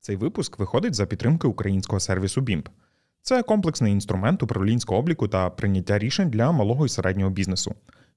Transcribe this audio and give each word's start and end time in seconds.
Цей 0.00 0.16
випуск 0.16 0.58
виходить 0.58 0.94
за 0.94 1.06
підтримки 1.06 1.48
українського 1.48 2.00
сервісу 2.00 2.40
BIMP. 2.40 2.66
Це 3.22 3.42
комплексний 3.42 3.92
інструмент 3.92 4.42
управлінського 4.42 5.00
обліку 5.00 5.28
та 5.28 5.50
прийняття 5.50 5.98
рішень 5.98 6.30
для 6.30 6.52
малого 6.52 6.86
і 6.86 6.88
середнього 6.88 7.30
бізнесу. 7.30 7.74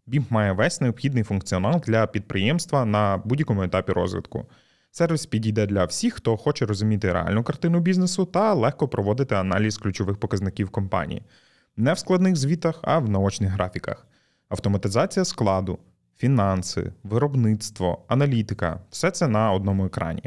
BIMP 0.07 0.23
має 0.29 0.51
весь 0.51 0.81
необхідний 0.81 1.23
функціонал 1.23 1.81
для 1.85 2.07
підприємства 2.07 2.85
на 2.85 3.17
будь-якому 3.25 3.63
етапі 3.63 3.91
розвитку. 3.91 4.46
Сервіс 4.91 5.25
підійде 5.25 5.65
для 5.65 5.85
всіх, 5.85 6.13
хто 6.13 6.38
хоче 6.38 6.65
розуміти 6.65 7.13
реальну 7.13 7.43
картину 7.43 7.79
бізнесу 7.79 8.26
та 8.26 8.54
легко 8.54 8.88
проводити 8.88 9.36
аналіз 9.36 9.78
ключових 9.78 10.18
показників 10.18 10.70
компанії. 10.70 11.24
Не 11.78 11.94
в 11.94 12.00
складних 12.00 12.36
звітах, 12.36 12.79
а 12.81 13.00
в 13.00 13.10
наочних 13.10 13.52
графіках. 13.52 14.08
Автоматизація 14.50 15.26
складу, 15.26 15.79
фінанси, 16.18 16.94
виробництво, 17.04 18.05
аналітика 18.08 18.80
все 18.90 19.12
це 19.12 19.27
на 19.27 19.52
одному 19.52 19.86
екрані. 19.86 20.23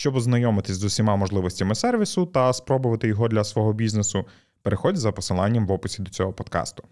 Щоб 0.00 0.16
ознайомитись 0.16 0.76
з 0.76 0.84
усіма 0.84 1.16
можливостями 1.16 1.74
сервісу 1.74 2.26
та 2.26 2.52
спробувати 2.52 3.08
його 3.08 3.28
для 3.28 3.44
свого 3.44 3.72
бізнесу, 3.72 4.24
переходь 4.62 4.96
за 4.96 5.12
посиланням 5.12 5.66
в 5.66 5.72
описі 5.72 6.02
до 6.02 6.10
цього 6.10 6.32
подкасту. 6.32 6.84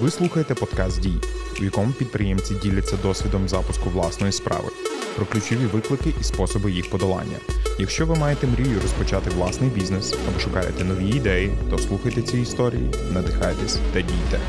Ви 0.00 0.10
слухаєте 0.10 0.54
подкаст 0.54 1.00
Дій, 1.00 1.18
у 1.60 1.64
якому 1.64 1.92
підприємці 1.92 2.54
діляться 2.62 2.96
досвідом 3.02 3.48
запуску 3.48 3.90
власної 3.90 4.32
справи, 4.32 4.68
про 5.16 5.26
ключові 5.26 5.66
виклики 5.66 6.14
і 6.20 6.24
способи 6.24 6.72
їх 6.72 6.90
подолання. 6.90 7.38
Якщо 7.78 8.06
ви 8.06 8.14
маєте 8.14 8.46
мрію 8.46 8.80
розпочати 8.80 9.30
власний 9.30 9.70
бізнес 9.70 10.14
або 10.28 10.38
шукаєте 10.38 10.84
нові 10.84 11.08
ідеї, 11.08 11.52
то 11.70 11.78
слухайте 11.78 12.22
ці 12.22 12.38
історії, 12.38 12.90
надихайтесь 13.12 13.78
та 13.92 14.00
дійте. 14.00 14.40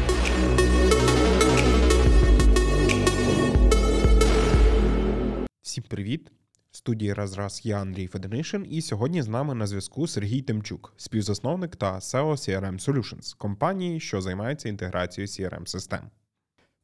Всім 5.61 5.83
привіт! 5.89 6.42
Студії 6.83 7.13
Разраз 7.13 7.61
я 7.63 7.81
Андрій 7.81 8.07
Феденишин, 8.07 8.65
і 8.69 8.81
сьогодні 8.81 9.21
з 9.21 9.27
нами 9.27 9.55
на 9.55 9.67
зв'язку 9.67 10.07
Сергій 10.07 10.41
Тимчук, 10.41 10.93
співзасновник 10.97 11.75
та 11.75 11.95
SEO 11.95 12.31
CRM 12.31 12.89
Solutions, 12.89 13.37
компанії, 13.37 13.99
що 13.99 14.21
займається 14.21 14.69
інтеграцією 14.69 15.27
crm 15.27 15.65
систем. 15.65 16.01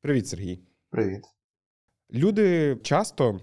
Привіт, 0.01 0.27
Сергій. 0.27 0.59
Привіт. 0.89 1.23
Люди 2.13 2.77
часто, 2.83 3.41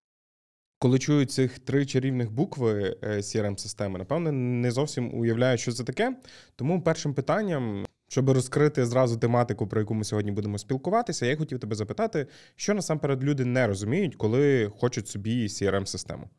коли 0.78 0.98
чують 0.98 1.30
цих 1.30 1.58
три 1.58 1.86
чарівних 1.86 2.30
букви 2.32 2.96
crm 3.02 3.58
системи 3.58 3.98
напевно, 3.98 4.32
не 4.32 4.70
зовсім 4.70 5.14
уявляють, 5.14 5.60
що 5.60 5.72
це 5.72 5.84
таке. 5.84 6.16
Тому 6.54 6.82
першим 6.82 7.14
питанням. 7.14 7.86
Щоб 8.08 8.30
розкрити 8.30 8.86
зразу 8.86 9.18
тематику, 9.18 9.66
про 9.66 9.80
яку 9.80 9.94
ми 9.94 10.04
сьогодні 10.04 10.32
будемо 10.32 10.58
спілкуватися, 10.58 11.26
я 11.26 11.36
хотів 11.36 11.58
тебе 11.58 11.76
запитати, 11.76 12.26
що 12.56 12.74
насамперед 12.74 13.24
люди 13.24 13.44
не 13.44 13.66
розуміють, 13.66 14.16
коли 14.16 14.72
хочуть 14.78 15.08
собі 15.08 15.46
crm 15.46 15.86
систему 15.86 16.30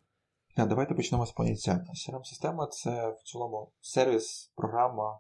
Давайте 0.66 0.96
почнемо 0.96 1.26
з 1.26 1.32
поняття. 1.32 1.72
crm 1.72 2.24
система 2.24 2.68
це 2.68 3.10
в 3.10 3.24
цілому 3.24 3.72
сервіс, 3.82 4.52
програма, 4.56 5.20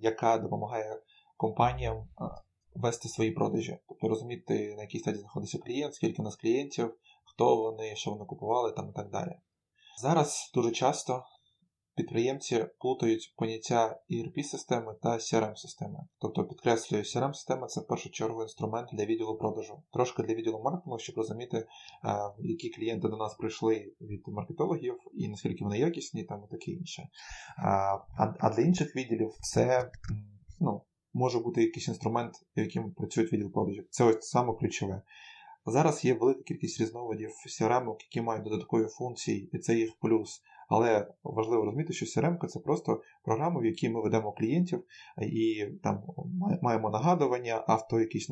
яка 0.00 0.38
допомагає 0.38 1.00
компаніям 1.36 2.08
вести 2.74 3.08
свої 3.08 3.30
продажі, 3.30 3.78
тобто 3.88 4.08
розуміти, 4.08 4.74
на 4.76 4.82
якій 4.82 4.98
стадії 4.98 5.20
знаходиться 5.20 5.58
клієнт, 5.58 5.94
скільки 5.94 6.22
у 6.22 6.24
нас 6.24 6.36
клієнтів, 6.36 6.94
хто 7.24 7.56
вони, 7.56 7.96
що 7.96 8.10
вони 8.10 8.24
купували 8.24 8.72
там 8.72 8.90
і 8.90 8.92
так 8.92 9.10
далі. 9.10 9.32
Зараз 10.00 10.50
дуже 10.54 10.70
часто 10.70 11.24
підприємці 11.96 12.66
плутають 12.78 13.34
поняття 13.36 14.00
ERP-системи 14.10 14.94
та 15.02 15.08
CRM-системи. 15.08 15.98
Тобто, 16.18 16.44
підкреслюю, 16.44 17.02
CRM-система 17.02 17.66
це 17.66 17.80
в 17.80 17.86
першу 17.86 18.10
чергу 18.10 18.42
інструмент 18.42 18.88
для 18.92 19.04
відділу 19.04 19.38
продажу, 19.38 19.82
трошки 19.92 20.22
для 20.22 20.34
відділу 20.34 20.62
маркетингу, 20.62 20.98
щоб 20.98 21.16
розуміти, 21.16 21.66
які 22.38 22.70
клієнти 22.70 23.08
до 23.08 23.16
нас 23.16 23.34
прийшли 23.34 23.92
від 24.00 24.22
маркетологів 24.28 24.94
і 25.14 25.28
наскільки 25.28 25.64
вони 25.64 25.78
якісні, 25.78 26.24
там 26.24 26.44
і 26.48 26.50
таке 26.50 26.70
інше. 26.70 27.08
А 28.40 28.50
для 28.56 28.62
інших 28.62 28.96
відділів 28.96 29.30
це 29.40 29.90
ну, 30.60 30.82
може 31.12 31.38
бути 31.38 31.62
якийсь 31.62 31.88
інструмент, 31.88 32.32
яким 32.54 32.92
працює 32.92 33.24
відділ 33.24 33.52
продажів. 33.52 33.86
Це 33.90 34.04
ось 34.04 34.28
саме 34.28 34.54
ключове. 34.54 35.02
Зараз 35.66 36.04
є 36.04 36.14
велика 36.14 36.42
кількість 36.42 36.80
різновидів 36.80 37.30
CRM, 37.48 37.96
які 38.00 38.20
мають 38.20 38.44
додаткові 38.44 38.86
функції, 38.86 39.50
і 39.52 39.58
це 39.58 39.74
їх 39.74 39.90
плюс. 40.00 40.42
Але 40.70 41.06
важливо 41.22 41.64
розуміти, 41.64 41.92
що 41.92 42.06
CRM 42.06 42.46
це 42.46 42.60
просто 42.60 43.02
програма, 43.24 43.60
в 43.60 43.64
якій 43.64 43.88
ми 43.88 44.02
ведемо 44.02 44.32
клієнтів 44.32 44.84
і 45.22 45.66
там 45.82 46.02
маємо 46.62 46.90
нагадування, 46.90 47.64
авто, 47.66 48.00
якісь 48.00 48.30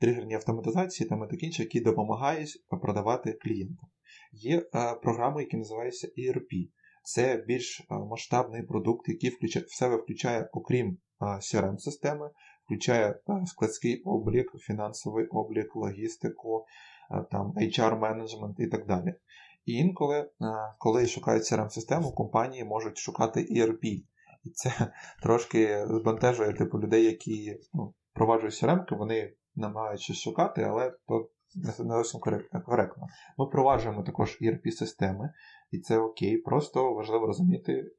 тригерні 0.00 0.34
автоматизації 0.34 1.08
там 1.08 1.24
і 1.24 1.30
таке 1.30 1.46
інше, 1.46 1.62
які 1.62 1.80
допомагають 1.80 2.64
продавати 2.82 3.32
клієнтам. 3.32 3.88
Є 4.32 4.60
програми, 5.02 5.42
які 5.42 5.56
називаються 5.56 6.08
ERP. 6.18 6.68
Це 7.02 7.44
більш 7.46 7.86
масштабний 7.90 8.62
продукт, 8.62 9.08
який 9.08 9.30
включає, 9.30 9.64
в 9.66 9.72
себе 9.72 9.96
включає, 9.96 10.48
окрім 10.52 10.98
CRM-системи, 11.20 12.30
включає 12.64 13.20
складський 13.46 14.02
облік, 14.02 14.52
фінансовий 14.58 15.26
облік, 15.26 15.76
логістику, 15.76 16.64
там 17.30 17.52
HR-менеджмент 17.56 18.54
і 18.58 18.66
так 18.66 18.86
далі. 18.86 19.14
І 19.68 19.72
інколи, 19.72 20.30
коли 20.78 21.06
шукають 21.06 21.42
crm 21.42 21.70
систему 21.70 22.12
компанії 22.12 22.64
можуть 22.64 22.98
шукати 22.98 23.40
ERP. 23.40 24.04
І 24.44 24.50
це 24.50 24.70
трошки 25.22 25.86
збентежує 25.86 26.52
типу 26.52 26.80
людей, 26.80 27.04
які 27.04 27.60
ну, 27.74 27.94
впроваджують 28.12 28.62
crm 28.62 28.96
вони 28.98 29.32
намагаються 29.54 30.14
шукати, 30.14 30.62
але 30.62 30.94
то 31.08 31.28
не 31.54 31.72
зовсім 31.72 32.20
коректно. 32.20 33.06
Ми 33.38 33.44
впроваджуємо 33.44 34.02
також 34.02 34.38
ERP-системи, 34.42 35.32
і 35.70 35.78
це 35.78 35.98
окей, 35.98 36.38
просто 36.38 36.94
важливо 36.94 37.26
розуміти, 37.26 37.90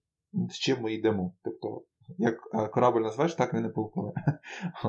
з 0.50 0.53
чим 0.53 0.81
ми 0.81 0.94
йдемо. 0.94 1.34
Тобто, 1.44 1.84
як 2.18 2.40
корабль 2.72 3.01
назвеш, 3.01 3.36
так 3.36 3.53
він 3.53 3.62
не 3.62 3.69
полупливе. 3.69 4.13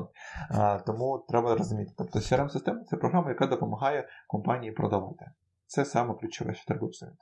Тому 0.87 1.25
треба 1.29 1.55
розуміти. 1.57 1.93
Тобто 1.99 2.19
CRM-система 2.19 2.85
це 2.85 2.97
програма, 2.97 3.29
яка 3.29 3.47
допомагає 3.47 4.09
компанії 4.29 4.73
продавати. 4.73 5.27
Це 5.71 5.85
саме 5.85 6.15
ключове, 6.15 6.55
що 6.55 6.65
треба 6.67 6.87
обсудити. 6.87 7.19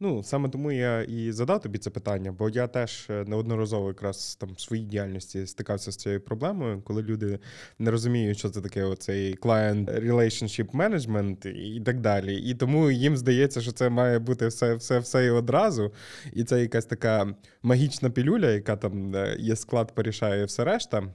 Ну, 0.00 0.22
саме 0.22 0.48
тому 0.48 0.72
я 0.72 1.02
і 1.02 1.32
задав 1.32 1.60
тобі 1.60 1.78
це 1.78 1.90
питання, 1.90 2.32
бо 2.32 2.48
я 2.48 2.66
теж 2.66 3.06
е, 3.10 3.24
неодноразово 3.26 3.88
якраз 3.88 4.36
там 4.36 4.52
в 4.52 4.60
своїй 4.60 4.84
діяльності 4.84 5.46
стикався 5.46 5.92
з 5.92 5.96
цією 5.96 6.20
проблемою, 6.20 6.82
коли 6.82 7.02
люди 7.02 7.38
не 7.78 7.90
розуміють, 7.90 8.38
що 8.38 8.50
це 8.50 8.60
таке 8.60 8.84
оцей 8.84 9.36
client 9.36 10.00
relationship 10.06 10.70
management 10.70 11.48
і 11.48 11.80
так 11.80 12.00
далі. 12.00 12.36
І 12.36 12.54
тому 12.54 12.90
їм 12.90 13.16
здається, 13.16 13.60
що 13.60 13.72
це 13.72 13.88
має 13.90 14.18
бути 14.18 14.46
все 14.46 14.74
все, 14.74 14.98
все 14.98 15.26
і 15.26 15.30
одразу. 15.30 15.92
І 16.32 16.44
це 16.44 16.60
якась 16.60 16.86
така 16.86 17.34
магічна 17.62 18.10
пілюля, 18.10 18.50
яка 18.50 18.76
там 18.76 19.16
е, 19.16 19.36
є 19.38 19.56
склад, 19.56 19.94
порішає 19.94 20.44
все 20.44 20.64
решта. 20.64 21.12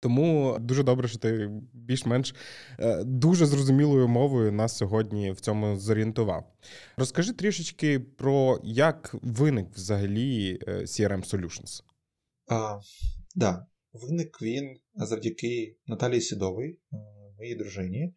Тому 0.00 0.56
дуже 0.60 0.82
добре, 0.82 1.08
що 1.08 1.18
ти 1.18 1.50
більш-менш 1.72 2.34
е, 2.78 3.04
дуже 3.04 3.46
зрозумілою 3.46 4.08
мовою 4.08 4.52
нас 4.52 4.76
сьогодні 4.76 5.32
в 5.32 5.40
цьому 5.40 5.76
зорієнтував. 5.76 6.52
Розкажи 6.96 7.32
трішечки 7.32 8.00
про 8.00 8.60
як 8.64 9.14
виник 9.22 9.66
взагалі 9.74 10.58
е, 10.68 10.72
CRM 10.72 11.34
Solutions. 11.34 11.82
Так, 12.46 12.80
да. 13.34 13.66
Виник 13.92 14.42
він 14.42 14.76
завдяки 14.94 15.76
Наталії 15.86 16.20
Сідовій, 16.20 16.78
е, 16.92 16.96
моїй 17.38 17.54
дружині. 17.54 18.14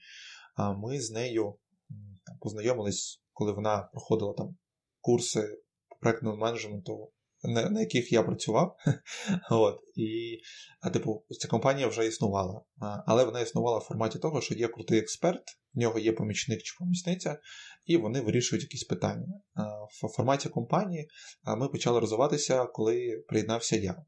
Ми 0.78 1.02
з 1.02 1.12
нею 1.12 1.56
познайомились, 2.40 3.22
коли 3.34 3.52
вона 3.52 3.90
проходила 3.94 4.34
там 4.34 4.58
курси 5.02 5.58
по 5.90 5.96
проектному 5.96 6.38
менеджменту 6.38 7.12
на 7.44 7.70
на 7.70 7.80
яких 7.80 8.12
я 8.12 8.24
працював. 8.24 8.78
От, 9.52 9.80
І, 9.96 10.40
а, 10.82 10.90
типу, 10.90 11.24
ця 11.30 11.48
компанія 11.48 11.88
вже 11.88 12.08
існувала. 12.08 12.62
Але 13.06 13.24
вона 13.24 13.42
існувала 13.42 13.78
в 13.78 13.82
форматі 13.82 14.20
того, 14.20 14.42
що 14.42 14.56
є 14.56 14.68
крутий 14.68 15.00
експерт, 15.00 15.44
в 15.74 15.80
нього 15.80 16.00
є 16.00 16.12
помічник 16.12 16.62
чи 16.64 16.76
помічниця, 16.80 17.40
і 17.86 17.98
вони 17.98 18.22
вирішують 18.22 18.64
якісь 18.64 18.84
питання. 18.84 19.42
В 20.02 20.08
форматі 20.16 20.50
компанії 20.50 21.08
ми 21.58 21.70
почали 21.70 22.00
розвиватися, 22.00 22.66
коли 22.66 23.24
приєднався 23.28 23.76
я. 23.76 24.06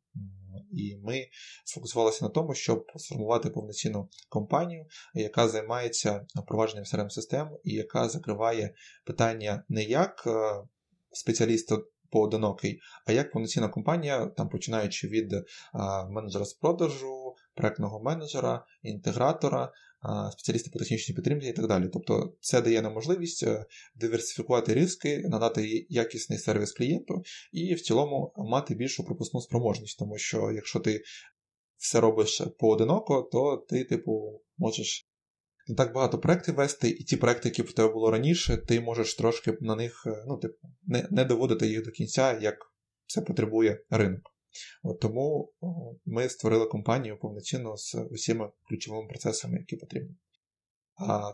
І 0.72 0.98
ми 1.04 1.28
сфокусувалися 1.66 2.26
на 2.26 2.30
тому, 2.30 2.54
щоб 2.54 2.86
сформувати 2.96 3.50
повноцінну 3.50 4.10
компанію, 4.30 4.86
яка 5.14 5.48
займається 5.48 6.26
впровадженням 6.36 6.86
crm 6.86 7.10
систем 7.10 7.50
і 7.64 7.74
яка 7.74 8.10
закриває 8.10 8.74
питання 9.06 9.64
не 9.70 9.84
як 9.84 10.28
спеціаліста 11.12 11.78
поодинокий, 12.12 12.80
а 13.06 13.12
як 13.12 13.32
повноцінна 13.32 13.68
компанія, 13.68 14.26
там 14.26 14.50
починаючи 14.50 15.08
від 15.08 15.34
а, 15.74 16.10
менеджера 16.10 16.46
з 16.46 16.54
продажу, 16.54 17.36
проектного 17.56 18.04
менеджера, 18.04 18.66
інтегратора, 18.84 19.72
а, 20.02 20.32
спеціаліста 20.32 20.70
по 20.74 20.80
технічній 20.80 21.16
підтримці 21.16 21.48
і 21.48 21.54
так 21.54 21.68
далі. 21.68 21.90
Тобто 21.94 22.34
це 22.40 22.62
дає 22.62 22.82
нам 22.82 22.94
можливість 22.94 23.44
е, 23.44 23.66
диверсифікувати 23.96 24.74
риски, 24.74 25.24
надати 25.30 25.86
якісний 25.90 26.40
сервіс 26.40 26.72
клієнту 26.72 27.24
і 27.52 27.74
в 27.74 27.82
цілому 27.82 28.34
мати 28.38 28.76
більшу 28.76 29.04
пропускну 29.04 29.42
спроможність, 29.42 30.00
тому 30.00 30.18
що 30.18 30.52
якщо 30.52 30.80
ти 30.80 31.02
все 31.78 32.00
робиш 32.00 32.42
поодиноко, 32.60 33.30
то 33.32 33.66
ти, 33.70 33.84
типу, 33.84 34.42
можеш 34.58 35.11
не 35.72 35.78
так 35.78 35.94
багато 35.94 36.20
проєктів 36.20 36.56
вести, 36.56 36.90
і 36.90 37.04
ті 37.04 37.18
проекти, 37.18 37.50
які 37.50 37.62
в 37.62 37.74
тебе 37.74 37.94
було 37.94 38.12
раніше, 38.12 38.58
ти 38.58 38.82
можеш 38.82 39.16
трошки 39.16 39.58
на 39.62 39.76
них 39.76 40.08
ну, 40.28 40.38
типу, 40.38 40.68
не, 40.84 41.08
не 41.12 41.26
доводити 41.26 41.68
їх 41.68 41.84
до 41.84 41.92
кінця, 41.92 42.40
як 42.40 42.56
це 43.08 43.22
потребує 43.22 43.84
ринок. 43.90 44.22
От 44.84 45.00
Тому 45.00 45.54
ми 46.06 46.30
створили 46.30 46.66
компанію 46.66 47.20
повноцінно 47.20 47.78
з 47.78 47.96
усіма 48.12 48.52
ключовими 48.70 49.08
процесами, 49.08 49.58
які 49.60 49.76
потрібні. 49.76 50.16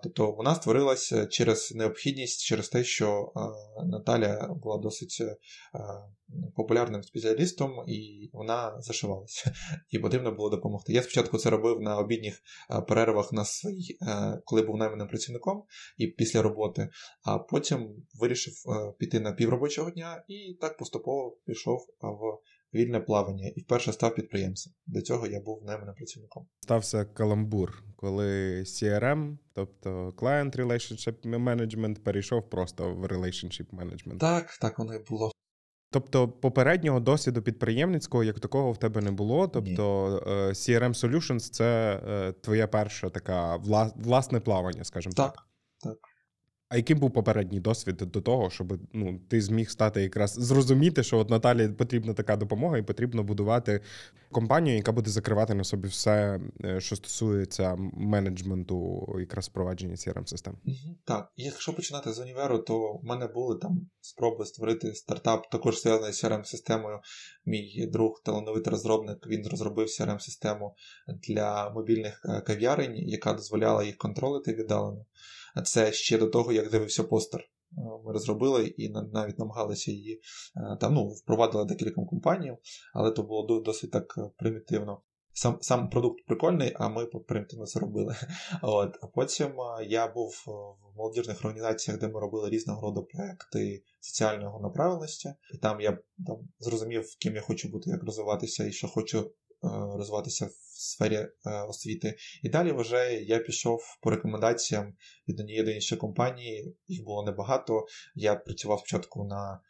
Тобто 0.04 0.32
вона 0.32 0.56
створилася 0.56 1.26
через 1.26 1.74
необхідність, 1.76 2.46
через 2.46 2.70
те, 2.70 2.84
що 2.84 3.32
Наталя 3.86 4.56
була 4.64 4.78
досить 4.78 5.24
популярним 6.56 7.04
спеціалістом, 7.04 7.84
і 7.88 8.30
вона 8.34 8.82
зашивалася, 8.82 9.54
і 9.90 10.00
потрібно 10.00 10.32
було 10.32 10.50
допомогти. 10.50 10.94
Я 10.94 11.02
спочатку 11.02 11.38
це 11.38 11.50
робив 11.50 11.82
на 11.82 11.98
обідніх 11.98 12.42
перервах 12.88 13.34
на 13.34 13.46
своїй, 13.46 13.98
коли 14.46 14.62
був 14.62 14.78
найманим 14.78 15.08
працівником 15.08 15.64
і 15.98 16.08
після 16.08 16.42
роботи, 16.42 16.90
а 17.24 17.38
потім 17.38 18.06
вирішив 18.20 18.54
піти 19.00 19.20
на 19.20 19.32
півробочого 19.32 19.92
дня 19.92 20.24
і 20.28 20.58
так 20.62 20.78
поступово 20.78 21.38
пішов 21.46 21.80
в 22.02 22.40
вільне 22.78 23.00
плавання 23.00 23.52
і 23.56 23.62
вперше 23.62 23.94
став 23.94 24.16
підприємцем. 24.16 24.74
До 24.88 25.02
цього 25.02 25.28
я 25.28 25.42
був 25.42 25.64
найманим 25.66 25.96
працівником. 25.96 26.48
Стався 26.62 27.06
каламбур, 27.06 27.84
коли 27.96 28.62
CRM, 28.62 29.38
тобто 29.54 30.10
Client 30.10 30.56
Relationship 30.56 31.44
Management, 31.44 32.00
перейшов 32.00 32.50
просто 32.50 32.94
в 32.94 33.06
Relationship 33.06 33.68
Management. 33.70 34.18
Так, 34.18 34.58
так 34.62 34.80
воно 34.80 34.96
і 34.96 35.00
було. 35.10 35.32
Тобто 35.92 36.28
попереднього 36.30 37.00
досвіду 37.00 37.42
підприємницького 37.42 38.24
як 38.24 38.40
такого 38.40 38.72
в 38.72 38.78
тебе 38.78 39.02
не 39.02 39.12
було. 39.12 39.48
Тобто 39.48 40.10
Ні. 40.26 40.32
Е, 40.32 40.50
CRM 40.50 40.90
Solutions 40.90 41.40
це 41.40 42.02
е, 42.08 42.32
твоя 42.32 42.68
перша 42.68 43.10
така 43.10 43.56
власне 43.96 44.40
плавання, 44.40 44.84
скажімо. 44.84 45.14
Так, 45.16 45.34
так. 45.34 45.44
А 46.70 46.78
яким 46.78 47.00
був 47.00 47.14
попередній 47.14 47.60
досвід 47.60 47.96
до 47.98 48.22
того, 48.22 48.50
щоб 48.50 48.80
ну 48.94 49.20
ти 49.30 49.42
зміг 49.42 49.70
стати 49.70 50.02
якраз 50.02 50.32
зрозуміти, 50.32 51.04
що 51.04 51.18
от 51.18 51.30
Наталі 51.30 51.70
потрібна 51.70 52.14
така 52.14 52.36
допомога, 52.36 52.78
і 52.78 52.82
потрібно 52.82 53.24
будувати 53.24 53.82
компанію, 54.32 54.76
яка 54.76 54.92
буде 54.92 55.10
закривати 55.10 55.54
на 55.54 55.64
собі 55.64 55.88
все, 55.88 56.40
е, 56.66 56.82
що 56.82 56.96
стосується 56.96 57.76
менеджменту, 57.94 59.08
якраз 59.20 59.48
впровадження 59.48 59.96
crm 59.96 60.26
систем? 60.26 60.58
Так, 61.06 61.32
якщо 61.36 61.74
починати 61.74 62.14
з 62.14 62.20
універу, 62.20 62.58
то 62.60 62.94
в 62.94 63.04
мене 63.04 63.28
були 63.28 63.60
там 63.60 63.90
спроби 64.02 64.46
створити 64.46 64.94
стартап, 64.94 65.50
також 65.50 65.82
зв'язаний 65.82 66.14
з 66.14 66.24
crm 66.24 66.44
системою. 66.44 67.00
Мій 67.46 67.90
друг, 67.94 68.22
талановитий 68.26 68.72
розробник, 68.72 69.28
він 69.28 69.48
розробив 69.48 69.88
crm 69.88 70.20
систему 70.20 70.76
для 71.08 71.70
мобільних 71.70 72.22
е, 72.26 72.42
кав'ярень, 72.42 72.94
яка 72.98 73.34
дозволяла 73.34 73.84
їх 73.84 73.98
контролити 73.98 74.54
віддалено. 74.54 75.06
Це 75.66 75.92
ще 75.92 76.18
до 76.18 76.28
того, 76.28 76.52
як 76.52 76.70
з'явився 76.70 77.04
постер. 77.04 77.42
Е, 77.72 77.82
ми 78.06 78.14
розробили 78.14 78.68
і 78.68 78.90
навіть 78.90 79.40
намагалися 79.40 79.92
її 79.92 80.22
е, 80.56 80.78
там 80.82 80.94
ну, 80.94 81.08
впровадили 81.08 81.66
декілька 81.66 82.02
компаній, 82.02 82.58
але 82.94 83.12
то 83.12 83.24
було 83.24 83.62
досить 83.62 83.92
так 83.92 84.16
е, 84.18 84.22
примітивно. 84.38 85.02
Сам 85.34 85.58
сам 85.62 85.90
продукт 85.90 86.26
прикольний, 86.26 86.74
а 86.76 86.90
ми 86.90 87.06
примітивно 87.06 87.66
це 87.66 87.80
робили. 87.80 88.16
От. 88.62 88.98
А 89.02 89.08
потім 89.08 89.54
я 89.88 90.08
був 90.08 90.44
в 90.48 90.98
молодіжних 90.98 91.38
організаціях, 91.40 92.00
де 92.00 92.08
ми 92.08 92.20
робили 92.20 92.50
різного 92.50 92.82
роду 92.82 93.04
проекти 93.04 93.84
соціального 94.00 94.60
направленості. 94.60 95.30
І 95.54 95.58
там 95.58 95.82
я 95.82 95.98
там 96.28 96.38
зрозумів, 96.60 97.06
ким 97.20 97.36
я 97.36 97.42
хочу 97.42 97.70
бути, 97.70 97.90
як 97.90 98.04
розвиватися 98.04 98.66
і 98.66 98.72
що 98.72 98.88
хочу 98.88 99.32
розвиватися 99.98 100.46
в 100.46 100.52
сфері 100.80 101.16
е, 101.16 101.30
освіти. 101.70 102.16
І 102.44 102.50
далі 102.50 102.72
вже 102.72 103.14
я 103.14 103.40
пішов 103.40 103.82
по 104.02 104.10
рекомендаціям 104.10 104.94
від 105.28 105.40
однієї 105.40 105.66
до 105.66 105.72
іншої 105.72 106.02
компанії, 106.02 106.76
їх 106.88 107.04
було 107.04 107.26
небагато. 107.26 107.86
Я 108.16 108.36
працював 108.36 108.80
спочатку 108.80 109.24
на 109.24 109.62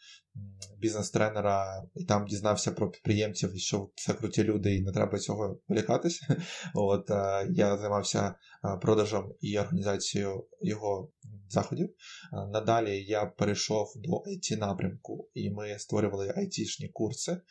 бізнес-тренера 0.78 1.84
і 1.96 2.06
там 2.06 2.26
дізнався 2.28 2.72
про 2.72 2.92
підприємців, 2.92 3.56
і 3.56 3.60
що 3.60 3.90
це 3.96 4.14
круті 4.14 4.44
люди, 4.44 4.76
і 4.76 4.82
не 4.82 4.92
треба 4.92 5.20
цього 5.20 5.60
полякатися. 5.68 6.38
От 6.74 7.12
е, 7.12 7.48
я 7.52 7.78
займався 7.78 8.36
е, 8.66 8.78
продажем 8.82 9.34
і 9.42 9.60
організацією 9.60 10.48
його 10.62 11.12
заходів. 11.50 11.90
Надалі 12.32 13.04
я 13.04 13.26
перейшов 13.26 13.94
до 13.96 14.12
it 14.12 14.58
напрямку, 14.58 15.30
і 15.34 15.50
ми 15.50 15.80
створювали 15.80 16.28
IT-шні 16.28 16.92
курси. 16.94 17.42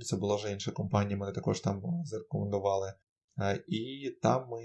Це 0.00 0.16
була 0.16 0.36
вже 0.36 0.52
інша 0.52 0.72
компанія, 0.72 1.16
мене 1.16 1.32
також 1.32 1.60
там 1.60 1.82
зарекомендували. 2.04 2.94
Е, 3.38 3.64
і 3.68 4.10
там 4.22 4.48
ми 4.50 4.62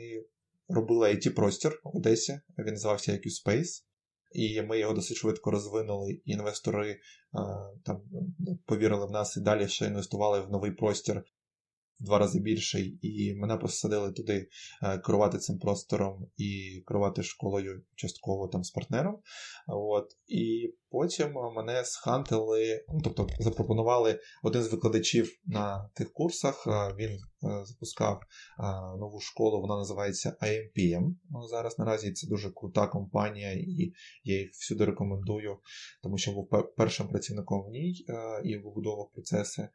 робили 0.68 1.10
it 1.10 1.36
простір 1.36 1.82
в 1.84 1.98
Одесі, 1.98 2.40
він 2.58 2.74
називався 2.74 3.12
IQ 3.12 3.24
Space. 3.46 3.84
І 4.32 4.62
ми 4.62 4.80
його 4.80 4.94
досить 4.94 5.18
швидко 5.18 5.52
розвинули, 5.52 6.22
інвестори 6.26 6.92
е, 6.92 7.00
там 7.86 8.02
повірили 8.66 9.06
в 9.06 9.12
нас 9.12 9.38
і 9.38 9.42
далі 9.42 9.68
ще 9.68 9.86
інвестували 9.86 10.42
в 10.42 10.50
новий 10.50 10.72
простір 10.72 11.24
в 12.00 12.04
два 12.06 12.18
рази 12.18 12.40
більший, 12.40 13.00
і 13.02 13.36
мене 13.36 13.58
посадили 13.58 14.12
туди 14.12 14.50
е, 14.84 14.98
керувати 14.98 15.38
цим 15.38 15.60
простором 15.60 16.28
і 16.38 16.82
керувати 16.88 17.24
школою 17.24 17.84
частково 17.96 18.48
там 18.48 18.64
з 18.64 18.72
партнером. 18.72 19.20
От. 19.68 20.08
І 20.28 20.74
потім 20.90 21.34
мене 21.56 21.84
схантили, 21.86 22.86
ну, 22.90 23.02
тобто 23.04 23.28
запропонували 23.40 24.20
один 24.44 24.64
з 24.64 24.72
викладачів 24.72 25.40
на 25.46 25.90
тих 25.94 26.14
курсах. 26.14 26.68
Е, 26.68 26.96
він 26.98 27.12
е, 27.12 27.66
запускав 27.66 28.20
нову 29.00 29.20
школу, 29.20 29.62
вона 29.62 29.78
називається 29.78 30.38
IMPM. 30.42 31.16
Зараз 31.50 31.80
наразі 31.80 32.12
це 32.12 32.28
дуже 32.28 32.52
крута 32.52 32.88
компанія, 32.88 33.54
і 33.54 33.94
я 34.24 34.40
їх 34.40 34.52
всюди 34.52 34.86
рекомендую, 34.86 35.58
тому 36.04 36.18
що 36.18 36.32
був 36.32 36.50
першим 36.78 37.08
працівником 37.08 37.66
в 37.66 37.70
ній 37.70 38.06
і 38.44 38.58
вибудовував 38.58 39.12
процеси. 39.14 39.70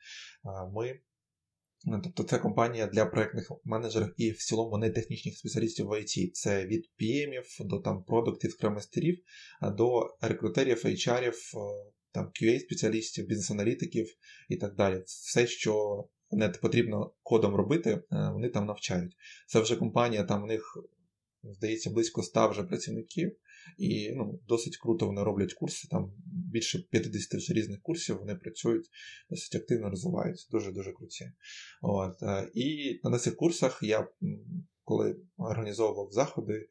Ми 0.75 1.01
тобто 1.87 2.23
це 2.23 2.39
компанія 2.39 2.87
для 2.87 3.07
проєктних 3.07 3.53
менеджерів 3.65 4.15
і 4.17 4.31
в 4.31 4.37
цілому 4.37 4.79
не 4.79 4.91
технічних 4.91 5.39
спеціалістів 5.39 5.87
в 5.87 5.91
IT. 5.91 6.31
Це 6.33 6.67
від 6.67 6.91
PM 7.01 7.43
до 7.61 7.79
там 7.79 8.05
продуктів, 8.05 8.51
скрамастерів, 8.51 9.19
до 9.63 10.17
рекрутерів, 10.21 10.77
HR, 10.85 11.33
там 12.13 12.27
QA-спеціалістів, 12.27 13.27
бізнес-аналітиків 13.27 14.07
і 14.49 14.57
так 14.57 14.75
далі. 14.75 15.03
Все, 15.07 15.47
що 15.47 16.05
не 16.31 16.49
потрібно 16.49 17.15
кодом 17.23 17.55
робити, 17.55 17.91
е, 17.91 18.03
вони 18.33 18.49
там 18.49 18.67
навчають. 18.67 19.17
Це 19.47 19.61
вже 19.61 19.77
компанія, 19.77 20.25
там 20.25 20.43
у 20.43 20.47
них, 20.47 20.79
здається, 21.43 21.91
близько 21.91 22.23
100 22.23 22.49
вже 22.49 22.63
працівників. 22.63 23.37
І 23.79 24.13
ну, 24.17 24.41
досить 24.49 24.77
круто 24.77 25.07
вони 25.07 25.23
роблять 25.23 25.55
курси. 25.55 25.89
Там 25.91 26.13
більше 26.27 26.79
50 26.91 27.35
вже 27.35 27.55
різних 27.55 27.83
курсів, 27.83 28.19
вони 28.19 28.35
працюють, 28.35 28.87
досить 29.31 29.55
активно 29.55 29.91
розвиваються, 29.91 30.49
дуже-дуже 30.51 30.93
круті. 30.93 31.33
От. 31.83 32.23
Е, 32.23 32.51
і 32.55 33.01
на 33.05 33.19
цих 33.19 33.37
курсах 33.37 33.81
я 33.83 34.09
коли 34.85 35.17
організовував 35.39 36.11
заходи, 36.11 36.55
е, 36.55 36.69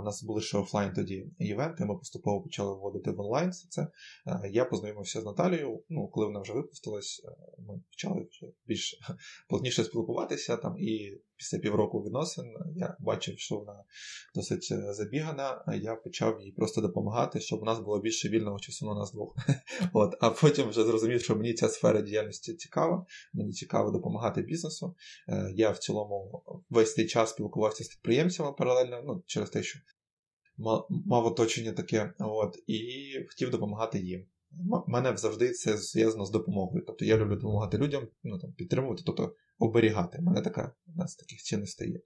у 0.00 0.04
нас 0.04 0.22
були 0.22 0.40
ще 0.40 0.58
офлайн 0.58 0.92
тоді 0.92 1.26
івенти, 1.38 1.84
ми 1.84 1.96
поступово 1.96 2.42
почали 2.42 2.74
вводити 2.74 3.10
в 3.10 3.20
онлайн. 3.20 3.52
це. 3.52 3.88
Е, 4.26 4.50
я 4.52 4.64
познайомився 4.64 5.20
з 5.20 5.24
Наталією. 5.24 5.82
Ну, 5.88 6.08
коли 6.08 6.26
вона 6.26 6.40
вже 6.40 6.52
випустилась, 6.52 7.22
е, 7.24 7.28
ми 7.58 7.80
почали 7.90 8.28
більш 8.66 9.00
плотніше 9.48 9.84
спілкуватися 9.84 10.56
там. 10.56 10.78
І 10.78 11.20
після 11.36 11.58
півроку 11.58 12.02
відносин 12.02 12.44
я 12.76 12.96
бачив, 13.00 13.38
що 13.38 13.56
вона 13.56 13.84
досить 14.34 14.74
забігана. 14.90 15.64
Я 15.82 15.94
почав 15.94 16.42
їй 16.42 16.52
просто 16.52 16.80
допомагати, 16.80 17.40
щоб 17.40 17.62
у 17.62 17.64
нас 17.64 17.80
було 17.80 18.00
більше 18.00 18.28
вільного 18.28 18.58
часу 18.58 18.86
на 18.86 18.94
нас 18.94 19.12
двох. 19.12 19.36
От, 19.92 20.14
А 20.20 20.30
потім 20.30 20.68
вже 20.68 20.84
зрозумів, 20.84 21.22
що 21.22 21.36
мені 21.36 21.54
ця 21.54 21.68
сфера 21.68 22.02
діяльності 22.02 22.54
цікава, 22.54 23.06
мені 23.34 23.52
цікаво 23.52 23.90
допомагати 23.90 24.42
бізнесу. 24.42 24.94
Я 25.54 25.70
в 25.70 25.78
цілому 25.78 26.42
весь 26.70 26.94
цей 26.94 27.06
час 27.06 27.30
спілкувався 27.30 27.84
з 27.84 27.88
підприємцями 27.96 28.52
паралельно, 28.52 29.02
ну, 29.06 29.22
через 29.26 29.50
те, 29.50 29.62
що 29.62 29.78
мав 30.88 31.26
оточення 31.26 31.72
таке, 31.72 32.14
от, 32.18 32.58
і 32.66 33.12
хотів 33.28 33.50
допомагати 33.50 33.98
їм. 33.98 34.26
У 34.86 34.90
мене 34.90 35.16
завжди 35.16 35.50
це 35.50 35.76
зв'язано 35.76 36.26
з 36.26 36.30
допомогою. 36.30 36.84
Тобто 36.86 37.04
я 37.04 37.16
люблю 37.16 37.36
допомагати 37.36 37.78
людям, 37.78 38.08
ну 38.22 38.38
там 38.38 38.52
підтримувати, 38.52 39.02
тобто 39.06 39.34
оберігати. 39.58 40.18
У 40.18 40.22
мене 40.22 40.42
така 40.42 40.74
у 40.86 40.98
нас 40.98 41.16
таких 41.16 41.42
чинностей 41.42 41.90
є. 41.90 42.00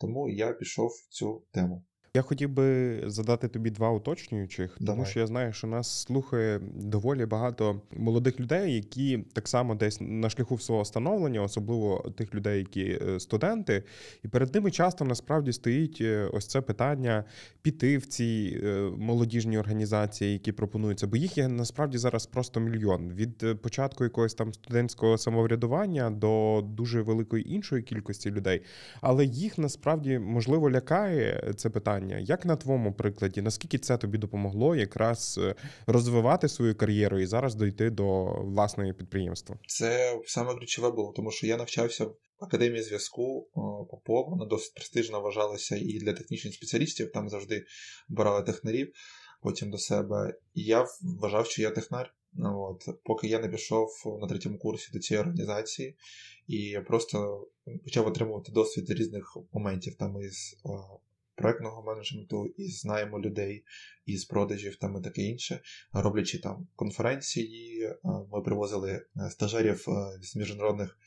Тому 0.00 0.28
я 0.28 0.52
пішов 0.52 0.88
в 0.88 1.08
цю 1.08 1.44
тему. 1.50 1.84
Я 2.16 2.22
хотів 2.22 2.50
би 2.50 3.00
задати 3.06 3.48
тобі 3.48 3.70
два 3.70 3.90
уточнюючих, 3.90 4.78
тому 4.86 5.04
що 5.04 5.20
я 5.20 5.26
знаю, 5.26 5.52
що 5.52 5.66
нас 5.66 6.02
слухає 6.02 6.60
доволі 6.74 7.26
багато 7.26 7.80
молодих 7.96 8.40
людей, 8.40 8.74
які 8.74 9.18
так 9.32 9.48
само 9.48 9.74
десь 9.74 9.98
на 10.00 10.30
шляху 10.30 10.58
свого 10.58 10.84
становлення, 10.84 11.42
особливо 11.42 12.12
тих 12.16 12.34
людей, 12.34 12.58
які 12.58 12.98
е, 13.08 13.20
студенти, 13.20 13.82
і 14.22 14.28
перед 14.28 14.54
ними 14.54 14.70
часто 14.70 15.04
насправді 15.04 15.52
стоїть 15.52 15.98
е, 16.00 16.28
ось 16.32 16.46
це 16.46 16.60
питання 16.60 17.24
піти 17.62 17.98
в 17.98 18.06
ці 18.06 18.60
е, 18.64 18.90
молодіжні 18.98 19.58
організації, 19.58 20.32
які 20.32 20.52
пропонуються, 20.52 21.06
бо 21.06 21.16
їх 21.16 21.38
є 21.38 21.48
насправді 21.48 21.98
зараз 21.98 22.26
просто 22.26 22.60
мільйон. 22.60 23.12
Від 23.12 23.62
початку 23.62 24.04
якогось 24.04 24.34
там 24.34 24.54
студентського 24.54 25.18
самоврядування 25.18 26.10
до 26.10 26.64
дуже 26.68 27.02
великої 27.02 27.54
іншої 27.54 27.82
кількості 27.82 28.30
людей, 28.30 28.62
але 29.00 29.24
їх 29.24 29.58
насправді 29.58 30.18
можливо 30.18 30.70
лякає 30.70 31.52
це 31.56 31.70
питання 31.70 32.03
питання: 32.04 32.26
як 32.28 32.44
на 32.44 32.56
твоєму 32.56 32.92
прикладі, 32.92 33.42
наскільки 33.42 33.78
це 33.78 33.96
тобі 33.96 34.18
допомогло 34.18 34.76
якраз 34.76 35.40
е, 35.42 35.54
розвивати 35.86 36.48
свою 36.48 36.74
кар'єру 36.74 37.20
і 37.20 37.26
зараз 37.26 37.54
дойти 37.54 37.90
до 37.90 38.24
власної 38.24 38.92
підприємства? 38.92 39.58
Це 39.66 40.20
саме 40.26 40.54
ключове 40.54 40.90
було, 40.90 41.12
тому 41.16 41.30
що 41.30 41.46
я 41.46 41.56
навчався 41.56 42.04
в 42.04 42.16
академії 42.38 42.82
зв'язку 42.82 43.48
ПОПО, 43.90 44.22
вона 44.22 44.46
досить 44.46 44.74
престижно 44.74 45.20
вважалася 45.20 45.76
і 45.76 45.98
для 45.98 46.12
технічних 46.12 46.54
спеціалістів, 46.54 47.12
там 47.12 47.28
завжди 47.28 47.64
брали 48.08 48.42
технарів 48.42 48.92
потім 49.42 49.70
до 49.70 49.78
себе. 49.78 50.34
Я 50.54 50.86
вважав, 51.02 51.46
що 51.46 51.62
я 51.62 51.70
технар. 51.70 52.14
Ну, 52.36 52.60
от, 52.60 53.02
Поки 53.04 53.28
я 53.28 53.38
не 53.38 53.48
пішов 53.48 53.88
на 54.20 54.28
третьому 54.28 54.58
курсі 54.58 54.92
до 54.92 54.98
цієї 54.98 55.20
організації, 55.20 55.96
і 56.46 56.56
я 56.56 56.80
просто 56.80 57.46
почав 57.84 58.06
отримувати 58.06 58.52
досвід 58.52 58.90
різних 58.90 59.36
моментів 59.52 59.94
там 59.94 60.20
із 60.22 60.56
проектного 61.36 61.82
менеджменту, 61.82 62.46
і 62.46 62.68
найму 62.84 63.20
людей, 63.20 63.64
із 64.06 64.24
продажів 64.24 64.76
там 64.76 64.96
і 64.96 65.00
таке 65.00 65.22
інше. 65.22 65.60
Роблячи 65.92 66.38
там 66.38 66.66
конференції, 66.76 67.88
ми 68.32 68.40
привозили 68.40 68.90
е, 68.92 69.30
стажерів 69.30 69.84
е, 69.88 70.18
з 70.22 70.36
міжнародних 70.36 70.98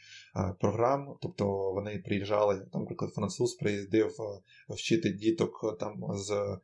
програм, 0.60 1.18
тобто 1.22 1.72
вони 1.72 1.98
приїжджали, 1.98 2.68
там, 2.72 2.82
наприклад, 2.82 3.14
француз 3.14 3.54
приїздив 3.54 4.16
е, 4.22 4.42
вчити 4.74 5.10
діток 5.12 5.78
там 5.80 6.04
з 6.14 6.58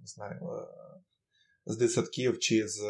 не 0.00 0.06
знаю 0.06 0.66
з 1.70 1.76
дитсадків 1.76 2.38
чи 2.38 2.68
з 2.68 2.82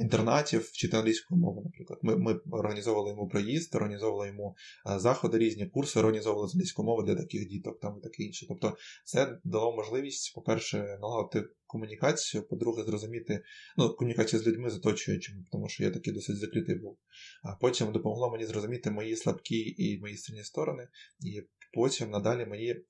інтернатів 0.00 0.60
вчити 0.60 0.96
англійську 0.96 1.36
мову, 1.36 1.62
наприклад. 1.64 1.98
Ми 2.02 2.16
ми 2.16 2.40
організовували 2.50 3.10
йому 3.10 3.28
проїзд, 3.28 3.74
організовували 3.74 4.26
йому 4.26 4.56
е, 4.90 4.98
заходи, 4.98 5.38
різні 5.38 5.66
курси, 5.66 6.00
організовували 6.00 6.48
з 6.48 6.54
англійської 6.54 6.86
мови 6.86 7.02
для 7.02 7.14
таких 7.14 7.48
діток 7.48 7.80
там 7.80 7.96
і 7.98 8.02
таке 8.02 8.22
інше. 8.22 8.46
Тобто, 8.48 8.76
це 9.04 9.38
дало 9.44 9.76
можливість, 9.76 10.34
по-перше, 10.34 10.98
налагодити 11.00 11.48
комунікацію, 11.66 12.42
по-друге, 12.42 12.84
зрозуміти 12.84 13.42
ну, 13.76 13.94
комунікацію 13.94 14.40
з 14.40 14.46
людьми 14.46 14.70
з 14.70 14.76
оточуючими, 14.76 15.44
тому 15.52 15.68
що 15.68 15.84
я 15.84 15.90
такий 15.90 16.12
досить 16.12 16.36
закритий 16.36 16.74
був. 16.74 16.98
А 17.42 17.54
потім 17.54 17.92
допомогло 17.92 18.30
мені 18.30 18.44
зрозуміти 18.44 18.90
мої 18.90 19.16
слабкі 19.16 19.74
і 19.78 20.00
мої 20.00 20.16
сильні 20.16 20.44
сторони. 20.44 20.88
І 21.20 21.42
потім 21.74 22.10
надалі 22.10 22.46
мені 22.46 22.70
е, 22.70 22.84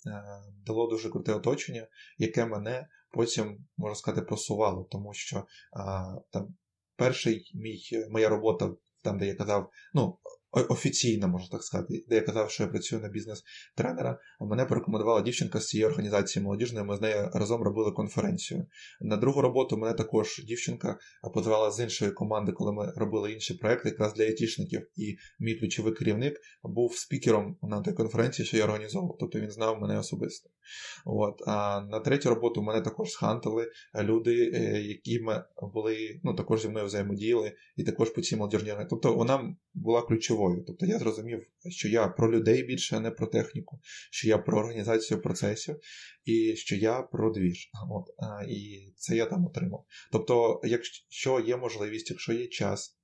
дало 0.67 0.87
дуже 0.87 1.11
круте 1.11 1.33
оточення, 1.33 1.87
яке 2.19 2.47
мене 2.47 2.89
потім, 3.11 3.67
можна 3.77 3.95
сказати, 3.95 4.27
просувало, 4.27 4.85
тому 4.91 5.15
що 5.15 5.47
а, 5.73 6.15
там 6.31 6.49
перший 6.97 7.51
мій 7.55 7.81
моя 8.11 8.29
робота, 8.29 8.71
там, 9.03 9.19
де 9.19 9.27
я 9.27 9.35
казав, 9.35 9.71
ну, 9.95 10.19
офіційно, 10.53 11.29
можна 11.29 11.49
так 11.49 11.63
сказати, 11.63 12.05
де 12.09 12.15
я 12.15 12.21
казав, 12.21 12.51
що 12.51 12.63
я 12.63 12.69
працюю 12.69 13.03
на 13.03 13.09
бізнес-тренера. 13.09 14.19
Мене 14.41 14.65
порекомендувала 14.65 15.21
дівчинка 15.21 15.61
з 15.61 15.69
цієї 15.69 15.87
організації 15.87 16.45
молодіжної. 16.45 16.87
Ми 16.87 16.97
з 16.97 17.01
нею 17.01 17.31
разом 17.35 17.63
робили 17.63 17.93
конференцію. 17.93 18.67
На 19.01 19.17
другу 19.17 19.41
роботу 19.41 19.77
мене 19.77 19.95
також 19.95 20.45
дівчинка 20.47 20.99
позвала 21.35 21.71
з 21.71 21.81
іншої 21.81 22.11
команди, 22.11 22.53
коли 22.53 22.73
ми 22.73 22.93
робили 22.97 23.33
інші 23.33 23.55
проекти, 23.55 23.89
якраз 23.89 24.15
для 24.15 24.25
айтішників. 24.25 24.89
І 24.97 25.17
мій 25.41 25.55
ключовий 25.55 25.93
керівник 25.93 26.41
був 26.63 26.97
спікером 26.97 27.57
на 27.63 27.81
той 27.81 27.95
конференції, 27.95 28.47
що 28.47 28.57
я 28.57 28.65
організовував. 28.65 29.17
Тобто 29.21 29.41
він 29.41 29.51
знав 29.51 29.81
мене 29.81 29.99
особисто. 29.99 30.51
От. 31.05 31.43
А 31.47 31.81
на 31.81 32.01
третю 32.01 32.29
роботу 32.29 32.63
мене 32.63 32.81
також 32.81 33.11
схантили 33.11 33.71
люди, 34.03 34.53
е, 34.55 34.81
які 34.83 35.21
були 35.75 36.21
ну, 36.23 36.35
також 36.35 36.63
зі 36.63 36.69
мною 36.69 36.87
взаємодіяли, 36.87 37.53
і 37.77 37.85
також 37.85 38.11
по 38.11 38.21
цій 38.21 38.37
молодіжній. 38.37 38.87
Тобто 38.91 39.15
вона 39.15 39.57
була 39.75 40.03
ключовою. 40.39 40.65
Тобто 40.67 40.87
я 40.87 40.99
зрозумів, 40.99 41.47
що 41.71 41.89
я 41.89 42.09
про 42.09 42.33
людей 42.33 42.63
більше, 42.63 42.97
а 42.97 43.01
не 43.01 43.11
про 43.11 43.27
техніку, 43.27 43.81
що 44.11 44.29
я 44.29 44.39
про 44.39 44.59
організацію 44.59 45.23
процесів 45.23 45.77
і 46.25 46.57
що 46.57 46.77
я 46.77 47.03
про 47.03 47.33
двіж. 47.33 47.71
От, 47.91 48.05
І 48.49 48.93
це 48.97 49.17
я 49.17 49.27
там 49.27 49.47
отримав. 49.47 49.85
Тобто, 50.13 50.61
якщо 50.65 51.41
є 51.41 51.57
можливість, 51.57 52.11
якщо 52.11 52.33
є 52.33 52.47
час, 52.47 52.99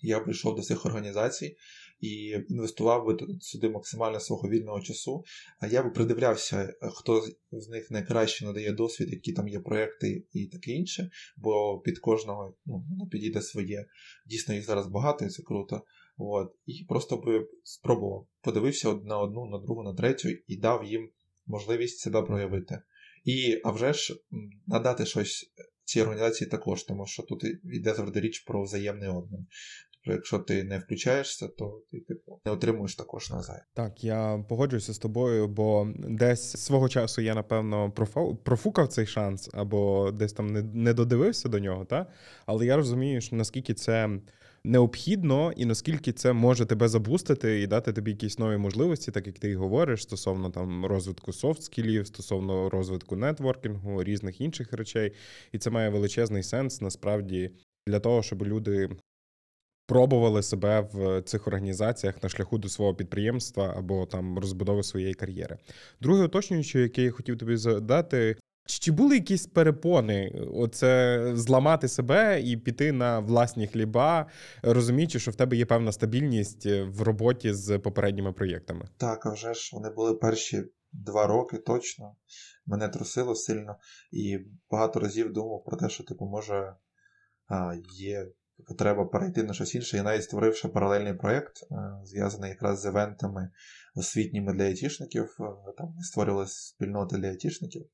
я 0.00 0.20
прийшов 0.20 0.56
до 0.56 0.62
цих 0.62 0.86
організацій 0.86 1.56
і 2.00 2.36
інвестував 2.48 3.06
би 3.06 3.16
сюди 3.40 3.68
максимально 3.68 4.20
свого 4.20 4.48
вільного 4.48 4.80
часу. 4.80 5.24
А 5.60 5.66
я 5.66 5.82
би 5.82 5.90
придивлявся, 5.90 6.74
хто 6.94 7.22
з 7.52 7.68
них 7.68 7.90
найкраще 7.90 8.44
надає 8.44 8.72
досвід, 8.72 9.12
які 9.12 9.32
там 9.32 9.48
є 9.48 9.60
проекти 9.60 10.24
і 10.32 10.46
таке 10.46 10.70
інше, 10.70 11.10
бо 11.36 11.80
під 11.80 11.98
кожного 11.98 12.56
ну, 12.66 13.08
підійде 13.10 13.42
своє. 13.42 13.86
Дійсно, 14.26 14.54
їх 14.54 14.64
зараз 14.64 14.86
багато, 14.86 15.24
і 15.24 15.28
це 15.28 15.42
круто. 15.42 15.82
От, 16.18 16.52
І 16.66 16.84
просто 16.88 17.16
би 17.16 17.48
спробував. 17.62 18.26
Подивився 18.40 18.94
на 18.94 19.18
одну, 19.18 19.46
на 19.46 19.58
другу, 19.58 19.82
на 19.82 19.94
третю 19.94 20.28
і 20.46 20.56
дав 20.56 20.84
їм 20.84 21.10
можливість 21.46 21.98
себе 21.98 22.22
проявити. 22.22 22.78
І 23.24 23.60
а 23.64 23.70
вже 23.70 23.92
ж 23.92 24.16
надати 24.66 25.06
щось 25.06 25.52
цій 25.84 26.02
організації 26.02 26.50
також, 26.50 26.82
тому 26.82 27.06
що 27.06 27.22
тут 27.22 27.44
йде 27.64 27.94
завжди 27.94 28.20
річ 28.20 28.40
про 28.40 28.62
взаємний 28.62 29.08
обмін. 29.08 29.46
Тобто, 30.06 30.12
якщо 30.12 30.38
ти 30.38 30.64
не 30.64 30.78
включаєшся, 30.78 31.48
то 31.48 31.82
ти 31.90 32.00
типу 32.00 32.40
не 32.44 32.52
отримуєш 32.52 32.94
також 32.94 33.30
назад. 33.30 33.62
Так, 33.74 34.04
я 34.04 34.44
погоджуюся 34.48 34.92
з 34.92 34.98
тобою, 34.98 35.48
бо 35.48 35.88
десь 35.96 36.50
свого 36.50 36.88
часу 36.88 37.22
я 37.22 37.34
напевно 37.34 37.92
профукав 38.44 38.88
цей 38.88 39.06
шанс, 39.06 39.50
або 39.52 40.10
десь 40.10 40.32
там 40.32 40.46
не 40.46 40.62
не 40.62 40.94
додивився 40.94 41.48
до 41.48 41.58
нього, 41.58 41.84
та? 41.84 42.06
але 42.46 42.66
я 42.66 42.76
розумію, 42.76 43.20
що 43.20 43.36
наскільки 43.36 43.74
це 43.74 44.10
необхідно, 44.66 45.52
і 45.56 45.64
наскільки 45.64 46.12
це 46.12 46.32
може 46.32 46.66
тебе 46.66 46.88
забустити 46.88 47.60
і 47.60 47.66
дати 47.66 47.92
тобі 47.92 48.10
якісь 48.10 48.38
нові 48.38 48.56
можливості, 48.56 49.10
так 49.10 49.26
як 49.26 49.38
ти 49.38 49.56
говориш, 49.56 50.02
стосовно 50.02 50.50
там 50.50 50.86
розвитку 50.86 51.32
софт-скілів, 51.32 52.04
стосовно 52.04 52.70
розвитку 52.70 53.16
нетворкінгу, 53.16 54.04
різних 54.04 54.40
інших 54.40 54.72
речей. 54.72 55.12
І 55.52 55.58
це 55.58 55.70
має 55.70 55.88
величезний 55.88 56.42
сенс 56.42 56.80
насправді 56.80 57.50
для 57.86 58.00
того, 58.00 58.22
щоб 58.22 58.42
люди. 58.42 58.90
Пробували 59.88 60.42
себе 60.42 60.80
в 60.92 61.22
цих 61.22 61.46
організаціях 61.46 62.22
на 62.22 62.28
шляху 62.28 62.58
до 62.58 62.68
свого 62.68 62.94
підприємства 62.94 63.74
або 63.76 64.06
там 64.06 64.38
розбудови 64.38 64.82
своєї 64.82 65.14
кар'єри. 65.14 65.58
Друге 66.00 66.24
уточнююче, 66.24 66.80
яке 66.80 67.02
я 67.02 67.10
хотів 67.10 67.38
тобі 67.38 67.56
задати, 67.56 68.36
чи 68.66 68.92
були 68.92 69.14
якісь 69.14 69.46
перепони? 69.46 70.46
Оце 70.54 71.22
зламати 71.34 71.88
себе 71.88 72.40
і 72.40 72.56
піти 72.56 72.92
на 72.92 73.18
власні 73.18 73.66
хліба, 73.66 74.26
розуміючи, 74.62 75.18
що 75.18 75.30
в 75.30 75.34
тебе 75.34 75.56
є 75.56 75.66
певна 75.66 75.92
стабільність 75.92 76.66
в 76.66 77.02
роботі 77.02 77.52
з 77.52 77.78
попередніми 77.78 78.32
проєктами? 78.32 78.88
Так, 78.96 79.26
а 79.26 79.30
вже 79.30 79.54
ж 79.54 79.70
вони 79.72 79.90
були 79.90 80.14
перші 80.14 80.64
два 80.92 81.26
роки 81.26 81.58
точно. 81.58 82.16
Мене 82.66 82.88
трусило 82.88 83.34
сильно, 83.34 83.76
і 84.12 84.38
багато 84.70 85.00
разів 85.00 85.32
думав 85.32 85.64
про 85.64 85.76
те, 85.76 85.88
що 85.88 86.04
типу, 86.04 86.26
може 86.26 86.74
є. 87.98 88.26
Треба 88.78 89.04
перейти 89.04 89.42
на 89.42 89.52
щось 89.52 89.74
інше. 89.74 89.96
Я 89.96 90.02
навіть 90.02 90.24
створив 90.24 90.56
ще 90.56 90.68
паралельний 90.68 91.14
проєкт, 91.14 91.52
зв'язаний 92.04 92.50
якраз 92.50 92.80
з 92.80 92.86
івентами 92.86 93.50
освітніми 93.94 94.52
для 94.52 94.64
айтішників. 94.64 95.36
Там 95.78 95.94
створювалися 96.00 96.68
спільноти 96.68 97.16
для 97.16 97.28
айтішників. 97.28 97.86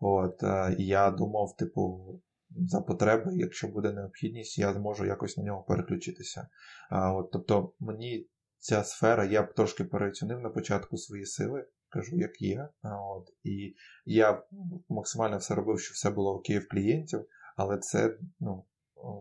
От, 0.00 0.42
е, 0.42 0.76
І 0.78 0.86
я 0.86 1.10
думав, 1.10 1.56
типу, 1.56 2.00
за 2.50 2.80
потреби, 2.80 3.30
якщо 3.34 3.68
буде 3.68 3.92
необхідність, 3.92 4.58
я 4.58 4.72
зможу 4.72 5.06
якось 5.06 5.36
на 5.36 5.44
нього 5.44 5.62
переключитися. 5.62 6.48
От, 6.90 7.30
Тобто 7.30 7.72
мені 7.80 8.28
ця 8.58 8.84
сфера, 8.84 9.24
я 9.24 9.42
б 9.42 9.54
трошки 9.54 9.84
переоцінив 9.84 10.40
на 10.40 10.48
початку 10.48 10.96
свої 10.96 11.26
сили, 11.26 11.66
кажу, 11.88 12.16
як 12.16 12.42
є. 12.42 12.68
От, 12.82 13.28
І 13.42 13.74
я 14.04 14.42
максимально 14.88 15.36
все 15.38 15.54
робив, 15.54 15.80
щоб 15.80 15.94
все 15.94 16.10
було 16.10 16.34
окей 16.34 16.58
в 16.58 16.68
клієнтів, 16.68 17.26
але 17.56 17.78
це 17.78 18.18
ну, 18.40 18.64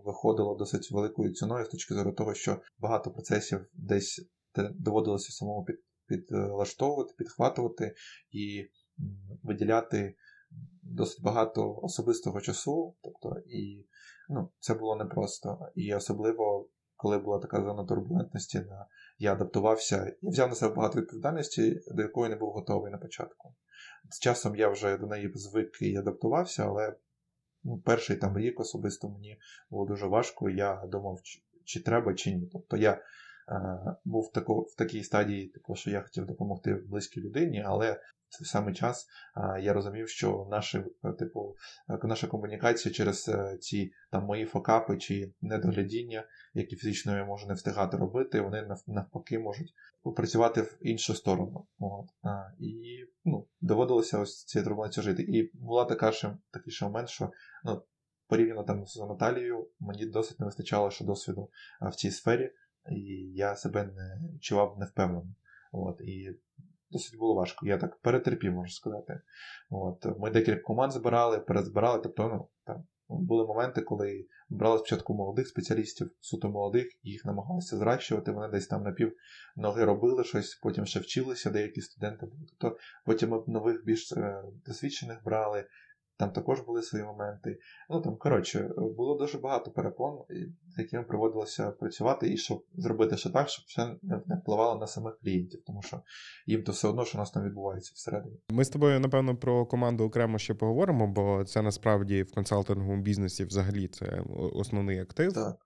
виходило 0.05 0.55
досить 0.55 0.91
великою 0.91 1.33
ціною 1.33 1.65
з 1.65 1.69
точки 1.69 1.93
зору 1.93 2.11
того, 2.11 2.33
що 2.33 2.61
багато 2.79 3.11
процесів 3.11 3.65
десь 3.73 4.29
доводилося 4.75 5.31
самому 5.31 5.65
під, 5.65 5.75
підлаштовувати, 6.07 7.13
підхватувати 7.17 7.95
і 8.31 8.69
виділяти 9.43 10.15
досить 10.83 11.23
багато 11.23 11.79
особистого 11.81 12.41
часу, 12.41 12.95
тобто, 13.03 13.35
і 13.47 13.85
ну, 14.29 14.51
це 14.59 14.73
було 14.73 14.95
непросто. 14.95 15.59
І 15.75 15.95
особливо, 15.95 16.69
коли 16.95 17.17
була 17.17 17.39
така 17.39 17.61
зона 17.61 17.85
турбулентності, 17.85 18.65
я 19.17 19.33
адаптувався 19.33 20.15
і 20.21 20.29
взяв 20.29 20.49
на 20.49 20.55
себе 20.55 20.75
багато 20.75 21.01
відповідальності, 21.01 21.81
до 21.87 22.01
якої 22.01 22.29
не 22.29 22.35
був 22.35 22.53
готовий 22.53 22.91
на 22.91 22.97
початку. 22.97 23.55
З 24.09 24.19
часом 24.19 24.55
я 24.55 24.69
вже 24.69 24.97
до 24.97 25.07
неї 25.07 25.31
звик 25.35 25.81
і 25.81 25.95
адаптувався, 25.95 26.65
але 26.65 26.95
ну, 27.63 27.77
перший 27.77 28.17
там 28.17 28.37
рік 28.37 28.59
особисто 28.59 29.09
мені 29.09 29.39
було 29.69 29.85
дуже 29.85 30.07
важко, 30.07 30.49
я 30.49 30.83
думав, 30.87 31.19
чи, 31.23 31.41
чи 31.65 31.83
треба, 31.83 32.13
чи 32.13 32.35
ні. 32.35 32.49
Тобто 32.53 32.77
я 32.77 33.01
був 34.05 34.23
в, 34.23 34.31
таку, 34.31 34.61
в 34.61 34.75
такій 34.75 35.03
стадії, 35.03 35.47
типу, 35.47 35.75
що 35.75 35.91
я 35.91 36.01
хотів 36.01 36.25
допомогти 36.25 36.73
близькій 36.73 37.21
людині, 37.21 37.63
але 37.65 37.99
в 38.33 38.37
той 38.37 38.45
самий 38.45 38.73
час 38.73 39.07
я 39.61 39.73
розумів, 39.73 40.09
що 40.09 40.47
наші, 40.51 40.83
е, 41.03 41.11
типу, 41.11 41.55
е, 41.89 41.99
наша 42.03 42.27
комунікація 42.27 42.93
через 42.93 43.29
е, 43.29 43.57
ці 43.57 43.91
там 44.11 44.25
мої 44.25 44.45
фокапи 44.45 44.97
чи 44.97 45.33
недоглядіння, 45.41 46.27
які 46.53 46.75
фізично 46.75 47.17
я 47.17 47.25
можу 47.25 47.47
не 47.47 47.53
встигати 47.53 47.97
робити, 47.97 48.41
вони 48.41 48.67
навпаки 48.87 49.39
можуть 49.39 49.73
працювати 50.15 50.61
в 50.61 50.77
іншу 50.81 51.13
сторону. 51.13 51.65
От. 51.79 52.05
І 52.59 53.05
ну, 53.25 53.47
доводилося 53.61 54.19
ось 54.19 54.43
цією 54.45 54.65
турбуленцію 54.65 55.03
жити. 55.03 55.23
І 55.23 55.51
була 55.53 55.85
така 55.85 56.11
ще 56.11 56.37
такий 56.51 56.73
ще 56.73 56.85
момент, 56.85 57.09
що 57.09 57.31
ну, 57.63 57.81
порівняно 58.27 58.63
там 58.63 58.85
з 58.87 58.97
Наталією, 58.97 59.67
мені 59.79 60.05
досить 60.05 60.39
не 60.39 60.45
вистачало 60.45 60.91
ще 60.91 61.05
досвіду 61.05 61.49
в 61.81 61.95
цій 61.95 62.11
сфері, 62.11 62.51
і 62.91 63.31
я 63.35 63.55
себе 63.55 63.83
не 63.83 64.21
відчував 64.33 64.75
невпевнено. 64.79 65.35
От, 65.71 66.01
І 66.01 66.39
досить 66.91 67.19
було 67.19 67.35
важко. 67.35 67.67
Я 67.67 67.77
так 67.77 67.95
перетерпів, 67.95 68.53
можу 68.53 68.71
сказати. 68.71 69.21
От, 69.69 70.05
Ми 70.19 70.29
декілька 70.29 70.61
команд 70.61 70.91
збирали, 70.91 71.39
перезбирали. 71.39 71.99
Тобто, 72.03 72.27
ну, 72.27 72.47
там 72.63 72.83
були 73.09 73.45
моменти, 73.45 73.81
коли 73.81 74.27
брали 74.49 74.77
спочатку 74.77 75.13
молодих 75.13 75.47
спеціалістів, 75.47 76.11
суто 76.19 76.49
молодих, 76.49 76.87
їх 77.03 77.25
намагалися 77.25 77.77
зращувати. 77.77 78.31
Вони 78.31 78.47
десь 78.47 78.67
там 78.67 78.83
на 78.83 78.91
пів 78.91 79.13
ноги 79.55 79.85
робили 79.85 80.23
щось, 80.23 80.55
потім 80.55 80.85
ще 80.85 80.99
вчилися, 80.99 81.49
деякі 81.49 81.81
студенти 81.81 82.25
були. 82.25 82.41
Тобто 82.57 82.77
потім 83.05 83.29
ми 83.29 83.43
нових 83.47 83.85
більш 83.85 84.11
е, 84.11 84.43
досвідчених 84.65 85.23
брали. 85.23 85.65
Там 86.23 86.31
також 86.31 86.61
були 86.61 86.81
свої 86.81 87.05
моменти. 87.05 87.59
Ну 87.89 88.01
там, 88.01 88.15
коротше, 88.17 88.69
було 88.77 89.17
дуже 89.17 89.37
багато 89.37 89.71
перепон, 89.71 90.19
з 90.75 90.79
якими 90.79 91.03
приводилося 91.03 91.71
працювати, 91.71 92.33
і 92.33 92.37
щоб 92.37 92.63
зробити 92.75 93.17
ще 93.17 93.29
так, 93.29 93.49
щоб 93.49 93.65
все 93.67 93.95
не 94.01 94.35
впливало 94.35 94.79
на 94.79 94.87
самих 94.87 95.19
клієнтів, 95.19 95.63
тому 95.65 95.81
що 95.81 96.01
їм 96.45 96.63
то 96.63 96.71
все 96.71 96.87
одно, 96.87 97.05
що 97.05 97.17
у 97.17 97.21
нас 97.21 97.31
там 97.31 97.43
відбувається 97.43 97.91
всередині. 97.95 98.39
Ми 98.49 98.65
з 98.65 98.69
тобою, 98.69 98.99
напевно, 98.99 99.37
про 99.37 99.65
команду 99.65 100.03
окремо 100.03 100.37
ще 100.37 100.53
поговоримо, 100.53 101.07
бо 101.07 101.43
це 101.43 101.61
насправді 101.61 102.23
в 102.23 102.33
консалтинговому 102.33 103.01
бізнесі 103.01 103.45
взагалі 103.45 103.87
це 103.87 104.23
основний 104.53 104.99
актив. 104.99 105.33
Так. 105.33 105.57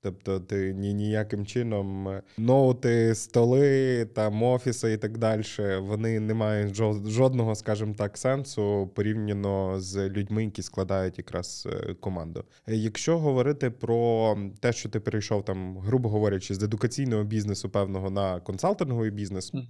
Тобто 0.00 0.40
ти 0.40 0.74
ні, 0.74 0.94
ніяким 0.94 1.46
чином 1.46 2.08
е, 2.08 2.22
ноути, 2.38 3.14
столи, 3.14 4.04
там 4.14 4.42
офіси 4.42 4.92
і 4.92 4.96
так 4.96 5.18
далі, 5.18 5.42
вони 5.80 6.20
не 6.20 6.34
мають 6.34 6.74
жодного, 7.06 7.54
скажімо 7.54 7.94
так, 7.98 8.18
сенсу 8.18 8.90
порівняно 8.94 9.80
з 9.80 10.08
людьми, 10.08 10.44
які 10.44 10.62
складають 10.62 11.18
якраз 11.18 11.68
е, 11.72 11.94
команду. 11.94 12.44
Е, 12.68 12.76
якщо 12.76 13.18
говорити 13.18 13.70
про 13.70 14.36
те, 14.60 14.72
що 14.72 14.88
ти 14.88 15.00
перейшов 15.00 15.44
там, 15.44 15.78
грубо 15.78 16.08
говорячи, 16.08 16.54
з 16.54 16.62
едукаційного 16.62 17.24
бізнесу 17.24 17.70
певного 17.70 18.10
на 18.10 18.40
консалтинговий 18.40 19.10
бізнес, 19.10 19.54
mm 19.54 19.62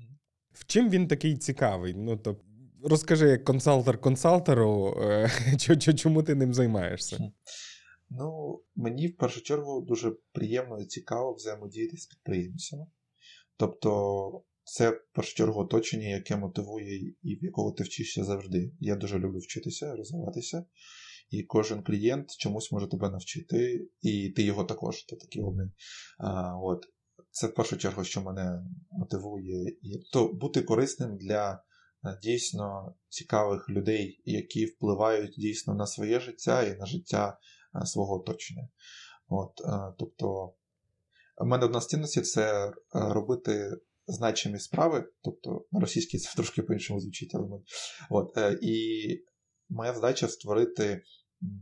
в 0.52 0.64
чим 0.66 0.90
він 0.90 1.08
такий 1.08 1.36
цікавий? 1.36 1.94
Ну 1.94 2.16
тобто. 2.16 2.44
Розкажи, 2.84 3.28
як 3.28 3.44
консалтер 3.44 3.98
консалтеру, 3.98 4.96
чому 5.96 6.22
ти 6.22 6.34
ним 6.34 6.54
займаєшся? 6.54 7.30
Ну, 8.10 8.60
мені 8.74 9.08
в 9.08 9.16
першу 9.16 9.42
чергу 9.42 9.80
дуже 9.80 10.16
приємно 10.32 10.80
і 10.80 10.86
цікаво 10.86 11.32
взаємодіяти 11.32 11.96
з 11.96 12.06
підприємцями. 12.06 12.86
Тобто, 13.56 14.44
це 14.64 14.90
в 14.90 15.00
першу 15.12 15.34
чергу 15.34 15.60
оточення, 15.60 16.08
яке 16.08 16.36
мотивує 16.36 17.14
і 17.22 17.36
в 17.36 17.44
якого 17.44 17.72
ти 17.72 17.84
вчишся 17.84 18.24
завжди. 18.24 18.72
Я 18.80 18.96
дуже 18.96 19.18
люблю 19.18 19.38
вчитися, 19.38 19.96
розвиватися. 19.96 20.64
І 21.30 21.42
кожен 21.42 21.82
клієнт 21.82 22.30
чомусь 22.38 22.72
може 22.72 22.88
тебе 22.88 23.10
навчити, 23.10 23.88
і 24.00 24.30
ти 24.30 24.42
його 24.42 24.64
також, 24.64 25.04
це 25.06 25.16
такий 25.16 25.42
обмін. 25.42 25.72
А, 26.18 26.56
от. 26.62 26.86
Це 27.30 27.46
в 27.46 27.54
першу 27.54 27.76
чергу, 27.76 28.04
що 28.04 28.22
мене 28.22 28.62
мотивує, 28.90 29.68
і 29.82 29.98
то 30.12 30.32
бути 30.32 30.62
корисним 30.62 31.16
для 31.16 31.52
е, 31.52 32.18
дійсно 32.22 32.94
цікавих 33.08 33.70
людей, 33.70 34.22
які 34.24 34.66
впливають 34.66 35.34
дійсно 35.38 35.74
на 35.74 35.86
своє 35.86 36.20
життя 36.20 36.62
і 36.62 36.76
на 36.76 36.86
життя 36.86 37.38
свого 37.86 38.20
оточення. 38.20 38.68
От, 39.28 39.60
е, 39.60 39.94
Тобто, 39.98 40.54
в 41.38 41.46
мене 41.46 41.64
одна 41.64 41.80
з 41.80 41.86
цінностей 41.86 42.22
це 42.22 42.68
е, 42.68 42.72
робити 42.92 43.70
значимі 44.06 44.58
справи, 44.58 45.12
тобто 45.22 45.66
на 45.72 45.80
російській 45.80 46.18
це 46.18 46.34
трошки 46.34 46.62
по-іншому 46.62 47.00
звучить, 47.00 47.34
але. 47.34 47.60
От, 48.10 48.38
І 48.62 48.78
моя 49.68 49.94
задача 49.94 50.28
створити 50.28 51.02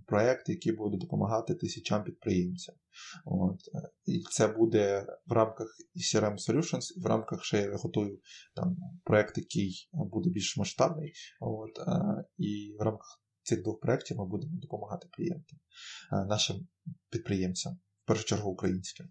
проєкт, 0.06 0.48
який 0.48 0.72
буде 0.72 0.96
допомагати 0.96 1.54
тисячам 1.54 2.04
підприємців. 2.04 2.74
От. 3.24 3.60
І 4.06 4.22
це 4.30 4.48
буде 4.48 5.06
в 5.26 5.32
рамках 5.32 5.66
CRM 5.96 6.34
Solutions, 6.34 6.92
і 6.96 7.00
в 7.00 7.06
рамках 7.06 7.44
ще 7.44 7.60
я 7.60 7.76
готую 7.76 8.18
там 8.54 8.76
проєкт, 9.04 9.38
який 9.38 9.88
буде 9.92 10.30
більш 10.30 10.56
масштабний. 10.56 11.12
От, 11.40 11.70
І 12.38 12.76
в 12.78 12.82
рамках 12.82 13.22
цих 13.46 13.62
двох 13.62 13.80
проєктів 13.80 14.16
ми 14.16 14.26
будемо 14.26 14.52
допомагати 14.60 15.08
клієнтам, 15.12 15.58
е, 16.12 16.24
нашим 16.24 16.68
підприємцям, 17.10 17.72
в 18.04 18.06
першу 18.06 18.24
чергу 18.24 18.50
українським. 18.50 19.06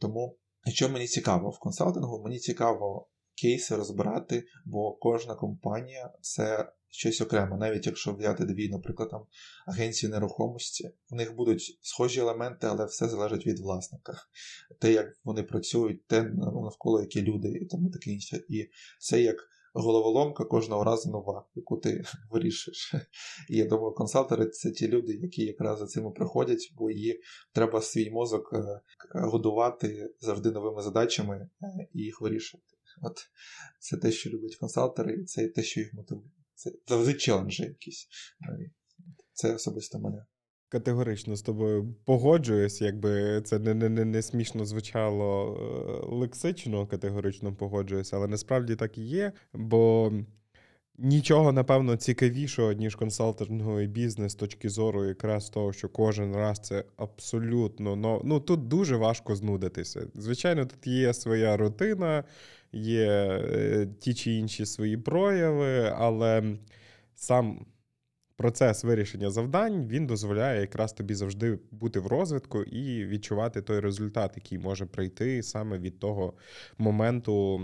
Тому, 0.00 0.38
що 0.72 0.88
мені 0.88 1.06
цікаво 1.06 1.50
в 1.50 1.58
консалтингу, 1.58 2.22
мені 2.24 2.38
цікаво 2.38 3.08
кейси 3.42 3.76
розбирати, 3.76 4.44
бо 4.64 4.92
кожна 4.92 5.34
компанія 5.34 6.12
це 6.20 6.72
щось 6.88 7.20
окреме. 7.20 7.56
Навіть 7.56 7.86
якщо 7.86 8.14
взяти 8.14 8.44
дві, 8.44 8.68
наприклад, 8.68 9.10
там 9.10 9.26
агенції 9.66 10.12
нерухомості, 10.12 10.90
в 11.10 11.14
них 11.14 11.34
будуть 11.34 11.78
схожі 11.80 12.20
елементи, 12.20 12.66
але 12.66 12.84
все 12.84 13.08
залежить 13.08 13.46
від 13.46 13.58
власника. 13.58 14.14
Те, 14.80 14.92
як 14.92 15.06
вони 15.24 15.42
працюють, 15.42 16.06
те 16.06 16.22
навколо 16.22 17.00
які 17.00 17.22
люди 17.22 17.48
і 17.48 17.66
тому 17.66 17.90
таке 17.90 18.10
інше. 18.10 18.40
І 18.48 18.68
це 19.00 19.22
як 19.22 19.36
головоломка 19.72 20.44
кожного 20.44 20.84
разу 20.84 21.10
нова, 21.10 21.46
яку 21.54 21.76
ти 21.76 22.04
вирішиш. 22.30 22.94
І 23.50 23.56
я 23.56 23.64
думаю, 23.64 23.94
консалтери 23.94 24.46
це 24.46 24.70
ті 24.70 24.88
люди, 24.88 25.14
які 25.14 25.44
якраз 25.44 25.78
за 25.78 25.86
цим 25.86 26.12
приходять, 26.12 26.72
бо 26.76 26.90
її 26.90 27.20
треба 27.52 27.82
свій 27.82 28.10
мозок 28.10 28.52
е, 28.52 28.80
годувати 29.14 30.14
завжди 30.20 30.50
новими 30.50 30.82
задачами 30.82 31.36
е, 31.62 31.88
і 31.92 31.98
їх 31.98 32.20
вирішувати. 32.20 32.66
От 33.02 33.18
це 33.80 33.96
те, 33.96 34.12
що 34.12 34.30
люблять 34.30 34.56
консалтери, 34.56 35.14
і 35.14 35.24
це 35.24 35.48
те, 35.48 35.62
що 35.62 35.80
їх 35.80 35.94
мотивує. 35.94 36.30
Це 36.54 36.72
завжди 36.86 37.14
челенджі 37.14 37.62
якісь. 37.62 38.08
Це 39.32 39.54
особисто 39.54 39.98
мене. 39.98 40.24
Категорично 40.72 41.36
з 41.36 41.42
тобою 41.42 41.94
погоджуюсь, 42.04 42.80
якби 42.80 43.40
це 43.44 43.58
не 43.58 43.74
не, 43.74 43.88
не, 43.88 44.04
не 44.04 44.22
смішно 44.22 44.64
звучало 44.64 45.56
е, 45.56 46.14
лексично, 46.16 46.86
категорично 46.86 47.54
погоджуюсь, 47.54 48.12
але 48.12 48.26
насправді 48.26 48.76
так 48.76 48.98
і 48.98 49.02
є. 49.02 49.32
Бо 49.52 50.12
нічого, 50.98 51.52
напевно, 51.52 51.96
цікавішого, 51.96 52.72
ніж 52.72 52.94
консалтинговий 52.94 53.86
бізнес 53.86 54.32
з 54.32 54.34
точки 54.34 54.68
зору 54.68 55.04
якраз 55.04 55.50
того, 55.50 55.72
що 55.72 55.88
кожен 55.88 56.36
раз 56.36 56.58
це 56.58 56.84
абсолютно 56.96 57.96
ну, 57.96 58.20
ну 58.24 58.40
тут 58.40 58.68
дуже 58.68 58.96
важко 58.96 59.36
знудитися. 59.36 60.06
Звичайно, 60.14 60.66
тут 60.66 60.86
є 60.86 61.14
своя 61.14 61.56
рутина, 61.56 62.24
є 62.72 63.06
е, 63.08 63.88
ті 64.00 64.14
чи 64.14 64.32
інші 64.32 64.66
свої 64.66 64.96
прояви, 64.96 65.92
але 65.96 66.56
сам 67.14 67.66
процес 68.36 68.84
вирішення 68.84 69.30
завдань 69.30 69.86
він 69.86 70.06
дозволяє 70.06 70.60
якраз 70.60 70.92
тобі 70.92 71.14
завжди 71.14 71.58
бути 71.70 72.00
в 72.00 72.06
розвитку 72.06 72.62
і 72.62 73.06
відчувати 73.06 73.62
той 73.62 73.80
результат, 73.80 74.32
який 74.36 74.58
може 74.58 74.86
прийти 74.86 75.42
саме 75.42 75.78
від 75.78 75.98
того 75.98 76.34
моменту. 76.78 77.60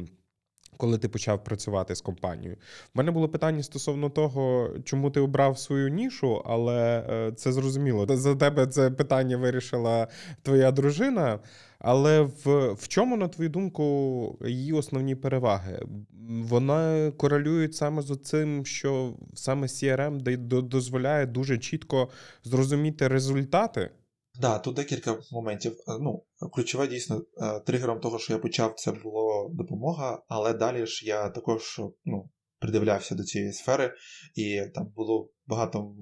Коли 0.79 0.99
ти 0.99 1.09
почав 1.09 1.45
працювати 1.45 1.95
з 1.95 2.01
компанією, 2.01 2.57
У 2.95 2.99
мене 2.99 3.11
було 3.11 3.29
питання 3.29 3.63
стосовно 3.63 4.11
того, 4.11 4.71
чому 4.85 5.11
ти 5.11 5.21
обрав 5.21 5.59
свою 5.59 5.89
нішу, 5.89 6.43
але 6.47 7.05
е, 7.11 7.33
це 7.33 7.53
зрозуміло. 7.53 8.07
За 8.11 8.37
тебе 8.37 8.67
це 8.67 8.91
питання 8.91 9.37
вирішила 9.37 10.09
твоя 10.43 10.73
дружина. 10.73 11.39
Але 11.79 12.21
в 12.21 12.73
в 12.73 12.89
чому, 12.89 13.17
на 13.17 13.29
твою 13.29 13.51
думку, 13.51 14.39
її 14.47 14.73
основні 14.73 15.15
переваги? 15.15 15.81
Вона 16.29 17.13
корелює 17.17 17.69
саме 17.73 18.03
з 18.03 18.17
цим, 18.17 18.67
що 18.67 19.15
саме 19.35 19.67
CRM 19.67 20.37
дозволяє 20.63 21.27
дуже 21.27 21.59
чітко 21.59 22.09
зрозуміти 22.45 23.09
результати. 23.09 23.91
Да, 24.41 24.59
тут 24.59 24.75
декілька 24.75 25.21
моментів. 25.33 25.73
Е, 25.73 25.99
ну, 26.01 26.25
Ключове 26.53 26.87
дійсно 26.87 27.23
е, 27.37 27.61
тригером 27.61 28.01
того, 28.01 28.19
що 28.19 28.33
я 28.33 28.39
почав, 28.39 28.75
це 28.77 28.93
була 28.93 29.49
допомога, 29.53 30.23
але 30.29 30.55
далі 30.55 30.87
ж 30.87 31.07
я 31.07 31.29
також 31.29 31.81
ну, 32.05 32.31
придивлявся 32.59 33.15
до 33.15 33.25
цієї 33.25 33.53
сфери, 33.53 33.95
і 34.35 34.63
там 34.75 34.93
було 34.97 35.31
багато 35.47 35.95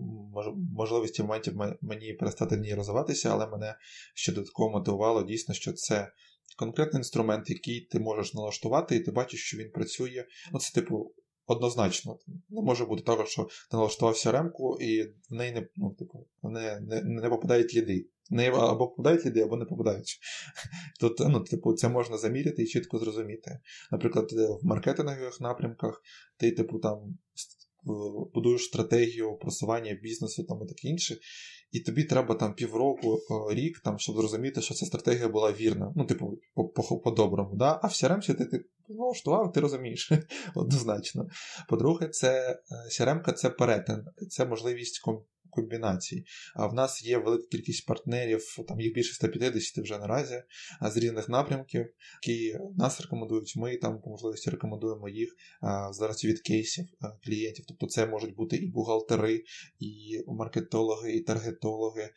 можливостей 0.72 1.26
моментів 1.26 1.54
мені 1.80 2.12
перестати 2.12 2.56
в 2.56 2.60
ній 2.60 2.74
розвиватися, 2.74 3.30
але 3.32 3.46
мене 3.46 3.74
ще 4.14 4.32
додатково 4.32 4.70
мотивувало 4.70 5.22
дійсно, 5.22 5.54
що 5.54 5.72
це 5.72 6.12
конкретний 6.56 7.00
інструмент, 7.00 7.50
який 7.50 7.80
ти 7.80 7.98
можеш 7.98 8.34
налаштувати, 8.34 8.96
і 8.96 9.00
ти 9.00 9.10
бачиш, 9.10 9.40
що 9.40 9.56
він 9.56 9.70
працює. 9.70 10.24
Ну, 10.52 10.58
це, 10.58 10.80
типу, 10.80 11.14
однозначно. 11.46 12.18
Не 12.48 12.62
може 12.62 12.84
бути 12.84 13.02
того, 13.02 13.26
що 13.26 13.44
ти 13.70 13.76
налаштував 13.76 14.14
CRM-ку 14.14 14.78
і 14.80 15.02
в 15.02 15.34
неї 15.34 15.52
не 15.52 15.68
ну, 15.76 15.90
типу, 15.90 16.26
не, 16.42 16.80
не, 16.80 17.02
не 17.02 17.28
попадають 17.28 17.74
ліди. 17.74 18.06
Не 18.30 18.48
або 18.48 18.88
попадають 18.88 19.26
ліди, 19.26 19.40
або 19.40 19.56
не 19.56 19.64
попадають. 19.64 20.18
Тут 21.00 21.18
ну, 21.20 21.40
типу, 21.40 21.74
це 21.74 21.88
можна 21.88 22.18
заміряти 22.18 22.62
і 22.62 22.66
чітко 22.66 22.98
зрозуміти. 22.98 23.58
Наприклад, 23.92 24.32
в 24.32 24.66
маркетингових 24.66 25.40
напрямках 25.40 26.02
ти, 26.36 26.52
типу, 26.52 26.78
там 26.78 27.18
будуєш 28.34 28.64
стратегію 28.64 29.36
просування 29.36 29.98
бізнесу 30.02 30.44
там 30.44 30.62
і 30.62 30.66
таке 30.66 30.88
інше, 30.88 31.16
і 31.72 31.80
тобі 31.80 32.04
треба 32.04 32.34
там 32.34 32.54
півроку, 32.54 33.18
рік, 33.50 33.80
там, 33.84 33.98
щоб 33.98 34.16
зрозуміти, 34.16 34.60
що 34.60 34.74
ця 34.74 34.86
стратегія 34.86 35.28
була 35.28 35.52
вірна. 35.52 35.92
Ну, 35.96 36.04
типу, 36.04 36.38
по-доброму. 37.04 37.56
Да? 37.56 37.80
А 37.82 37.86
в 37.86 37.90
CRM 37.90 38.36
ти, 38.36 38.44
ти 38.44 38.64
налаштував, 38.88 39.52
ти 39.52 39.60
розумієш 39.60 40.12
однозначно. 40.54 41.28
По-друге, 41.68 42.08
це 42.08 42.60
CRM 43.00 43.32
це 43.32 43.50
перетин, 43.50 44.04
це 44.28 44.46
можливість 44.46 45.00
комбінацій. 45.56 46.24
А 46.54 46.66
в 46.66 46.74
нас 46.74 47.04
є 47.04 47.18
велика 47.18 47.44
кількість 47.50 47.86
партнерів, 47.86 48.40
там 48.68 48.80
їх 48.80 48.94
більше 48.94 49.14
150 49.14 49.84
вже 49.84 49.98
наразі, 49.98 50.42
з 50.82 50.96
різних 50.96 51.28
напрямків, 51.28 51.86
які 52.22 52.58
нас 52.76 53.00
рекомендують. 53.00 53.56
Ми 53.56 53.76
там 53.76 54.00
по 54.00 54.10
можливості 54.10 54.50
рекомендуємо 54.50 55.08
їх 55.08 55.36
зараз 55.90 56.24
від 56.24 56.40
кейсів 56.40 56.86
клієнтів. 57.24 57.64
Тобто 57.68 57.86
це 57.86 58.06
можуть 58.06 58.34
бути 58.34 58.56
і 58.56 58.66
бухгалтери, 58.66 59.44
і 59.80 60.20
маркетологи, 60.26 61.12
і 61.12 61.20
таргетологи, 61.20 62.10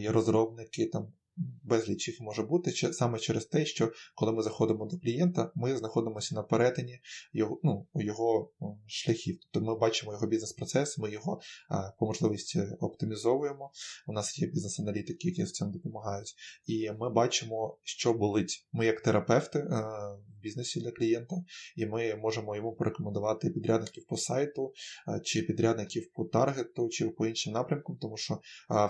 і 0.00 0.08
розробники 0.08 0.86
там 0.86 1.12
безліч 1.36 2.08
їх 2.08 2.20
може 2.20 2.42
бути 2.42 2.72
саме 2.92 3.18
через 3.18 3.46
те, 3.46 3.66
що 3.66 3.92
коли 4.14 4.32
ми 4.32 4.42
заходимо 4.42 4.86
до 4.86 4.98
клієнта, 4.98 5.52
ми 5.54 5.76
знаходимося 5.76 6.34
на 6.34 6.42
перетині 6.42 7.00
його 7.32 7.60
ну, 7.62 7.86
його 7.94 8.52
шляхів. 8.86 9.38
Тобто 9.52 9.66
ми 9.66 9.78
бачимо 9.78 10.12
його 10.12 10.26
бізнес-процес, 10.26 10.98
ми 10.98 11.10
його 11.10 11.40
по 11.98 12.06
можливості 12.06 12.62
оптимізовуємо. 12.80 13.70
У 14.06 14.12
нас 14.12 14.38
є 14.38 14.48
бізнес-аналітики, 14.48 15.28
які 15.28 15.46
з 15.46 15.52
цим 15.52 15.70
допомагають, 15.70 16.34
і 16.66 16.90
ми 16.90 17.10
бачимо, 17.10 17.78
що 17.82 18.12
болить. 18.12 18.68
Ми, 18.72 18.86
як 18.86 19.00
терапевти 19.00 19.58
в 19.58 20.42
бізнесі 20.42 20.80
для 20.80 20.90
клієнта, 20.90 21.36
і 21.76 21.86
ми 21.86 22.16
можемо 22.16 22.56
йому 22.56 22.72
порекомендувати 22.72 23.50
підрядників 23.50 24.06
по 24.06 24.16
сайту, 24.16 24.72
чи 25.24 25.42
підрядників 25.42 26.12
по 26.12 26.24
таргету, 26.24 26.88
чи 26.88 27.08
по 27.08 27.26
іншим 27.26 27.52
напрямкам, 27.52 27.96
тому 27.96 28.16
що 28.16 28.40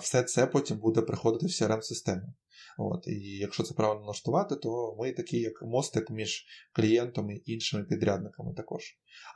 все 0.01 0.23
це 0.23 0.47
потім 0.47 0.79
буде 0.79 1.03
приходити 1.03 1.47
в 1.47 1.49
crm 1.49 1.83
систему 1.83 2.32
От, 2.79 3.07
І 3.07 3.39
якщо 3.39 3.63
це 3.63 3.75
правильно 3.75 4.01
налаштувати, 4.01 4.57
то 4.57 4.97
ми 4.99 5.13
такі, 5.13 5.41
як 5.41 5.63
мостик 5.63 6.11
між 6.11 6.47
клієнтом 6.73 7.31
і 7.31 7.43
іншими 7.45 7.85
підрядниками 7.85 8.55
також. 8.55 8.83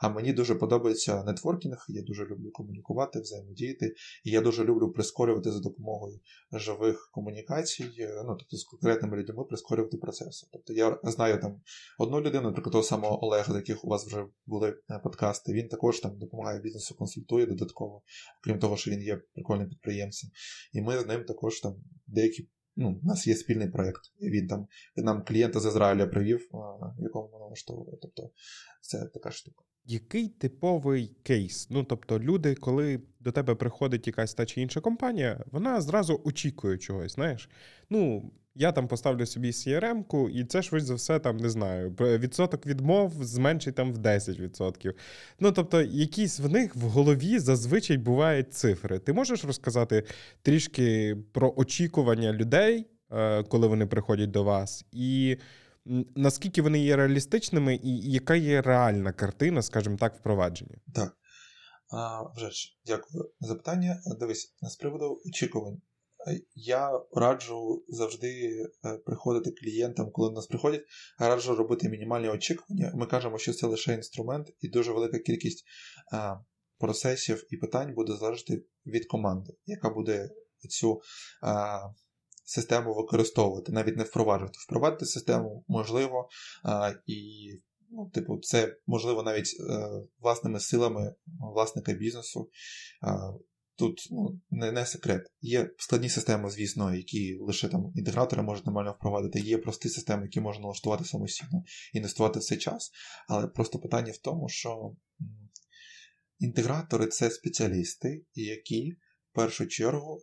А 0.01 0.09
мені 0.09 0.33
дуже 0.33 0.55
подобається 0.55 1.23
нетворкінг, 1.23 1.85
я 1.89 2.01
дуже 2.01 2.25
люблю 2.25 2.51
комунікувати, 2.51 3.19
взаємодіяти, 3.19 3.93
і 4.23 4.31
я 4.31 4.41
дуже 4.41 4.63
люблю 4.63 4.91
прискорювати 4.91 5.51
за 5.51 5.59
допомогою 5.59 6.19
живих 6.51 7.09
комунікацій, 7.13 7.83
ну 8.25 8.35
тобто 8.39 8.57
з 8.57 8.63
конкретними 8.63 9.17
людьми 9.17 9.43
прискорювати 9.43 9.97
процеси. 9.97 10.47
Тобто 10.51 10.73
я 10.73 10.99
знаю 11.03 11.41
там 11.41 11.61
одну 11.99 12.21
людину, 12.21 12.43
наприклад, 12.43 12.71
того 12.71 12.83
самого 12.83 13.25
Олега, 13.25 13.53
з 13.53 13.55
яких 13.55 13.85
у 13.85 13.87
вас 13.87 14.07
вже 14.07 14.25
були 14.45 14.77
е, 14.89 14.99
подкасти, 15.03 15.53
він 15.53 15.67
також 15.67 15.99
там 15.99 16.17
допомагає 16.17 16.59
бізнесу, 16.59 16.95
консультує 16.95 17.45
додатково, 17.45 18.01
крім 18.43 18.59
того, 18.59 18.77
що 18.77 18.91
він 18.91 19.01
є 19.01 19.21
прикольним 19.33 19.69
підприємцем. 19.69 20.29
І 20.73 20.81
ми 20.81 20.99
з 20.99 21.05
ним 21.05 21.23
також 21.23 21.59
там 21.59 21.75
деякі 22.07 22.49
ну, 22.77 22.99
у 23.03 23.05
нас 23.05 23.27
є 23.27 23.35
спільний 23.35 23.69
проєкт. 23.69 24.01
Він 24.21 24.47
там 24.47 24.67
нам 24.95 25.23
клієнта 25.23 25.59
з 25.59 25.65
Ізраїля 25.65 26.07
привів, 26.07 26.49
якому 26.99 27.29
ми 27.33 27.39
налаштовували. 27.39 27.97
Тобто 28.01 28.31
це 28.81 29.05
така 29.13 29.31
штука. 29.31 29.63
Який 29.85 30.29
типовий 30.29 31.15
кейс? 31.23 31.69
Ну 31.69 31.83
тобто, 31.83 32.19
люди, 32.19 32.55
коли 32.55 33.01
до 33.19 33.31
тебе 33.31 33.55
приходить 33.55 34.07
якась 34.07 34.33
та 34.33 34.45
чи 34.45 34.61
інша 34.61 34.81
компанія, 34.81 35.43
вона 35.51 35.81
зразу 35.81 36.21
очікує 36.23 36.77
чогось. 36.77 37.13
Знаєш, 37.13 37.49
ну 37.89 38.31
я 38.57 38.71
там 38.71 38.87
поставлю 38.87 39.25
собі 39.25 39.51
CRM-ку, 39.51 40.29
і 40.29 40.45
це 40.45 40.61
швидше 40.61 40.85
за 40.85 40.95
все, 40.95 41.19
там 41.19 41.37
не 41.37 41.49
знаю, 41.49 41.89
відсоток 41.99 42.65
відмов 42.65 43.23
зменшить 43.23 43.75
там 43.75 43.93
в 43.93 43.97
10%. 43.97 44.93
Ну 45.39 45.51
тобто, 45.51 45.81
якісь 45.81 46.39
в 46.39 46.49
них 46.49 46.75
в 46.75 46.81
голові 46.81 47.39
зазвичай 47.39 47.97
бувають 47.97 48.53
цифри. 48.53 48.99
Ти 48.99 49.13
можеш 49.13 49.45
розказати 49.45 50.03
трішки 50.41 51.17
про 51.31 51.53
очікування 51.57 52.33
людей, 52.33 52.87
е, 53.11 53.43
коли 53.43 53.67
вони 53.67 53.85
приходять 53.85 54.31
до 54.31 54.43
вас, 54.43 54.85
і 54.91 55.37
наскільки 56.15 56.61
вони 56.61 56.79
є 56.79 56.95
реалістичними, 56.95 57.79
і 57.83 58.11
яка 58.11 58.35
є 58.35 58.61
реальна 58.61 59.11
картина, 59.11 59.61
скажімо 59.61 59.97
так, 59.97 60.15
впровадження? 60.15 60.75
Так. 60.93 61.17
А, 61.89 62.23
Вже 62.35 62.51
ж, 62.51 62.77
дякую 62.85 63.31
за 63.39 63.47
запитання. 63.47 64.01
Дивись, 64.19 64.55
з 64.61 64.75
приводу 64.75 65.21
очікувань. 65.25 65.81
Я 66.55 67.01
раджу 67.11 67.85
завжди 67.87 68.63
е, 68.85 68.97
приходити 68.97 69.51
клієнтам, 69.51 70.11
коли 70.11 70.29
до 70.29 70.35
нас 70.35 70.47
приходять, 70.47 70.83
раджу 71.19 71.55
робити 71.55 71.89
мінімальні 71.89 72.29
очікування. 72.29 72.91
Ми 72.95 73.05
кажемо, 73.05 73.37
що 73.37 73.53
це 73.53 73.67
лише 73.67 73.93
інструмент, 73.93 74.47
і 74.59 74.69
дуже 74.69 74.91
велика 74.91 75.19
кількість 75.19 75.65
процесів 76.79 77.43
і 77.49 77.57
питань 77.57 77.93
буде 77.93 78.15
залежати 78.15 78.65
від 78.85 79.07
команди, 79.07 79.53
яка 79.65 79.89
буде 79.89 80.29
цю 80.69 81.01
систему 82.45 82.93
використовувати, 82.93 83.71
навіть 83.71 83.97
не 83.97 84.03
впроваджувати. 84.03 84.57
Впровадити 84.67 85.05
систему 85.05 85.65
можливо, 85.67 86.29
і 87.05 87.49
ну, 87.89 88.09
типу, 88.09 88.37
це 88.37 88.77
можливо 88.87 89.23
навіть 89.23 89.57
е, 89.59 89.89
власними 90.19 90.59
силами 90.59 91.15
власника 91.53 91.93
бізнесу. 91.93 92.49
Тут 93.77 94.07
ну, 94.11 94.41
не 94.49 94.71
не 94.71 94.85
секрет. 94.85 95.31
Є 95.41 95.69
складні 95.77 96.09
системи, 96.09 96.49
звісно, 96.49 96.95
які 96.95 97.37
лише 97.39 97.67
там 97.67 97.91
інтегратори 97.95 98.41
можуть 98.41 98.65
нормально 98.65 98.95
впровадити. 98.99 99.39
Є 99.39 99.57
прості 99.57 99.89
системи, 99.89 100.23
які 100.23 100.39
можна 100.39 100.61
налаштувати 100.61 101.05
самостійно 101.05 101.63
інвестувати 101.93 102.39
в 102.39 102.43
цей 102.43 102.57
час. 102.57 102.91
Але 103.27 103.47
просто 103.47 103.79
питання 103.79 104.11
в 104.11 104.17
тому, 104.17 104.49
що 104.49 104.95
інтегратори 106.39 107.07
це 107.07 107.29
спеціалісти, 107.29 108.25
які 108.33 108.91
в 109.31 109.35
першу 109.35 109.67
чергу 109.67 110.21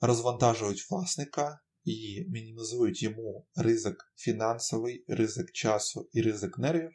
розвантажують 0.00 0.90
власника 0.90 1.60
і 1.84 2.24
мінімізують 2.28 3.02
йому 3.02 3.46
ризик 3.56 3.96
фінансовий, 4.16 5.04
ризик 5.08 5.52
часу 5.52 6.08
і 6.12 6.22
ризик 6.22 6.58
нервів, 6.58 6.90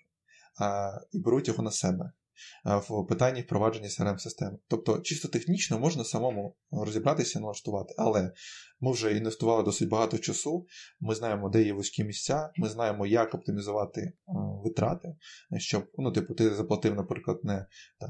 і 1.12 1.19
беруть 1.19 1.47
його 1.47 1.63
на 1.63 1.71
себе. 1.71 2.12
Е, 2.65 2.75
в 2.75 3.08
питанні 3.10 3.41
впровадження 3.41 3.88
crm 3.88 4.17
системи 4.17 4.58
Тобто, 4.67 4.99
чисто 4.99 5.27
технічно 5.27 5.80
можна 5.80 6.04
самому 6.04 6.56
розібратися 6.71 7.39
і 7.39 7.41
налаштувати, 7.41 7.93
але 7.97 8.34
ми 8.80 8.91
вже 8.91 9.17
інвестували 9.17 9.63
досить 9.63 9.89
багато 9.89 10.17
часу, 10.17 10.65
ми 10.99 11.15
знаємо, 11.15 11.49
де 11.49 11.63
є 11.63 11.73
вузькі 11.73 12.04
місця, 12.04 12.49
ми 12.58 12.69
знаємо, 12.69 13.06
як 13.06 13.34
оптимізувати 13.36 14.01
е, 14.01 14.13
витрати, 14.63 15.15
щоб 15.58 15.88
ну, 15.97 16.12
типу, 16.12 16.34
ти 16.34 16.56
заплатив, 16.56 16.95
наприклад, 16.95 17.39
не 17.43 17.65
там 17.99 18.10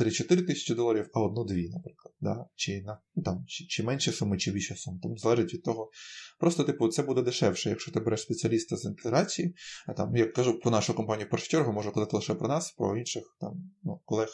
3-4 0.00 0.46
тисячі 0.46 0.74
доларів, 0.74 1.10
а 1.14 1.20
одну-дві, 1.20 1.68
наприклад. 1.68 2.14
Да? 2.20 2.46
Чи 2.54 2.84
ну, 2.86 3.22
там, 3.22 3.44
чи, 3.46 3.66
чи 3.66 3.82
менше 3.82 4.12
суми, 4.12 4.38
чи 4.38 4.50
більше 4.50 4.76
сум. 4.76 5.00
Там 5.00 5.16
залежить 5.16 5.54
від 5.54 5.62
того. 5.62 5.90
Просто, 6.38 6.64
типу, 6.64 6.88
це 6.88 7.02
буде 7.02 7.22
дешевше, 7.22 7.70
якщо 7.70 7.92
ти 7.92 8.00
береш 8.00 8.20
спеціаліста 8.20 8.76
з 8.76 8.84
інтеграції. 8.84 9.54
А 9.86 9.92
там, 9.92 10.16
Я 10.16 10.26
кажу 10.26 10.60
про 10.60 10.70
нашу 10.70 10.94
компанію 10.94 11.26
в 11.26 11.30
першу 11.30 11.48
чергу, 11.48 11.72
можу 11.72 11.92
казати 11.92 12.16
лише 12.16 12.34
про 12.34 12.48
нас, 12.48 12.72
про 12.72 12.98
інших 12.98 13.36
там, 13.40 13.70
ну, 13.82 14.00
колег, 14.04 14.28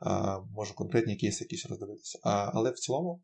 а, 0.00 0.40
можу 0.40 0.74
конкретні 0.74 1.16
кейси 1.16 1.44
якісь 1.44 1.66
роздивитися. 1.66 2.18
А, 2.22 2.50
Але 2.54 2.70
в 2.70 2.78
цілому 2.78 3.22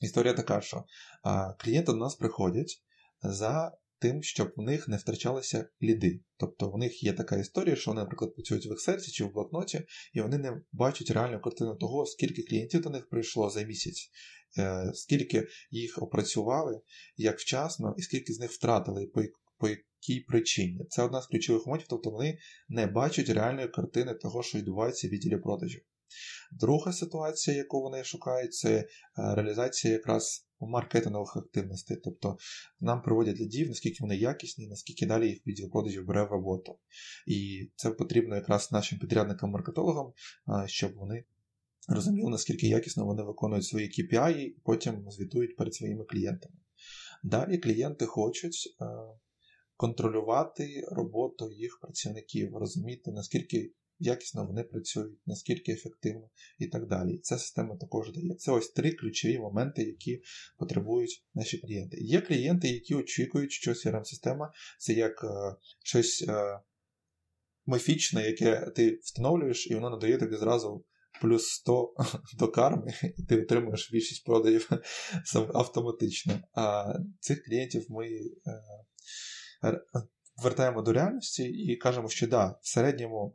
історія 0.00 0.34
така, 0.34 0.60
що 0.60 0.84
а, 1.22 1.52
клієнти 1.52 1.92
до 1.92 1.98
нас 1.98 2.14
приходять 2.14 2.82
за 3.22 3.72
тим, 3.98 4.22
щоб 4.22 4.52
в 4.56 4.62
них 4.62 4.88
не 4.88 4.96
втрачалися 4.96 5.68
ліди. 5.82 6.20
Тобто 6.36 6.70
в 6.70 6.78
них 6.78 7.02
є 7.02 7.12
така 7.12 7.36
історія, 7.36 7.76
що 7.76 7.90
вони, 7.90 8.00
наприклад, 8.00 8.34
працюють 8.34 8.66
в 8.66 8.72
Excel 8.72 9.10
чи 9.10 9.24
в 9.24 9.32
блокноті, 9.32 9.82
і 10.12 10.20
вони 10.20 10.38
не 10.38 10.60
бачать 10.72 11.10
реальну 11.10 11.40
картину 11.40 11.76
того, 11.76 12.06
скільки 12.06 12.42
клієнтів 12.42 12.80
до 12.80 12.90
них 12.90 13.08
прийшло 13.08 13.50
за 13.50 13.62
місяць, 13.62 14.10
е, 14.58 14.90
скільки 14.94 15.46
їх 15.70 16.02
опрацювали, 16.02 16.80
як 17.16 17.38
вчасно, 17.38 17.94
і 17.98 18.02
скільки 18.02 18.32
з 18.32 18.40
них 18.40 18.50
втратили, 18.50 19.06
по, 19.06 19.22
по 19.58 19.68
якій 19.68 20.20
причині. 20.20 20.80
Це 20.88 21.02
одна 21.02 21.22
з 21.22 21.26
ключових 21.26 21.66
моментів, 21.66 21.88
тобто 21.90 22.10
вони 22.10 22.38
не 22.68 22.86
бачать 22.86 23.28
реальної 23.28 23.68
картини 23.68 24.14
того, 24.14 24.42
що 24.42 24.58
відбувається 24.58 25.08
в 25.08 25.10
відділі 25.10 25.36
продажів. 25.36 25.82
Друга 26.52 26.92
ситуація, 26.92 27.56
яку 27.56 27.82
вони 27.82 28.04
шукають, 28.04 28.54
це 28.54 28.78
е, 28.78 28.86
реалізація 29.16 29.92
якраз 29.92 30.48
маркетингових 30.60 31.36
активностей. 31.36 31.96
Тобто 32.04 32.36
нам 32.80 33.02
проводять 33.02 33.40
лідів, 33.40 33.68
наскільки 33.68 33.96
вони 34.00 34.16
якісні, 34.16 34.68
наскільки 34.68 35.06
далі 35.06 35.28
їх 35.28 35.46
відділ 35.46 35.70
продажів 35.70 36.06
бере 36.06 36.22
в 36.22 36.30
роботу. 36.30 36.78
І 37.26 37.70
це 37.76 37.90
потрібно 37.90 38.34
якраз 38.34 38.72
нашим 38.72 38.98
підрядникам-маркетологам, 38.98 40.12
щоб 40.66 40.94
вони 40.94 41.24
розуміли, 41.88 42.30
наскільки 42.30 42.66
якісно 42.66 43.06
вони 43.06 43.22
виконують 43.22 43.64
свої 43.64 43.88
KPI 43.88 44.38
і 44.38 44.56
потім 44.64 45.10
звітують 45.10 45.56
перед 45.56 45.74
своїми 45.74 46.04
клієнтами. 46.04 46.56
Далі 47.22 47.58
клієнти 47.58 48.06
хочуть. 48.06 48.76
Контролювати 49.76 50.84
роботу 50.90 51.52
їх 51.52 51.78
працівників, 51.82 52.56
розуміти, 52.56 53.10
наскільки 53.10 53.72
якісно 53.98 54.46
вони 54.46 54.62
працюють, 54.62 55.18
наскільки 55.26 55.72
ефективно 55.72 56.30
і 56.58 56.66
так 56.66 56.86
далі. 56.86 57.18
Ця 57.18 57.38
система 57.38 57.76
також 57.76 58.12
дає. 58.12 58.34
Це 58.34 58.52
ось 58.52 58.68
три 58.68 58.92
ключові 58.92 59.38
моменти, 59.38 59.82
які 59.82 60.22
потребують 60.58 61.24
наші 61.34 61.58
клієнти. 61.58 61.96
Є 62.00 62.20
клієнти, 62.20 62.68
які 62.68 62.94
очікують, 62.94 63.52
що 63.52 63.72
crm 63.72 64.04
система 64.04 64.52
це 64.78 64.92
як 64.92 65.24
е, 65.24 65.56
щось 65.84 66.24
е, 66.28 66.60
міфічне, 67.66 68.26
яке 68.26 68.70
ти 68.76 68.98
встановлюєш, 69.02 69.66
і 69.70 69.74
воно 69.74 69.90
надає 69.90 70.18
тобі 70.18 70.36
зразу. 70.36 70.84
Плюс 71.20 71.48
100 71.48 71.94
до 72.38 72.48
карми, 72.48 72.92
і 73.16 73.22
ти 73.22 73.42
отримуєш 73.42 73.90
більшість 73.92 74.24
продажів 74.24 74.70
автоматично. 75.54 76.40
А 76.54 76.94
цих 77.20 77.44
клієнтів 77.44 77.86
ми 77.88 78.06
е, 78.06 79.80
вертаємо 80.42 80.82
до 80.82 80.92
реальності 80.92 81.44
і 81.44 81.76
кажемо, 81.76 82.08
що 82.08 82.26
да, 82.26 82.58
в 82.62 82.68
середньому 82.68 83.34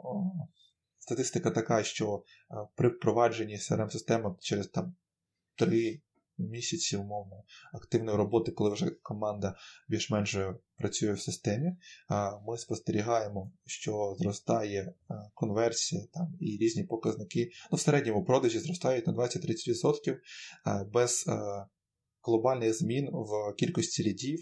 статистика 1.04 1.52
така, 1.52 1.84
що 1.84 2.24
е, 2.52 2.56
при 2.76 2.90
впровадженні 2.90 3.56
crm 3.56 3.90
системи 3.90 4.36
через 4.40 4.68
там 4.68 4.96
3 5.56 6.02
місяці 6.38 6.98
умовно 6.98 7.44
активної 7.74 8.18
роботи, 8.18 8.52
коли 8.52 8.74
вже 8.74 8.90
команда 8.90 9.56
більш-менш 9.88 10.38
працює 10.78 11.14
в 11.14 11.22
системі, 11.22 11.76
ми 12.48 12.58
спостерігаємо, 12.58 13.52
що 13.66 14.16
зростає 14.20 14.82
е, 14.82 14.94
конверсія 15.34 16.04
там 16.14 16.38
і 16.40 16.58
різні 16.58 16.84
показники. 16.84 17.50
Ну, 17.72 17.76
в 17.76 17.82
середньому 17.82 18.26
продажі 18.26 18.60
зростають 18.60 19.08
на 19.08 19.14
20-30% 19.14 20.12
е, 20.12 20.18
без 20.94 21.26
глобальних 22.24 22.74
змін 22.74 23.10
в 23.12 23.56
кількості 23.56 24.04
лідів 24.04 24.40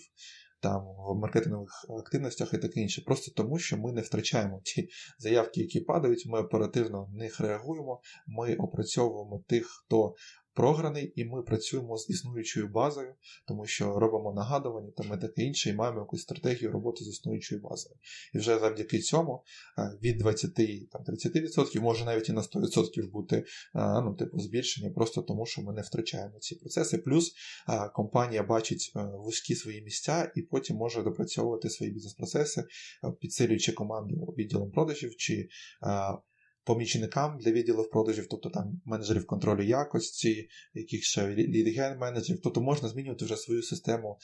там 0.62 0.82
в 0.86 1.20
маркетингових 1.20 1.86
активностях 2.00 2.54
і 2.54 2.58
таке 2.58 2.82
інше. 2.82 3.02
Просто 3.06 3.32
тому, 3.32 3.60
що 3.60 3.78
ми 3.78 3.92
не 3.92 4.02
втрачаємо 4.02 4.62
ті 4.64 4.90
заявки, 5.20 5.62
які 5.62 5.80
падають, 5.80 6.26
ми 6.28 6.40
оперативно 6.40 7.08
на 7.12 7.24
них 7.24 7.40
реагуємо, 7.40 8.02
ми 8.28 8.56
опрацьовуємо 8.56 9.44
тих, 9.48 9.68
хто 9.68 10.16
програний, 10.54 11.14
і 11.16 11.26
ми 11.26 11.42
працюємо 11.42 11.98
з 11.98 12.10
існуючою 12.10 12.68
базою, 12.68 13.16
тому 13.48 13.66
що 13.66 14.00
робимо 14.00 14.34
нагадування 14.34 14.92
там 14.98 15.06
і 15.18 15.22
таке 15.22 15.44
інше, 15.44 15.70
і 15.70 15.74
маємо 15.74 16.00
якусь 16.00 16.22
стратегію 16.22 16.72
роботи 16.72 17.04
з 17.04 17.08
існуючою 17.08 17.62
базою. 17.62 17.96
І 18.34 18.38
вже 18.38 18.60
завдяки 18.60 19.00
цьому 19.00 19.44
е, 19.78 19.98
від 20.04 20.22
20-30%, 20.22 21.80
може 21.80 22.06
навіть 22.06 22.30
і 22.30 22.34
на 22.34 22.42
100% 22.42 23.12
бути 23.12 23.36
е, 23.36 23.44
ну, 23.76 24.16
типу, 24.16 24.40
збільшення, 24.40 24.90
просто 24.90 25.22
тому, 25.22 25.46
що 25.46 25.62
ми 25.62 25.74
не 25.74 25.82
втрачаємо 25.82 26.40
ці 26.40 26.56
процеси. 26.56 26.98
Плюс 26.98 27.34
е, 27.70 27.90
компанія 27.90 28.44
бачить 28.44 28.92
вузькі 28.96 29.56
свої 29.56 29.82
місця 29.82 30.32
і 30.36 30.42
потім 30.42 30.76
може 30.76 31.04
допрацьовувати 31.04 31.70
свої 31.70 31.92
бізнес-процеси, 31.92 32.64
підсилюючи 33.20 33.72
команду 33.72 34.36
відділом 34.38 34.72
продажів 34.72 35.16
чи 35.16 35.50
помічникам 36.64 37.38
для 37.38 37.52
відділів 37.52 37.90
продажів, 37.90 38.28
тобто 38.30 38.50
там 38.50 38.82
менеджерів 38.86 39.26
контролю 39.26 39.64
якості, 39.64 40.50
яких 40.74 41.04
ще 41.04 41.36
лідген 41.36 41.98
менеджерів, 41.98 42.42
тобто 42.44 42.62
можна 42.62 42.90
змінювати 42.90 43.26
вже 43.26 43.38
свою 43.38 43.64
систему 43.64 44.18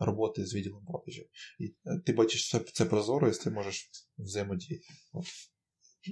роботи 0.00 0.46
з 0.46 0.54
відділом 0.54 0.84
продажів. 0.84 1.26
І 1.58 1.64
е, 1.66 2.00
ти 2.06 2.12
бачиш 2.12 2.50
це, 2.50 2.60
це 2.72 2.84
прозоро, 2.84 3.28
і 3.28 3.32
ти 3.32 3.50
можеш 3.50 3.90
взаємодіяти. 4.18 4.84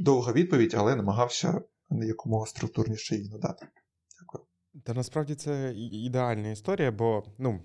Довга 0.00 0.32
відповідь, 0.32 0.74
але 0.74 0.96
намагався 0.96 1.62
якомога 1.90 2.46
структурніше 2.46 3.16
її 3.16 3.28
надати. 3.28 3.66
Дякую. 4.20 4.44
Та 4.84 4.94
насправді 4.94 5.34
це 5.34 5.74
ідеальна 5.76 6.50
історія, 6.50 6.92
бо 6.92 7.34
ну. 7.38 7.60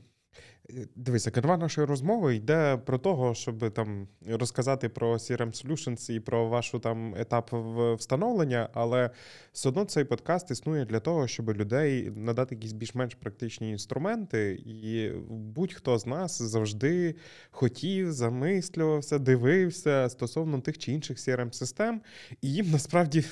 Дивися, 0.96 1.32
канва 1.32 1.58
нашої 1.58 1.88
розмови 1.88 2.36
йде 2.36 2.78
про 2.86 2.98
того, 2.98 3.36
щоб 3.36 3.72
там 3.72 4.08
розказати 4.28 4.90
про 4.90 5.14
CRM 5.14 5.66
Solutions 5.66 6.12
і 6.12 6.20
про 6.20 6.48
вашу 6.48 6.80
там 6.80 7.16
етап 7.16 7.50
встановлення, 7.98 8.70
але 8.74 9.10
все 9.54 9.70
одно 9.70 9.86
цей 9.86 10.04
подкаст 10.04 10.52
існує 10.52 10.86
для 10.86 11.00
того, 11.00 11.28
щоб 11.28 11.50
людей 11.50 12.12
надати 12.16 12.56
якісь 12.56 12.72
більш-менш 12.72 13.16
практичні 13.16 13.72
інструменти, 13.72 14.62
і 14.66 15.12
будь-хто 15.30 15.98
з 15.98 16.06
нас 16.06 16.42
завжди 16.42 17.16
хотів, 17.52 18.12
замислювався, 18.12 19.20
дивився 19.20 20.10
стосовно 20.10 20.62
тих 20.62 20.78
чи 20.78 20.92
інших 20.92 21.18
crm 21.18 21.52
систем 21.52 22.02
і 22.42 22.54
їм 22.54 22.72
насправді 22.72 23.26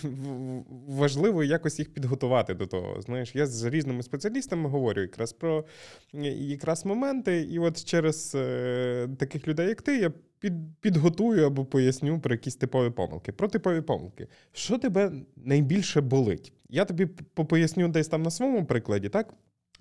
важливо 0.88 1.44
якось 1.44 1.80
їх 1.80 1.94
підготувати 1.94 2.54
до 2.54 2.68
того. 2.68 3.02
Знаєш, 3.02 3.36
я 3.36 3.46
з 3.48 3.64
різними 3.64 4.04
спеціалістами 4.04 4.70
говорю 4.70 5.02
якраз 5.02 5.34
про 5.34 5.66
якраз 6.14 6.86
моменти 6.86 7.19
моменти, 7.20 7.54
і 7.54 7.60
от 7.60 7.84
через 7.84 8.36
е, 8.36 9.10
таких 9.18 9.48
людей, 9.48 9.68
як 9.68 9.82
ти, 9.82 9.98
я 9.98 10.12
під, 10.40 10.54
підготую 10.82 11.46
або 11.46 11.66
поясню 11.66 12.20
про 12.20 12.34
якісь 12.34 12.56
типові 12.56 12.90
помилки. 12.90 13.32
Про 13.32 13.48
типові 13.48 13.82
помилки. 13.82 14.28
Що 14.52 14.78
тебе 14.78 15.12
найбільше 15.36 16.02
болить? 16.02 16.54
Я 16.70 16.86
тобі 16.86 17.06
поясню 17.34 17.88
десь 17.88 18.08
там 18.08 18.24
на 18.24 18.32
своєму 18.32 18.66
прикладі, 18.66 19.10
так? 19.10 19.34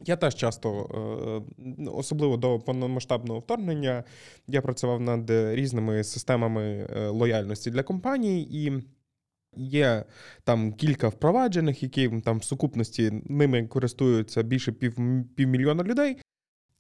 Я 0.05 0.17
теж 0.17 0.35
часто, 0.35 0.71
е, 1.59 1.91
особливо 1.91 2.37
до 2.37 2.59
повномасштабного 2.59 3.41
вторгнення, 3.41 4.05
я 4.47 4.61
працював 4.63 5.01
над 5.01 5.31
різними 5.31 6.05
системами 6.05 6.89
е, 6.97 7.09
лояльності 7.09 7.71
для 7.71 7.83
компаній, 7.83 8.43
і 8.43 8.83
є 9.57 10.05
там 10.45 10.73
кілька 10.73 11.09
впроваджених, 11.09 11.83
які 11.83 12.09
там 12.09 12.39
в 12.39 12.45
сукупності 12.45 13.23
ними 13.25 13.67
користуються 13.67 14.43
більше 14.43 14.73
пів, 14.73 14.97
півмільйона 15.37 15.85
людей. 15.85 16.17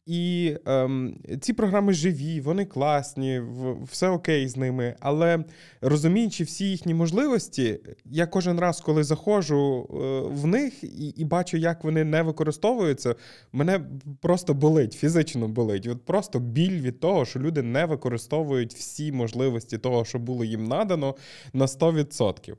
І 0.09 0.57
ем, 0.67 1.17
ці 1.41 1.53
програми 1.53 1.93
живі, 1.93 2.41
вони 2.41 2.65
класні, 2.65 3.43
все 3.85 4.09
окей 4.09 4.49
з 4.49 4.57
ними. 4.57 4.95
Але 5.01 5.45
розуміючи 5.81 6.45
всі 6.45 6.71
їхні 6.71 6.95
можливості, 6.95 7.81
я 8.05 8.27
кожен 8.27 8.61
раз, 8.61 8.81
коли 8.81 9.05
заходжу 9.05 9.89
е, 9.91 9.97
в 10.35 10.47
них 10.47 10.85
і 10.85 11.09
і 11.09 11.25
бачу, 11.25 11.57
як 11.57 11.85
вони 11.85 12.05
не 12.05 12.23
використовуються, 12.23 13.15
мене 13.53 13.81
просто 14.21 14.55
болить, 14.55 14.93
фізично 14.93 15.49
болить. 15.49 15.87
От 15.87 16.05
Просто 16.05 16.39
біль 16.39 16.81
від 16.81 17.01
того, 17.01 17.25
що 17.25 17.41
люди 17.41 17.63
не 17.63 17.85
використовують 17.85 18.75
всі 18.75 19.13
можливості 19.13 19.79
того, 19.79 20.05
що 20.05 20.19
було 20.19 20.45
їм 20.45 20.65
надано 20.65 21.15
на 21.53 21.67
100%. 21.67 22.55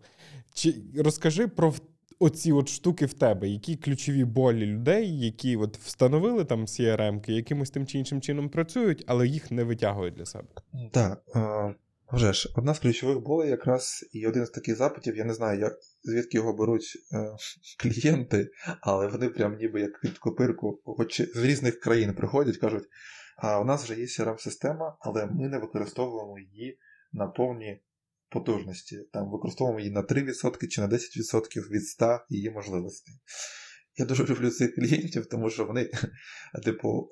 Чи 0.54 0.76
розкажи 0.98 1.48
про 1.48 1.74
оці 2.20 2.52
от 2.52 2.70
штуки 2.70 3.06
в 3.06 3.14
тебе, 3.14 3.50
які 3.50 3.76
ключові 3.76 4.24
болі 4.26 4.66
людей, 4.66 5.20
які 5.20 5.58
от 5.58 5.78
встановили 5.78 6.46
там 6.46 6.66
CRM-ки, 6.66 7.34
якимось 7.34 7.70
тим 7.70 7.88
чи 7.88 7.98
іншим 7.98 8.22
чином 8.22 8.50
працюють, 8.50 9.04
але 9.08 9.28
їх 9.28 9.52
не 9.52 9.64
витягують 9.64 10.14
для 10.14 10.26
себе. 10.26 10.48
Так. 10.94 11.24
Е, 11.36 11.76
вже 12.12 12.34
ж, 12.34 12.54
одна 12.56 12.74
з 12.74 12.80
ключових 12.80 13.20
болей 13.20 13.50
якраз 13.50 14.10
і 14.14 14.28
один 14.28 14.46
з 14.46 14.50
таких 14.50 14.76
запитів, 14.76 15.18
я 15.18 15.26
не 15.26 15.34
знаю, 15.34 15.60
як, 15.60 15.74
звідки 16.04 16.38
його 16.38 16.54
беруть 16.54 16.94
е, 17.14 17.36
клієнти, 17.80 18.52
але 18.82 19.08
вони 19.08 19.30
прям 19.30 19.58
ніби 19.58 19.82
як 19.82 20.02
під 20.02 20.18
копирку, 20.18 20.82
хоч 20.86 21.22
з 21.36 21.44
різних 21.44 21.80
країн 21.80 22.14
приходять, 22.14 22.58
кажуть, 22.58 22.84
а 23.38 23.60
у 23.60 23.66
нас 23.66 23.84
вже 23.84 24.00
є 24.00 24.06
CRM-система, 24.06 24.98
але 25.00 25.26
ми 25.26 25.50
не 25.50 25.58
використовуємо 25.58 26.40
її 26.40 26.78
на 27.14 27.28
повні 27.28 27.82
потужності. 28.30 28.98
Там 29.14 29.32
використовуємо 29.32 29.80
її 29.80 29.92
на 29.92 30.02
3% 30.02 30.68
чи 30.68 30.82
на 30.82 30.88
10% 30.88 31.70
від 31.72 31.88
100 31.88 32.20
її 32.30 32.50
можливостей. 32.50 33.16
Я 33.98 34.06
дуже 34.06 34.26
люблю 34.26 34.50
цих 34.50 34.76
клієнтів, 34.76 35.26
тому 35.26 35.50
що 35.50 35.66
вони, 35.66 35.90
типу, 36.64 37.12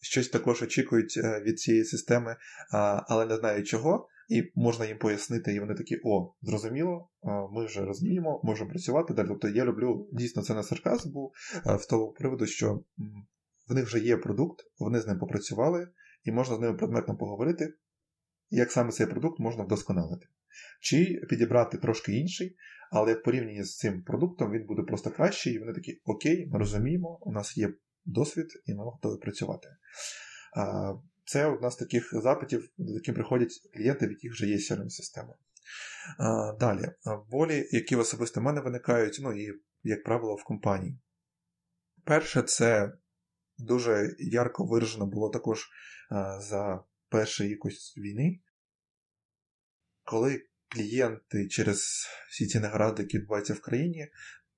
щось 0.00 0.28
також 0.28 0.62
очікують 0.62 1.20
е, 1.24 1.40
від 1.40 1.60
цієї 1.60 1.84
системи, 1.84 2.36
але 3.08 3.26
не 3.26 3.36
знають 3.36 3.66
чого. 3.66 4.08
І 4.28 4.52
можна 4.54 4.86
їм 4.86 4.98
пояснити, 4.98 5.54
і 5.54 5.60
вони 5.60 5.74
такі: 5.74 6.00
о, 6.04 6.34
зрозуміло, 6.42 7.10
ми 7.52 7.66
вже 7.66 7.80
розуміємо, 7.80 8.40
можемо 8.44 8.70
працювати 8.70 9.14
далі. 9.14 9.28
Тобто 9.28 9.48
я 9.48 9.64
люблю 9.64 10.08
дійсно 10.12 10.42
це 10.42 10.54
не 10.54 10.62
сарказм 10.62 11.12
був 11.12 11.32
в 11.64 11.88
того 11.88 12.12
приводу, 12.12 12.46
що 12.46 12.84
в 13.68 13.74
них 13.74 13.86
вже 13.86 13.98
є 13.98 14.16
продукт, 14.16 14.60
вони 14.78 15.00
з 15.00 15.06
ним 15.06 15.18
попрацювали, 15.18 15.88
і 16.24 16.32
можна 16.32 16.56
з 16.56 16.60
ними 16.60 16.74
предметно 16.74 17.16
поговорити, 17.16 17.74
як 18.50 18.72
саме 18.72 18.92
цей 18.92 19.06
продукт 19.06 19.40
можна 19.40 19.64
вдосконалити. 19.64 20.26
Чи 20.80 21.20
підібрати 21.28 21.78
трошки 21.78 22.12
інший, 22.12 22.56
але 22.90 23.14
в 23.14 23.22
порівнянні 23.22 23.64
з 23.64 23.76
цим 23.76 24.02
продуктом 24.02 24.52
він 24.52 24.66
буде 24.66 24.82
просто 24.82 25.10
кращий, 25.10 25.54
і 25.54 25.58
вони 25.58 25.72
такі: 25.72 26.00
Окей, 26.04 26.46
ми 26.46 26.58
розуміємо, 26.58 27.18
у 27.20 27.32
нас 27.32 27.56
є 27.56 27.74
досвід, 28.04 28.46
і 28.66 28.74
ми 28.74 28.84
готові 28.84 29.20
працювати. 29.20 29.68
Це 31.24 31.46
одна 31.46 31.70
з 31.70 31.76
таких 31.76 32.10
запитів, 32.12 32.70
до 32.78 32.94
яких 32.94 33.14
приходять 33.14 33.52
клієнти, 33.74 34.06
в 34.06 34.10
яких 34.10 34.32
вже 34.32 34.46
є 34.46 34.56
crm 34.56 34.88
система 34.88 35.34
Далі, 36.60 36.92
болі, 37.30 37.68
які 37.72 37.96
особисто 37.96 38.40
в 38.40 38.42
мене 38.42 38.60
виникають, 38.60 39.18
ну 39.22 39.32
і, 39.32 39.60
як 39.82 40.04
правило, 40.04 40.34
в 40.34 40.44
компанії. 40.44 40.98
Перше, 42.04 42.42
це 42.42 42.92
дуже 43.58 44.16
ярко 44.18 44.64
виражено 44.64 45.06
було 45.06 45.30
також 45.30 45.68
за 46.38 46.84
першої 47.10 47.50
якоїсь 47.50 47.94
війни, 47.96 48.40
коли 50.04 50.46
клієнти 50.68 51.48
через 51.48 52.06
всі 52.30 52.46
ці 52.46 52.60
награди, 52.60 53.02
які 53.02 53.18
відбуваються 53.18 53.54
в 53.54 53.60
країні, 53.60 54.08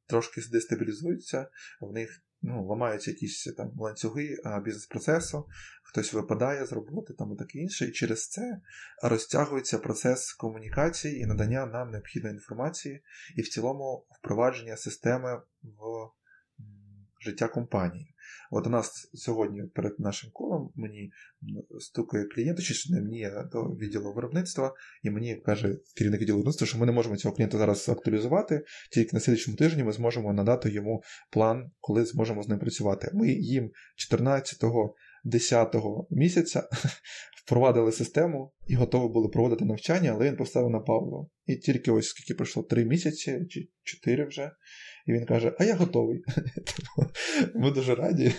трошки 0.06 0.40
дестабілізуються, 0.52 1.50
в 1.80 1.92
них 1.92 2.22
ну, 2.42 2.66
ламаються 2.66 3.10
якісь 3.10 3.54
там 3.56 3.72
ланцюги 3.78 4.36
бізнес-процесу, 4.64 5.48
хтось 5.82 6.12
випадає 6.12 6.66
з 6.66 6.72
роботи 6.72 7.14
там 7.18 7.32
і 7.32 7.36
таке 7.36 7.58
інше, 7.58 7.86
і 7.86 7.92
через 7.92 8.28
це 8.28 8.60
розтягується 9.02 9.78
процес 9.78 10.32
комунікації 10.32 11.20
і 11.20 11.26
надання 11.26 11.66
нам 11.66 11.90
необхідної 11.90 12.34
інформації, 12.34 13.02
і 13.36 13.42
в 13.42 13.48
цілому 13.48 14.06
впровадження 14.18 14.76
системи 14.76 15.42
в 15.62 16.10
життя 17.20 17.48
компанії. 17.48 18.11
От 18.50 18.66
у 18.66 18.70
нас 18.70 19.10
сьогодні 19.14 19.62
перед 19.74 20.00
нашим 20.00 20.30
колом 20.32 20.72
мені 20.74 21.12
стукає 21.80 22.24
клієнт, 22.24 22.62
чи 22.62 22.92
не 22.92 23.00
мені 23.00 23.24
а 23.24 23.42
до 23.42 23.62
відділу 23.62 24.12
виробництва, 24.12 24.74
і 25.02 25.10
мені 25.10 25.36
каже 25.36 25.76
керівник 25.96 26.20
відділу 26.20 26.36
виробництва, 26.36 26.66
що 26.66 26.78
ми 26.78 26.86
не 26.86 26.92
можемо 26.92 27.16
цього 27.16 27.34
клієнта 27.34 27.58
зараз 27.58 27.88
актуалізувати, 27.88 28.64
тільки 28.92 29.10
на 29.12 29.20
слідчому 29.20 29.56
тижні 29.56 29.84
ми 29.84 29.92
зможемо 29.92 30.32
надати 30.32 30.70
йому 30.70 31.02
план, 31.30 31.70
коли 31.80 32.04
зможемо 32.04 32.42
з 32.42 32.48
ним 32.48 32.58
працювати. 32.58 33.10
Ми 33.14 33.28
їм 33.28 33.70
14-го 34.12 34.94
10-го 35.24 36.06
місяця 36.10 36.68
впровадили 37.44 37.92
систему 37.92 38.52
і 38.66 38.74
готові 38.74 39.12
були 39.12 39.28
проводити 39.28 39.64
навчання, 39.64 40.12
але 40.14 40.28
він 40.28 40.36
поставив 40.36 40.70
на 40.70 40.80
паузу. 40.80 41.30
І 41.46 41.56
тільки 41.56 41.90
ось 41.90 42.08
скільки 42.08 42.34
пройшло 42.34 42.62
3 42.62 42.84
місяці 42.84 43.46
чи 43.48 43.68
4 43.82 44.24
вже. 44.24 44.50
І 45.06 45.12
він 45.12 45.26
каже: 45.26 45.52
А 45.58 45.64
я 45.64 45.74
готовий. 45.74 46.24
Ми 47.54 47.70
дуже 47.70 47.94
раді. 47.94 48.34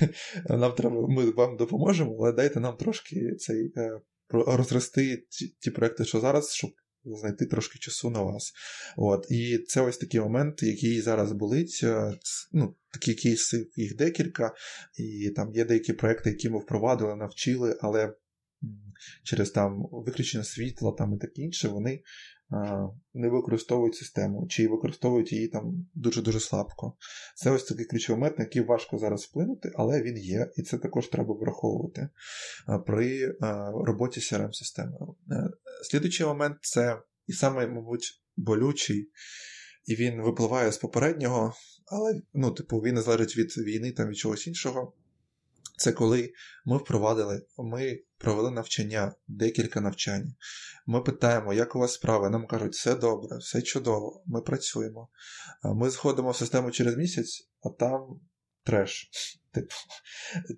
Нам 0.49 0.71
треба, 0.71 1.08
Ми 1.08 1.32
вам 1.32 1.58
допоможемо, 1.58 2.17
але 2.19 2.32
дайте 2.32 2.60
нам 2.60 2.78
трошки 2.78 3.36
цей 3.36 3.73
е, 3.78 3.99
розрости 4.30 5.26
ті, 5.60 5.71
проекти, 5.71 6.06
що 6.06 6.19
зараз, 6.19 6.54
щоб 6.54 6.71
знайти 7.06 7.45
трошки 7.45 7.80
часу 7.80 8.10
на 8.10 8.21
вас. 8.21 8.54
От. 8.97 9.28
І 9.30 9.58
це 9.58 9.82
ось 9.82 9.97
такий 9.97 10.19
момент, 10.19 10.63
який 10.63 11.02
зараз 11.02 11.32
болить. 11.32 11.80
Е, 11.84 12.13
ну, 12.52 12.76
Такі 12.93 13.13
кейси, 13.13 13.69
їх 13.76 13.95
декілька, 13.95 14.54
і 14.99 15.30
там 15.30 15.54
є 15.54 15.65
деякі 15.65 15.93
проекти, 15.93 16.30
які 16.30 16.49
ми 16.49 16.60
впровадили, 16.60 17.15
навчили, 17.15 17.78
але 17.82 18.13
через 19.23 19.52
там 19.52 19.88
виключення 19.91 20.43
світла 20.43 20.91
там 20.91 21.13
і 21.13 21.17
таке 21.17 21.41
інше, 21.41 21.67
вони 21.67 22.02
не 23.13 23.30
використовують 23.30 23.96
систему, 23.96 24.48
чи 24.50 24.68
використовують 24.68 25.32
її 25.32 25.48
там 25.48 25.88
дуже-дуже 25.94 26.39
слабко. 26.39 26.94
Це 27.36 27.52
ось 27.52 27.63
такий 27.63 27.86
ключовий 27.86 28.20
момент, 28.20 28.39
на 28.39 28.46
який 28.46 28.62
важко 28.62 28.98
зараз 28.98 29.24
вплинути, 29.24 29.72
але 29.76 30.02
він 30.02 30.18
є, 30.18 30.52
і 30.56 30.62
це 30.62 30.78
також 30.78 31.08
треба 31.08 31.34
враховувати 31.34 32.10
при 32.86 33.38
роботі 33.86 34.20
crm 34.20 34.54
системи 34.54 34.98
е, 35.32 35.50
Слідуючий 35.84 36.26
момент 36.26 36.58
це 36.62 37.02
і 37.28 37.34
саме, 37.34 37.68
мабуть, 37.68 38.22
болючий, 38.38 39.12
і 39.86 39.96
він 39.96 40.22
випливає 40.22 40.72
з 40.72 40.78
попереднього, 40.78 41.54
але 41.86 42.22
ну, 42.34 42.52
типу, 42.52 42.78
він 42.78 42.96
не 42.96 43.02
залежить 43.02 43.38
від 43.38 43.58
війни 43.58 43.92
там 43.92 44.10
від 44.10 44.18
чогось 44.18 44.48
іншого. 44.48 44.94
Це 45.78 45.92
коли 45.92 46.34
ми 46.66 46.78
впровадили, 46.78 47.46
ми 47.58 48.00
провели 48.24 48.52
навчання, 48.52 49.16
декілька 49.28 49.82
навчань. 49.82 50.36
Ми 50.86 51.02
питаємо, 51.02 51.54
як 51.54 51.76
у 51.76 51.80
вас 51.80 51.94
справи? 51.94 52.30
Нам 52.30 52.48
кажуть, 52.48 52.74
все 52.74 52.96
добре, 52.96 53.38
все 53.38 53.62
чудово, 53.62 54.24
ми 54.26 54.42
працюємо. 54.42 55.10
Ми 55.64 55.90
зходимо 55.90 56.32
в 56.32 56.36
систему 56.36 56.72
через 56.72 56.98
місяць, 56.98 57.50
а 57.64 57.70
там 57.70 58.20
треш. 58.64 59.12
Типу, 59.52 59.74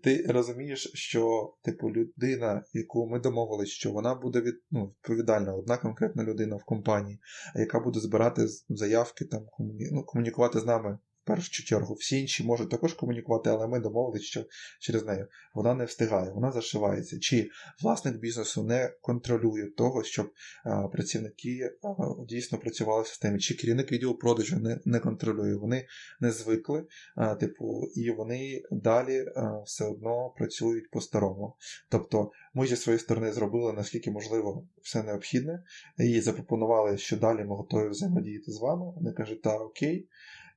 Ти 0.04 0.26
розумієш, 0.30 0.92
що 0.94 1.54
типу, 1.64 1.92
людина, 1.92 2.64
яку 2.74 3.10
ми 3.10 3.20
домовилися, 3.20 3.72
що 3.72 3.92
вона 3.92 4.16
буде 4.16 4.42
від, 4.42 4.56
ну, 4.72 4.86
відповідальна, 4.86 5.54
одна 5.54 5.78
конкретна 5.78 6.24
людина 6.24 6.56
в 6.56 6.64
компанії, 6.64 7.20
яка 7.56 7.80
буде 7.80 8.00
збирати 8.00 8.48
заявки, 8.70 9.26
там, 9.26 9.46
комуні... 9.52 9.90
ну, 9.92 10.04
комунікувати 10.04 10.60
з 10.60 10.66
нами 10.66 11.00
першу 11.26 11.64
чергу 11.64 11.94
всі 11.94 12.22
інші 12.22 12.44
можуть 12.44 12.70
також 12.70 12.94
комунікувати, 12.94 13.50
але 13.50 13.68
ми 13.68 13.80
домовилися, 13.80 14.26
що 14.26 14.46
через 14.80 15.06
неї 15.06 15.26
вона 15.54 15.74
не 15.74 15.86
встигає, 15.86 16.32
вона 16.32 16.52
зашивається. 16.52 17.20
Чи 17.20 17.50
власник 17.84 18.18
бізнесу 18.18 18.64
не 18.64 18.94
контролює 19.02 19.66
того, 19.78 20.04
щоб 20.04 20.32
а, 20.66 20.88
працівники 20.88 21.72
а, 21.84 21.88
дійсно 22.28 22.58
працювали 22.58 23.04
в 23.04 23.08
системі, 23.08 23.40
чи 23.40 23.56
керівник 23.56 23.92
відділу 23.92 24.16
продажу 24.16 24.60
не 24.60 24.80
не 24.86 25.00
контролює, 25.00 25.56
вони 25.56 25.88
не 26.20 26.32
звикли, 26.32 26.86
а, 27.16 27.36
типу, 27.36 27.84
і 27.96 28.12
вони 28.12 28.62
далі 28.72 29.26
все 29.66 29.86
одно 29.86 30.34
працюють 30.38 30.92
по-старому. 30.92 31.56
Тобто 31.90 32.32
ми 32.54 32.68
зі 32.68 32.76
своєї 32.76 33.00
сторони 33.00 33.32
зробили 33.32 33.74
наскільки 33.74 34.12
можливо 34.12 34.68
все 34.82 35.04
необхідне, 35.04 35.64
і 35.98 36.22
запропонували, 36.22 36.98
що 36.98 37.18
далі 37.18 37.40
ми 37.40 37.56
готові 37.56 37.90
взаємодіяти 37.90 38.52
з 38.52 38.60
вами. 38.60 38.94
Вони 38.96 39.12
кажуть, 39.12 39.42
так, 39.42 39.62
окей 39.62 40.08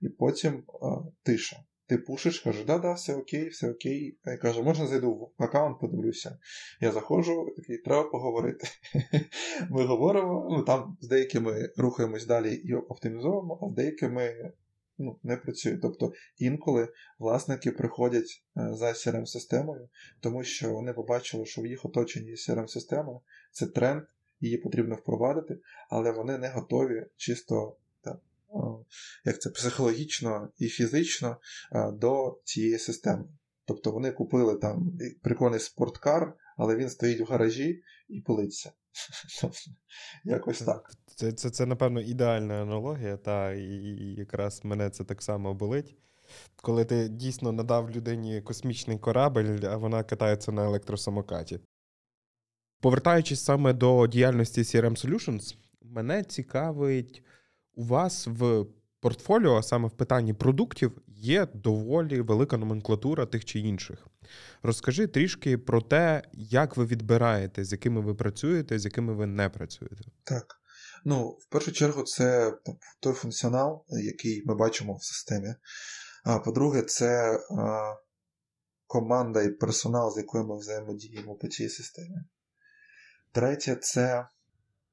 і 0.01 0.09
потім 0.09 0.65
тиша. 1.23 1.57
Ти 1.87 1.99
пушиш, 1.99 2.41
каже, 2.41 2.65
да-да, 2.65 2.93
все 2.93 3.15
окей, 3.15 3.49
все 3.49 3.71
окей. 3.71 4.19
Я 4.25 4.37
каже, 4.37 4.63
можна 4.63 4.87
зайду 4.87 5.33
в 5.39 5.43
аккаунт, 5.43 5.81
подивлюся. 5.81 6.39
Я 6.81 6.93
заходжу, 6.93 7.47
такий, 7.57 7.79
треба 7.79 8.11
поговорити. 8.11 8.69
Ми 9.71 9.85
говоримо, 9.85 10.49
ну 10.51 10.63
там 10.63 10.97
з 11.01 11.09
деякими 11.09 11.73
рухаємось 11.77 12.27
далі 12.27 12.55
і 12.55 12.75
оптимізуємо, 12.75 13.59
а 13.63 13.69
з 13.69 13.75
деякими 13.75 14.53
ну, 14.99 15.19
не 15.23 15.37
працює. 15.37 15.79
Тобто 15.83 16.13
інколи 16.39 16.89
власники 17.19 17.73
приходять 17.73 18.45
е, 18.57 18.75
за 18.75 18.87
crm 18.87 19.27
системою 19.27 19.89
тому 20.21 20.45
що 20.45 20.73
вони 20.73 20.93
побачили, 20.93 21.47
що 21.47 21.63
в 21.63 21.67
їх 21.67 21.85
оточенні 21.85 22.29
є 22.29 22.35
crm 22.35 22.69
система 22.69 23.21
це 23.53 23.67
тренд, 23.67 24.03
її 24.41 24.59
потрібно 24.59 24.95
впровадити, 24.95 25.61
але 25.91 26.13
вони 26.13 26.39
не 26.39 26.49
готові 26.49 27.07
чисто 27.17 27.77
як 29.25 29.41
це 29.41 29.51
психологічно 29.51 30.49
і 30.59 30.69
фізично 30.69 31.37
до 31.93 32.41
цієї 32.45 32.79
системи. 32.79 33.25
Тобто 33.65 33.91
вони 33.91 34.13
купили 34.13 34.57
там 34.57 34.93
прикольний 35.23 35.61
спорткар, 35.61 36.35
але 36.57 36.77
він 36.77 36.91
стоїть 36.91 37.21
в 37.21 37.25
гаражі 37.25 37.83
і 38.09 38.21
пилиться. 38.21 38.73
Якось 40.25 40.59
так. 40.59 40.91
Це, 41.07 41.33
це, 41.33 41.51
це, 41.51 41.67
напевно, 41.67 42.01
ідеальна 42.01 42.63
аналогія, 42.63 43.17
та 43.17 43.53
і, 43.53 43.63
і 43.63 44.15
якраз 44.15 44.61
мене 44.65 44.91
це 44.91 45.05
так 45.05 45.23
само 45.23 45.55
болить. 45.55 45.97
Коли 46.57 46.85
ти 46.85 47.09
дійсно 47.09 47.53
надав 47.53 47.91
людині 47.91 48.43
космічний 48.43 48.99
корабель, 48.99 49.59
а 49.63 49.77
вона 49.77 50.05
катається 50.05 50.53
на 50.53 50.65
електросамокаті. 50.65 51.61
Повертаючись 52.81 53.45
саме 53.45 53.73
до 53.73 54.07
діяльності 54.07 54.61
CRM 54.63 55.07
Solutions, 55.07 55.57
мене 55.83 56.25
цікавить 56.25 57.23
у 57.79 57.85
вас 57.85 58.27
в 58.27 58.67
портфоліо, 59.01 59.57
а 59.57 59.63
саме 59.63 59.89
в 59.89 59.91
питанні 59.91 60.35
продуктів, 60.35 61.03
є 61.07 61.47
доволі 61.55 62.21
велика 62.21 62.57
номенклатура 62.57 63.27
тих 63.27 63.45
чи 63.45 63.59
інших. 63.59 64.07
Розкажи 64.63 65.07
трішки 65.07 65.59
про 65.59 65.83
те, 65.83 66.23
як 66.33 66.77
ви 66.77 66.87
відбираєте, 66.87 67.65
з 67.65 67.73
якими 67.73 68.01
ви 68.01 68.15
працюєте, 68.15 68.79
з 68.79 68.85
якими 68.85 69.15
ви 69.15 69.27
не 69.27 69.49
працюєте. 69.49 70.05
Так. 70.25 70.61
Ну, 71.05 71.29
в 71.29 71.49
першу 71.51 71.73
чергу, 71.73 72.03
це 72.03 72.55
той 73.01 73.13
функціонал, 73.13 73.85
який 73.89 74.43
ми 74.47 74.55
бачимо 74.55 74.95
в 74.95 75.05
системі. 75.05 75.55
А 76.25 76.39
по-друге, 76.39 76.83
це 76.83 77.39
а, 77.59 77.95
команда 78.87 79.43
і 79.43 79.51
персонал, 79.51 80.15
з 80.15 80.17
якою 80.17 80.45
ми 80.45 80.59
взаємодіємо 80.59 81.35
по 81.35 81.49
цій 81.49 81.69
системі. 81.69 82.17
Третє, 83.33 83.77
це 83.77 84.27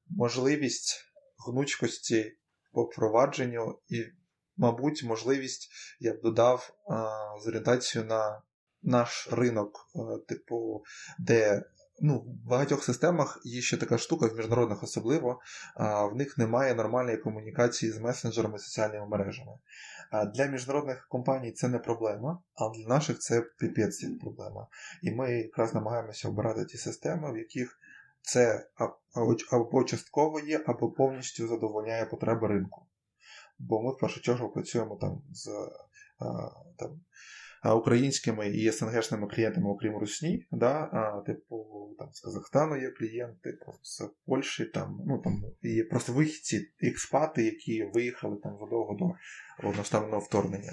можливість 0.08 1.04
гнучкості 1.46 2.36
по 2.76 2.82
впровадженню 2.82 3.78
і, 3.88 4.04
мабуть, 4.56 5.04
можливість 5.04 5.68
я 6.00 6.12
б 6.12 6.20
додав 6.20 6.70
а, 6.90 7.40
з 7.40 7.46
орієнтацією 7.46 8.08
на 8.08 8.42
наш 8.82 9.28
ринок, 9.32 9.90
типу, 10.28 10.84
де 11.18 11.62
ну, 12.00 12.18
в 12.18 12.48
багатьох 12.48 12.84
системах 12.84 13.40
є 13.44 13.60
ще 13.60 13.76
така 13.76 13.98
штука, 13.98 14.26
в 14.26 14.36
міжнародних 14.36 14.82
особливо, 14.82 15.40
в 16.12 16.16
них 16.16 16.38
немає 16.38 16.74
нормальної 16.74 17.16
комунікації 17.16 17.92
з 17.92 17.98
месенджерами 17.98 18.58
соціальними 18.58 19.06
мережами. 19.06 19.52
Для 20.34 20.46
міжнародних 20.46 21.08
компаній 21.08 21.52
це 21.52 21.68
не 21.68 21.78
проблема, 21.78 22.38
а 22.54 22.68
для 22.68 22.88
наших 22.88 23.18
це 23.18 23.42
піпець 23.58 24.04
проблема. 24.20 24.66
І 25.02 25.10
ми 25.10 25.32
якраз 25.32 25.74
намагаємося 25.74 26.28
обирати 26.28 26.64
ті 26.64 26.78
системи, 26.78 27.32
в 27.32 27.36
яких 27.36 27.78
це 28.26 28.68
або 29.52 29.84
частково 29.84 30.40
є, 30.40 30.64
або 30.66 30.90
повністю 30.90 31.48
задовольняє 31.48 32.06
потреби 32.06 32.48
ринку. 32.48 32.86
Бо 33.58 33.82
ми 33.82 33.92
в 33.92 33.98
першу 33.98 34.20
чергу 34.20 34.48
працюємо 34.48 34.96
там 34.96 35.22
з 35.32 35.70
там, 36.78 37.00
українськими 37.74 38.48
і 38.48 38.72
СНГшними 38.72 39.26
клієнтами, 39.26 39.70
окрім 39.70 39.96
Русні. 39.96 40.46
Да? 40.50 40.86
Типу, 41.26 41.66
там 41.98 42.08
з 42.12 42.20
Казахстану 42.20 42.76
є 42.76 42.90
клієнти, 42.90 43.58
з 43.82 44.10
Польщі, 44.26 44.64
там, 44.64 45.00
ну 45.06 45.18
там 45.18 45.42
і 45.62 45.82
просто 45.82 46.12
вихідці, 46.12 46.72
експати, 46.82 47.44
які 47.44 47.84
виїхали 47.94 48.36
там 48.42 48.52
задовго 48.60 48.96
до 48.98 49.14
повноштабного 49.62 50.18
вторгнення. 50.18 50.72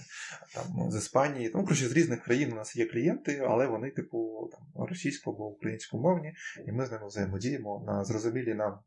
Там 0.56 0.92
з 0.92 0.96
Іспанії, 0.96 1.52
ну 1.56 1.64
коротше, 1.64 1.88
з 1.88 1.94
різних 1.94 2.24
країн 2.24 2.54
у 2.54 2.56
нас 2.56 2.76
є 2.76 2.86
клієнти, 2.86 3.46
але 3.48 3.68
вони, 3.68 3.92
типу, 3.92 4.50
там 4.52 4.86
російсько 4.88 5.32
або 5.32 5.48
українськомовні, 5.48 6.34
і 6.68 6.72
ми 6.72 6.86
з 6.86 6.92
ними 6.92 7.08
взаємодіємо 7.08 7.84
на 7.88 8.04
зрозумілі 8.04 8.54
нам 8.54 8.80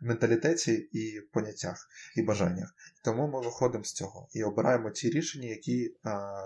менталітеті 0.00 0.72
і 0.72 1.20
поняттях 1.32 1.88
і 2.16 2.22
бажаннях. 2.22 2.74
Тому 3.04 3.28
ми 3.28 3.40
виходимо 3.40 3.84
з 3.84 3.92
цього 3.92 4.28
і 4.32 4.44
обираємо 4.44 4.90
ті 4.90 5.10
рішення, 5.10 5.48
які 5.48 5.96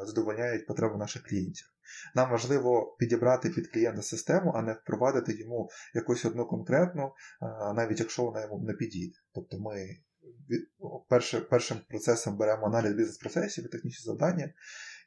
задовольняють 0.02 0.66
потреби 0.66 0.96
наших 0.96 1.22
клієнтів. 1.22 1.70
Нам 2.14 2.30
важливо 2.30 2.96
підібрати 2.98 3.50
під 3.50 3.72
клієнта 3.72 4.02
систему, 4.02 4.52
а 4.54 4.62
не 4.62 4.72
впровадити 4.72 5.32
йому 5.32 5.70
якусь 5.94 6.24
одну 6.24 6.46
конкретну, 6.46 7.12
навіть 7.74 8.00
якщо 8.00 8.24
вона 8.24 8.42
йому 8.42 8.58
не 8.58 8.72
підійде. 8.72 9.18
Тобто 9.34 9.58
ми 9.58 9.96
першим 11.50 11.78
процесом 11.88 12.36
беремо 12.36 12.66
аналіз 12.66 12.92
бізнес-процесів 12.92 13.64
і 13.64 13.68
технічні 13.68 14.04
завдання, 14.04 14.52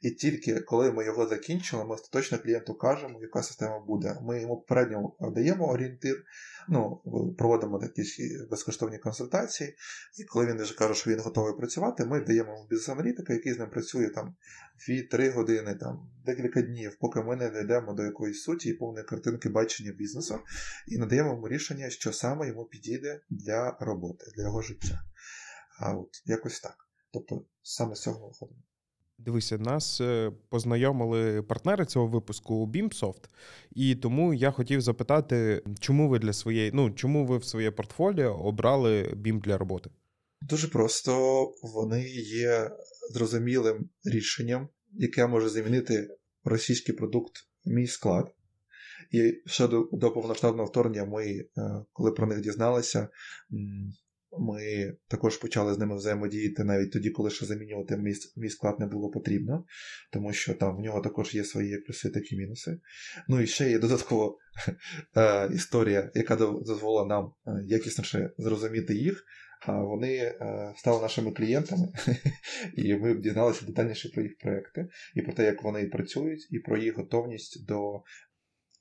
і 0.02 0.10
тільки 0.10 0.60
коли 0.60 0.92
ми 0.92 1.04
його 1.04 1.26
закінчили, 1.26 1.84
ми 1.84 1.94
остаточно 1.94 2.38
клієнту 2.38 2.74
кажемо, 2.74 3.18
яка 3.22 3.42
система 3.42 3.80
буде. 3.80 4.18
Ми 4.22 4.40
йому 4.40 4.56
попередньо 4.56 5.12
даємо 5.20 5.68
орієнтир, 5.68 6.24
ну, 6.68 7.02
проводимо 7.38 7.78
такі 7.78 8.02
безкоштовні 8.50 8.98
консультації, 8.98 9.74
і 10.18 10.24
коли 10.24 10.46
він 10.46 10.62
вже 10.62 10.74
каже, 10.74 10.94
що 10.94 11.10
він 11.10 11.20
готовий 11.20 11.56
працювати, 11.56 12.04
ми 12.04 12.20
даємо 12.20 12.52
йому 12.52 12.66
бізнес-аналітика, 12.70 13.32
який 13.32 13.52
з 13.52 13.58
ним 13.58 13.70
працює 13.70 14.08
там 14.08 14.36
2-3 14.88 15.32
години, 15.32 15.74
там, 15.74 16.10
декілька 16.26 16.62
днів, 16.62 16.96
поки 17.00 17.20
ми 17.20 17.36
не 17.36 17.50
дійдемо 17.50 17.92
до 17.92 18.02
якоїсь 18.02 18.42
суті 18.42 18.68
і 18.68 18.72
повної 18.72 19.04
картинки 19.06 19.48
бачення 19.48 19.92
бізнесу, 19.92 20.38
і 20.86 20.98
надаємо 20.98 21.30
йому 21.30 21.48
рішення, 21.48 21.90
що 21.90 22.12
саме 22.12 22.48
йому 22.48 22.64
підійде 22.64 23.20
для 23.30 23.76
роботи, 23.80 24.24
для 24.36 24.42
його 24.42 24.62
життя. 24.62 25.00
А 25.80 25.92
от 25.92 26.22
якось 26.24 26.60
так. 26.60 26.76
Тобто 27.12 27.44
саме 27.62 27.94
з 27.94 28.00
цього 28.00 28.28
виходимо. 28.28 28.62
Дивися, 29.18 29.58
нас 29.58 30.00
е, 30.00 30.32
познайомили 30.48 31.42
партнери 31.42 31.86
цього 31.86 32.06
випуску 32.06 32.66
BIMSoft, 32.66 33.28
і 33.74 33.94
тому 33.94 34.34
я 34.34 34.50
хотів 34.50 34.80
запитати, 34.80 35.62
чому 35.80 36.08
ви 36.08 36.18
для 36.18 36.32
своєї, 36.32 36.70
ну 36.74 36.90
чому 36.90 37.26
ви 37.26 37.38
в 37.38 37.44
своє 37.44 37.70
портфоліо 37.70 38.34
обрали 38.34 39.02
BIM 39.02 39.40
для 39.40 39.58
роботи? 39.58 39.90
Дуже 40.42 40.68
просто 40.68 41.42
вони 41.74 42.08
є 42.08 42.70
зрозумілим 43.12 43.90
рішенням, 44.04 44.68
яке 44.92 45.26
може 45.26 45.48
замінити 45.48 46.08
російський 46.44 46.94
продукт 46.94 47.32
мій 47.64 47.86
склад. 47.86 48.34
І 49.10 49.42
ще 49.46 49.68
до, 49.68 49.88
до 49.92 50.10
повноштабного 50.10 50.68
вторгнення 50.68 51.04
ми, 51.04 51.24
е, 51.24 51.46
коли 51.92 52.12
про 52.12 52.26
них 52.26 52.40
дізналися, 52.40 53.08
ми 54.38 54.92
також 55.08 55.36
почали 55.36 55.74
з 55.74 55.78
ними 55.78 55.96
взаємодіяти 55.96 56.64
навіть 56.64 56.92
тоді, 56.92 57.10
коли 57.10 57.30
ще 57.30 57.46
замінювати 57.46 57.96
мій, 57.96 58.14
мій 58.36 58.48
склад 58.50 58.80
не 58.80 58.86
було 58.86 59.10
потрібно, 59.10 59.64
тому 60.12 60.32
що 60.32 60.54
там 60.54 60.76
в 60.76 60.80
нього 60.80 61.00
також 61.00 61.34
є 61.34 61.44
свої 61.44 61.78
плюси, 61.78 62.10
такі 62.10 62.36
мінуси. 62.36 62.78
Ну 63.28 63.40
і 63.40 63.46
ще 63.46 63.70
є 63.70 63.78
додаткова 63.78 64.34
е, 65.16 65.54
історія, 65.54 66.10
яка 66.14 66.36
дозволила 66.36 67.06
нам 67.06 67.32
е, 67.46 67.64
якісніше 67.66 68.30
зрозуміти 68.38 68.94
їх. 68.94 69.24
Вони 69.66 70.16
е, 70.16 70.72
стали 70.76 71.02
нашими 71.02 71.32
клієнтами, 71.32 71.88
і 72.76 72.94
ми 72.94 73.14
дізналися 73.14 73.66
детальніше 73.66 74.08
про 74.14 74.22
їх 74.22 74.38
проекти, 74.38 74.88
і 75.14 75.22
про 75.22 75.32
те, 75.32 75.44
як 75.44 75.62
вони 75.62 75.86
працюють, 75.86 76.48
і 76.50 76.58
про 76.58 76.78
їх 76.78 76.96
готовність 76.96 77.66
до 77.66 78.02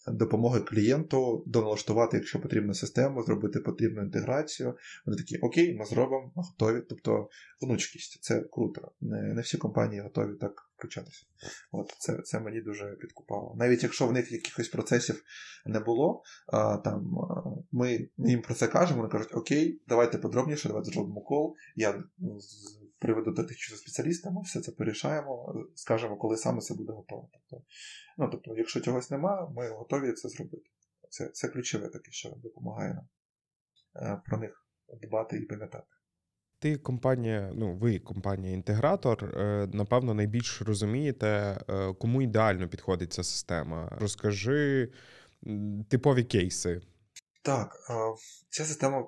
допомоги 0.08 0.60
клієнту 0.60 1.44
доналаштувати, 1.48 2.18
якщо 2.18 2.42
потрібна 2.42 2.74
систему, 2.74 3.24
зробити 3.24 3.60
потрібну 3.60 4.02
інтеграцію. 4.02 4.78
Вони 5.06 5.18
такі, 5.18 5.38
окей, 5.38 5.78
ми 5.78 5.86
зробимо, 5.86 6.32
готові. 6.36 6.82
Тобто 6.90 7.30
гнучкість, 7.62 8.24
це 8.24 8.42
круто. 8.52 8.92
Не 9.02 9.22
не 9.22 9.42
всі 9.42 9.58
компанії 9.58 10.02
готові 10.02 10.36
так 10.42 10.67
включатися. 10.78 11.26
От 11.72 11.96
Це 12.00 12.22
це 12.22 12.40
мені 12.40 12.62
дуже 12.62 12.86
підкупало. 12.86 13.56
Навіть 13.58 13.84
якщо 13.84 14.08
в 14.08 14.12
них 14.12 14.32
якихось 14.32 14.68
процесів 14.68 15.24
не 15.66 15.80
було, 15.80 16.24
а, 16.48 16.78
там 16.78 17.18
ми 17.72 18.10
їм 18.18 18.42
про 18.42 18.54
це 18.54 18.68
кажемо, 18.68 18.98
вони 18.98 19.12
кажуть, 19.12 19.36
окей, 19.36 19.82
давайте 19.88 20.18
подробніше, 20.18 20.68
давайте 20.68 20.92
зробимо 20.92 21.22
кол. 21.22 21.56
Я 21.76 22.04
приведу 23.00 23.32
до 23.32 23.44
тих 23.44 23.58
спеціаліста, 23.58 24.32
ми 24.32 24.42
все 24.42 24.62
це 24.62 24.72
порішаємо, 24.72 25.66
скажемо, 25.76 26.18
коли 26.18 26.38
саме 26.38 26.62
це 26.62 26.74
буде 26.74 26.94
готово. 26.94 27.30
Тобто, 27.34 27.66
ну, 28.18 28.30
тобто, 28.32 28.56
якщо 28.58 28.82
чогось 28.82 29.12
нема, 29.12 29.50
ми 29.56 29.70
готові 29.70 30.14
це 30.14 30.30
зробити. 30.30 30.70
Це 31.10 31.28
це 31.28 31.48
ключове 31.48 31.88
таке, 31.90 32.12
що 32.12 32.30
допомагає 32.30 32.94
нам 32.94 33.08
е, 33.96 34.22
про 34.26 34.38
них 34.38 34.68
дбати 35.02 35.38
і 35.38 35.46
пам'ятати. 35.46 35.97
Ти 36.60 36.78
компанія, 36.78 37.52
ну 37.56 37.76
ви 37.76 38.00
компанія-інтегратор, 38.00 39.24
е, 39.26 39.68
напевно, 39.74 40.14
найбільш 40.14 40.62
розумієте, 40.62 41.28
е, 41.28 41.94
кому 41.94 42.22
ідеально 42.22 42.68
підходить 42.68 43.14
ця 43.14 43.24
система. 43.24 43.98
Розкажи 44.00 44.92
типові 45.90 46.24
кейси. 46.24 46.82
Так, 47.42 47.78
ця 48.50 48.66
система 48.66 49.08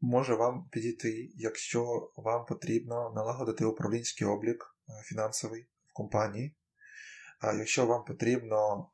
може 0.00 0.34
вам 0.34 0.68
підійти, 0.70 1.30
якщо 1.36 2.10
вам 2.16 2.44
потрібно 2.46 3.12
налагодити 3.14 3.64
управлінський 3.64 4.26
облік 4.26 4.76
фінансовий 5.04 5.66
в 5.90 5.92
компанії. 5.92 6.54
А 7.40 7.52
якщо 7.52 7.86
вам 7.86 8.04
потрібно, 8.04 8.88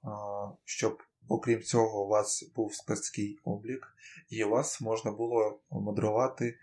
щоб, 0.64 1.02
окрім 1.28 1.62
цього, 1.62 2.04
у 2.04 2.08
вас 2.08 2.52
був 2.56 2.74
складський 2.74 3.38
облік, 3.44 3.94
і 4.28 4.44
у 4.44 4.50
вас 4.50 4.80
можна 4.80 5.12
було 5.12 5.60
модерувати 5.70 6.58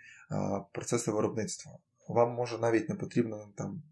процеси 0.73 1.11
виробництва. 1.11 1.80
Вам 2.07 2.34
може 2.34 2.57
навіть 2.57 2.89
не 2.89 2.95
потрібно 2.95 3.53
там. 3.57 3.84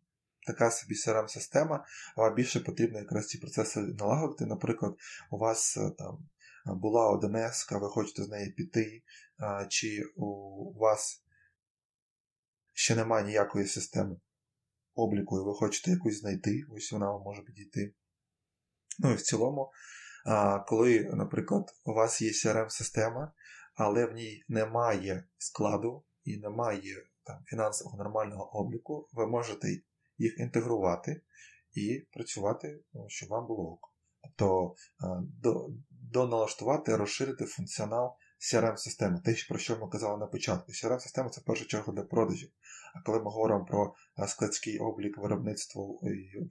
Така 0.48 0.72
собі 0.72 0.94
crm 0.94 1.28
система 1.28 1.86
а 2.16 2.22
вам 2.22 2.36
більше 2.36 2.60
потрібно 2.60 3.00
якраз 3.00 3.28
ці 3.28 3.38
процеси 3.38 3.80
налагодити. 3.80 4.46
Наприклад, 4.46 4.96
у 5.32 5.38
вас 5.38 5.78
е, 5.78 5.92
там 5.98 6.30
була 6.66 7.10
ОДНС, 7.10 7.68
ви 7.72 7.90
хочете 7.90 8.24
з 8.24 8.30
неї 8.30 8.52
піти, 8.52 9.04
чи 9.70 10.04
у 10.16 10.80
вас 10.80 11.24
ще 12.74 12.96
немає 12.96 13.26
ніякої 13.26 13.68
системи 13.68 14.16
обліку, 14.96 15.40
і 15.40 15.44
ви 15.44 15.54
хочете 15.54 15.92
якусь 15.92 16.20
знайти, 16.20 16.64
ось 16.70 16.92
вона 16.92 17.12
вам 17.12 17.22
може 17.22 17.42
підійти. 17.42 17.94
Ну 19.00 19.12
і 19.12 19.16
в 19.16 19.22
цілому, 19.22 19.72
коли, 20.68 21.10
наприклад, 21.14 21.64
у 21.86 21.94
вас 21.94 22.22
є 22.22 22.32
CRM-система, 22.32 23.34
але 23.76 24.06
в 24.06 24.14
ній 24.14 24.44
немає 24.48 25.24
складу 25.38 26.04
і 26.26 26.38
немає 26.38 26.96
там, 27.24 27.44
фінансового 27.46 27.98
нормального 27.98 28.60
обліку, 28.60 29.08
ви 29.14 29.28
можете 29.28 29.68
їх 30.18 30.40
інтегрувати 30.40 31.22
і 31.74 32.08
працювати, 32.12 32.80
ну, 32.94 33.06
щоб 33.08 33.30
вам 33.30 33.48
було 33.48 33.64
око. 33.64 33.90
Тобто 34.36 34.76
доналаштувати, 35.90 36.96
розширити 36.96 37.46
функціонал 37.46 38.16
CRM-системи, 38.40 39.20
те, 39.20 39.36
про 39.50 39.60
що 39.60 39.78
ми 39.78 39.88
казали 39.88 40.18
на 40.18 40.28
початку. 40.28 40.72
CRM-система 40.72 41.30
це 41.30 41.42
в 41.42 41.44
першу 41.44 41.68
чергу 41.68 41.94
для 41.94 42.04
продажів. 42.04 42.50
А 42.96 43.02
коли 43.02 43.18
ми 43.18 43.24
говоримо 43.24 43.66
про 43.66 43.94
е, 44.20 44.28
складський 44.28 44.80
облік 44.80 45.18
виробництва 45.18 45.84
і 46.04 46.38
е, 46.38 46.44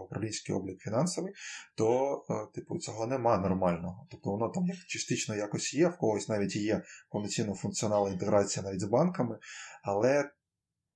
управлінський 0.00 0.54
облік 0.54 0.80
фінансовий, 0.80 1.32
то 1.74 2.16
е, 2.30 2.54
типу, 2.54 2.78
цього 2.78 3.06
нема 3.06 3.38
нормального. 3.38 4.06
Тобто 4.10 4.30
воно 4.30 4.48
там 4.48 4.64
частично 4.86 5.34
якось 5.34 5.74
є, 5.74 5.88
в 5.88 5.96
когось 5.96 6.28
навіть 6.28 6.56
є 6.56 6.82
повноцінна 7.10 7.54
функціональна 7.54 8.10
інтеграція 8.10 8.64
навіть 8.64 8.80
з 8.80 8.84
банками, 8.84 9.38
але. 9.82 10.30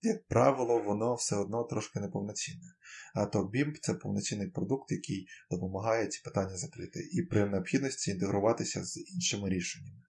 Як 0.02 0.28
правило, 0.28 0.82
воно 0.82 1.14
все 1.14 1.36
одно 1.36 1.64
трошки 1.64 2.00
неповноцінне. 2.00 2.74
А 3.14 3.26
то 3.26 3.38
BIMP 3.38 3.74
це 3.80 3.94
повноцінний 3.94 4.50
продукт, 4.50 4.92
який 4.92 5.26
допомагає 5.50 6.06
ці 6.06 6.22
питання 6.24 6.56
закрити, 6.56 7.08
і 7.12 7.22
при 7.22 7.46
необхідності 7.46 8.10
інтегруватися 8.10 8.84
з 8.84 8.96
іншими 9.14 9.48
рішеннями. 9.48 10.05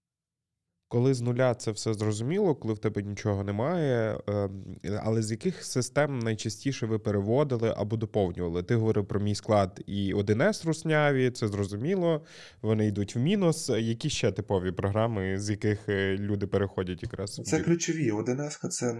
Коли 0.89 1.13
з 1.13 1.21
нуля 1.21 1.55
це 1.55 1.71
все 1.71 1.93
зрозуміло, 1.93 2.55
коли 2.55 2.73
в 2.73 2.77
тебе 2.77 3.03
нічого 3.03 3.43
немає, 3.43 4.19
ем, 4.27 4.79
але 5.03 5.21
з 5.21 5.31
яких 5.31 5.63
систем 5.63 6.19
найчастіше 6.19 6.85
ви 6.85 6.99
переводили 6.99 7.73
або 7.77 7.97
доповнювали? 7.97 8.63
Ти 8.63 8.75
говорив 8.75 9.07
про 9.07 9.19
мій 9.19 9.35
склад 9.35 9.83
і 9.85 10.13
1С 10.13 10.67
русняві, 10.67 11.31
це 11.31 11.47
зрозуміло, 11.47 12.25
вони 12.61 12.87
йдуть 12.87 13.15
в 13.15 13.19
мінус. 13.19 13.69
Які 13.69 14.09
ще 14.09 14.31
типові 14.31 14.71
програми, 14.71 15.39
з 15.39 15.49
яких 15.49 15.89
е, 15.89 16.17
люди 16.17 16.47
переходять 16.47 17.03
якраз? 17.03 17.41
Це 17.45 17.59
ключові. 17.59 18.11
1С 18.11 18.67
це 18.67 18.93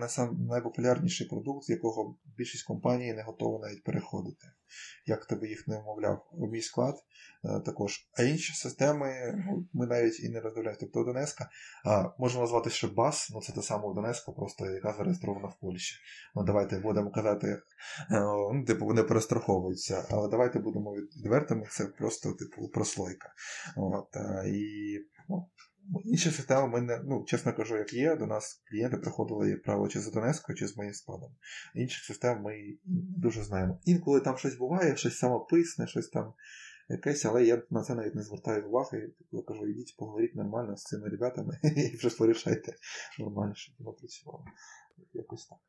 найпопулярніший 0.50 1.28
продукт, 1.28 1.66
з 1.66 1.70
якого 1.70 2.16
більшість 2.38 2.66
компаній 2.66 3.14
не 3.14 3.24
готова 3.24 3.60
навіть 3.60 3.84
переходити. 3.84 4.48
Як 5.06 5.26
тебе 5.26 5.48
їх 5.48 5.68
не 5.68 5.78
вмовляв 5.78 6.30
у 6.32 6.48
мій 6.48 6.62
склад 6.62 6.96
е, 7.46 7.60
також. 7.60 8.10
А 8.18 8.24
інші 8.24 8.54
системи 8.54 9.34
ну, 9.48 9.68
ми 9.74 9.88
навіть 9.88 10.20
і 10.20 10.30
не 10.30 10.40
роздивляємося. 10.40 10.88
Тобто 10.94 11.12
1С 11.12 11.36
а, 11.86 12.10
Можна 12.20 12.42
назвати 12.42 12.70
ще 12.70 12.88
БАС, 12.88 13.30
ну 13.34 13.42
це 13.42 13.54
та 13.54 13.62
сама 13.62 13.94
Донецька, 13.94 14.32
просто 14.32 14.66
яка 14.66 14.94
зареєстрована 14.94 15.48
в 15.48 15.60
Польщі. 15.60 15.96
Ну 16.36 16.44
Давайте 16.44 16.80
будемо 16.80 17.12
казати, 17.12 17.48
е, 17.48 18.20
ну, 18.54 18.64
типу, 18.68 18.86
вони 18.86 19.04
перестраховуються, 19.04 20.06
але 20.10 20.30
давайте 20.30 20.60
будемо 20.60 20.94
відвертими, 20.94 21.68
це 21.72 21.86
просто 21.86 22.34
типу 22.34 22.68
прослойка. 22.68 23.34
От, 23.78 24.16
е, 24.16 24.44
І 24.50 24.62
ну, 25.30 25.50
інші 26.04 26.32
системи 26.32 26.68
ми 26.68 26.82
не, 26.82 27.02
ну, 27.06 27.24
чесно 27.24 27.54
кажу, 27.54 27.78
як 27.78 27.94
є, 27.94 28.16
до 28.16 28.26
нас 28.26 28.64
клієнти 28.70 28.98
приходили, 28.98 29.50
як 29.50 29.64
правило, 29.64 29.88
чи 29.88 30.00
з 30.00 30.12
Донецькою, 30.12 30.58
чи 30.58 30.68
з 30.68 30.78
моїм 30.78 30.94
спадом. 30.94 31.36
Інших 31.76 32.04
систем 32.04 32.42
ми 32.42 32.78
дуже 33.18 33.44
знаємо. 33.44 33.80
Інколи 33.86 34.22
там 34.22 34.38
щось 34.38 34.56
буває, 34.56 34.98
щось 34.98 35.18
самописне, 35.18 35.88
щось 35.88 36.10
там 36.10 36.34
якесь, 36.90 37.26
але 37.26 37.44
я 37.44 37.62
на 37.70 37.84
це 37.84 37.96
навіть 37.96 38.16
не 38.16 38.24
звертаю 38.24 38.68
уваги. 38.68 39.02
Типу, 39.02 39.38
я 39.38 39.44
кажу, 39.44 39.68
йдіть, 39.68 39.96
поговоріть 39.98 40.36
нормально 40.36 40.78
з 40.78 40.84
цими 40.84 41.10
ребятами 41.10 41.60
і 41.64 41.98
вже 41.98 42.10
порішайте 42.10 42.74
нормально, 43.20 43.56
щоб 43.56 43.76
воно 43.80 43.94
працювало. 43.94 44.46
Якось 45.14 45.46
так. 45.46 45.60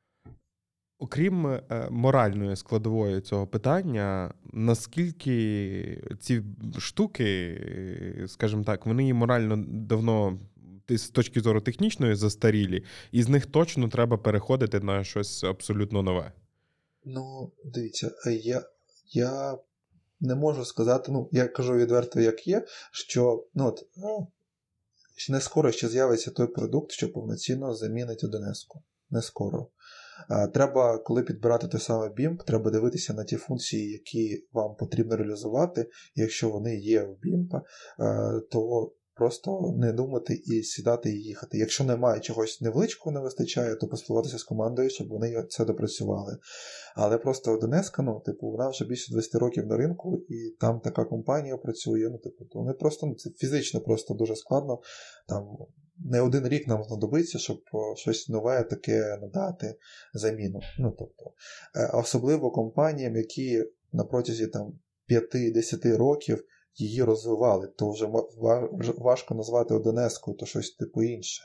Окрім 0.99 1.47
е, 1.47 1.89
моральної 1.91 2.57
складової 2.57 3.21
цього 3.21 3.47
питання, 3.47 4.35
наскільки 4.53 6.05
ці 6.21 6.43
штуки, 6.79 7.59
скажімо 8.29 8.65
так, 8.65 8.87
вони 8.87 9.15
морально 9.15 9.65
давно 9.69 10.39
з 10.89 11.09
точки 11.09 11.41
зору 11.41 11.61
технічної 11.61 12.15
застарілі, 12.15 12.85
і 13.13 13.23
з 13.23 13.29
них 13.29 13.47
точно 13.47 13.89
треба 13.89 14.17
переходити 14.17 14.81
на 14.81 15.05
щось 15.05 15.45
абсолютно 15.45 16.03
нове? 16.03 16.33
Ну, 17.05 17.53
дивіться, 17.65 18.11
я 18.43 18.63
я 19.11 19.59
не 20.21 20.35
можу 20.35 20.65
сказати, 20.65 21.13
ну, 21.13 21.29
я 21.33 21.49
кажу 21.49 21.75
відверто, 21.75 22.21
як 22.21 22.47
є, 22.47 22.67
що 22.93 23.47
ну, 23.55 23.67
от, 23.67 23.87
не 25.29 25.41
скоро 25.41 25.73
ще 25.73 25.89
з'явиться 25.89 26.31
той 26.31 26.47
продукт, 26.47 26.93
що 26.93 27.13
повноцінно 27.13 27.75
замінить 27.75 28.25
1 28.25 28.41
Не 29.11 29.23
скоро. 29.23 29.67
Треба, 30.55 30.99
коли 30.99 31.23
підбирати 31.23 31.69
той 31.69 31.81
самий 31.81 32.09
BIMP, 32.09 32.45
треба 32.45 32.71
дивитися 32.71 33.14
на 33.14 33.25
ті 33.25 33.37
функції, 33.37 33.91
які 33.93 34.47
вам 34.53 34.75
потрібно 34.75 35.16
реалізувати. 35.16 35.91
якщо 36.14 36.51
вони 36.51 36.77
є 36.77 37.03
в 37.03 37.11
BIMP, 37.11 37.61
то 38.51 38.93
просто 39.19 39.75
не 39.77 39.93
думати 39.93 40.43
і 40.45 40.62
сідати 40.62 41.11
і 41.11 41.23
їхати. 41.23 41.59
Якщо 41.59 41.85
немає 41.85 42.21
чогось 42.21 42.61
невеличкого 42.61 43.14
не 43.14 43.21
вистачає, 43.21 43.77
то 43.77 43.89
поспілкуватися 43.89 44.39
з 44.39 44.45
командою, 44.45 44.91
щоб 44.91 45.09
вони 45.09 45.45
це 45.49 45.64
допрацювали. 45.64 46.39
Але 46.97 47.19
просто 47.19 47.57
Донецька, 47.57 48.03
ну, 48.03 48.23
типу, 48.27 48.51
вона 48.51 48.69
вже 48.69 48.85
більше 48.85 49.12
20 49.12 49.35
років 49.35 49.66
на 49.66 49.77
ринку, 49.77 50.25
і 50.29 50.57
там 50.61 50.81
така 50.81 51.05
компанія 51.05 51.57
працює. 51.57 52.09
Ну, 52.11 52.19
типу, 52.19 52.45
вони 52.55 52.73
просто 52.73 53.07
ну, 53.07 53.14
це 53.14 53.31
фізично 53.31 53.81
просто 53.81 54.14
дуже 54.14 54.37
складно. 54.37 54.81
Там 55.29 55.49
не 56.05 56.21
один 56.21 56.49
рік 56.49 56.69
нам 56.69 56.85
знадобиться, 56.85 57.39
щоб 57.39 57.61
щось 57.95 58.29
нове 58.29 58.63
таке 58.63 59.19
надати 59.21 59.79
заміну. 60.15 60.61
Ну, 60.79 60.95
тобто, 60.99 61.33
е, 61.77 61.91
Особливо 61.95 62.51
компаніям, 62.51 63.17
які 63.17 63.65
на 63.93 64.05
протязі 64.05 64.47
там 64.47 64.79
5-10 65.09 65.97
років 65.97 66.45
її 66.77 67.03
розвивали, 67.03 67.67
то 67.67 67.91
вже 67.91 68.93
важко 68.99 69.35
назвати 69.35 69.75
Одинескою, 69.75 70.37
то 70.37 70.47
щось 70.47 70.71
типу 70.71 71.03
інше. 71.03 71.43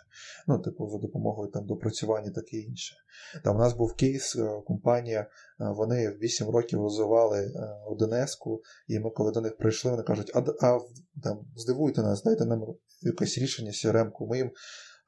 Ну, 0.47 0.60
типу, 0.60 0.89
за 0.89 0.97
допомогою 0.97 1.51
там 1.51 1.66
допрацювання 1.66 2.32
таке 2.32 2.58
інше. 2.58 2.95
Там 3.43 3.56
у 3.56 3.60
нас 3.60 3.74
був 3.74 3.93
кейс, 3.93 4.36
е, 4.36 4.62
компанія, 4.68 5.20
е, 5.22 5.28
вони 5.60 6.10
8 6.10 6.49
років 6.49 6.82
розвивали 6.82 7.51
Одинеску, 7.88 8.62
і 8.88 8.99
ми, 8.99 9.10
коли 9.10 9.32
до 9.32 9.41
них 9.41 9.58
прийшли, 9.58 9.91
вони 9.91 10.04
кажуть, 10.04 10.32
а 10.36 10.39
а 10.39 10.80
там, 11.24 11.45
здивуйте 11.56 12.01
нас, 12.01 12.24
дайте 12.24 12.45
нам 12.45 12.66
якесь 13.06 13.38
рішення 13.38 13.72
CRM-ку. 13.72 14.28
Ми 14.28 14.38
їм 14.38 14.51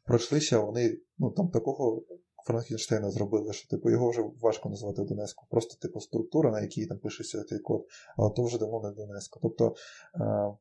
пройшлися, 0.05 0.59
вони 0.59 0.97
ну, 1.17 1.31
там 1.31 1.49
такого 1.49 2.03
Франкенштейна 2.45 3.11
зробили, 3.11 3.53
що 3.53 3.69
типу, 3.69 3.89
його 3.89 4.09
вже 4.09 4.21
важко 4.41 4.69
назвати 4.69 5.03
Донецьку. 5.03 5.45
Просто 5.49 5.87
типу, 5.87 5.99
структура, 5.99 6.51
на 6.51 6.61
якій 6.61 6.85
там 6.85 6.97
пишеться 6.97 7.43
цей 7.43 7.59
код, 7.59 7.85
але 8.17 8.29
то 8.29 8.43
вже 8.43 8.57
давно 8.57 8.81
не 8.81 8.91
Донецька. 8.91 9.39
Тобто, 9.41 9.75
е, 10.15 10.57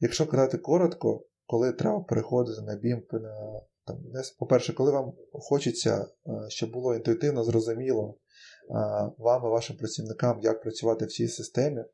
якщо 0.00 0.26
казати 0.26 0.58
коротко, 0.58 1.24
коли 1.46 1.72
треба 1.72 2.00
переходити 2.00 2.62
на 2.62 2.72
BIM, 2.72 3.02
на, 3.12 3.60
там, 3.84 3.96
по-перше, 4.38 4.72
коли 4.72 4.92
вам 4.92 5.12
хочеться, 5.32 6.06
е, 6.26 6.30
щоб 6.48 6.72
було 6.72 6.94
інтуїтивно, 6.94 7.44
зрозуміло 7.44 8.18
е, 8.70 8.74
вам 9.18 9.44
і 9.44 9.48
вашим 9.48 9.76
працівникам, 9.76 10.40
як 10.42 10.62
працювати 10.62 11.04
в 11.04 11.12
цій 11.12 11.28
системі, 11.28 11.80
е, 11.80 11.86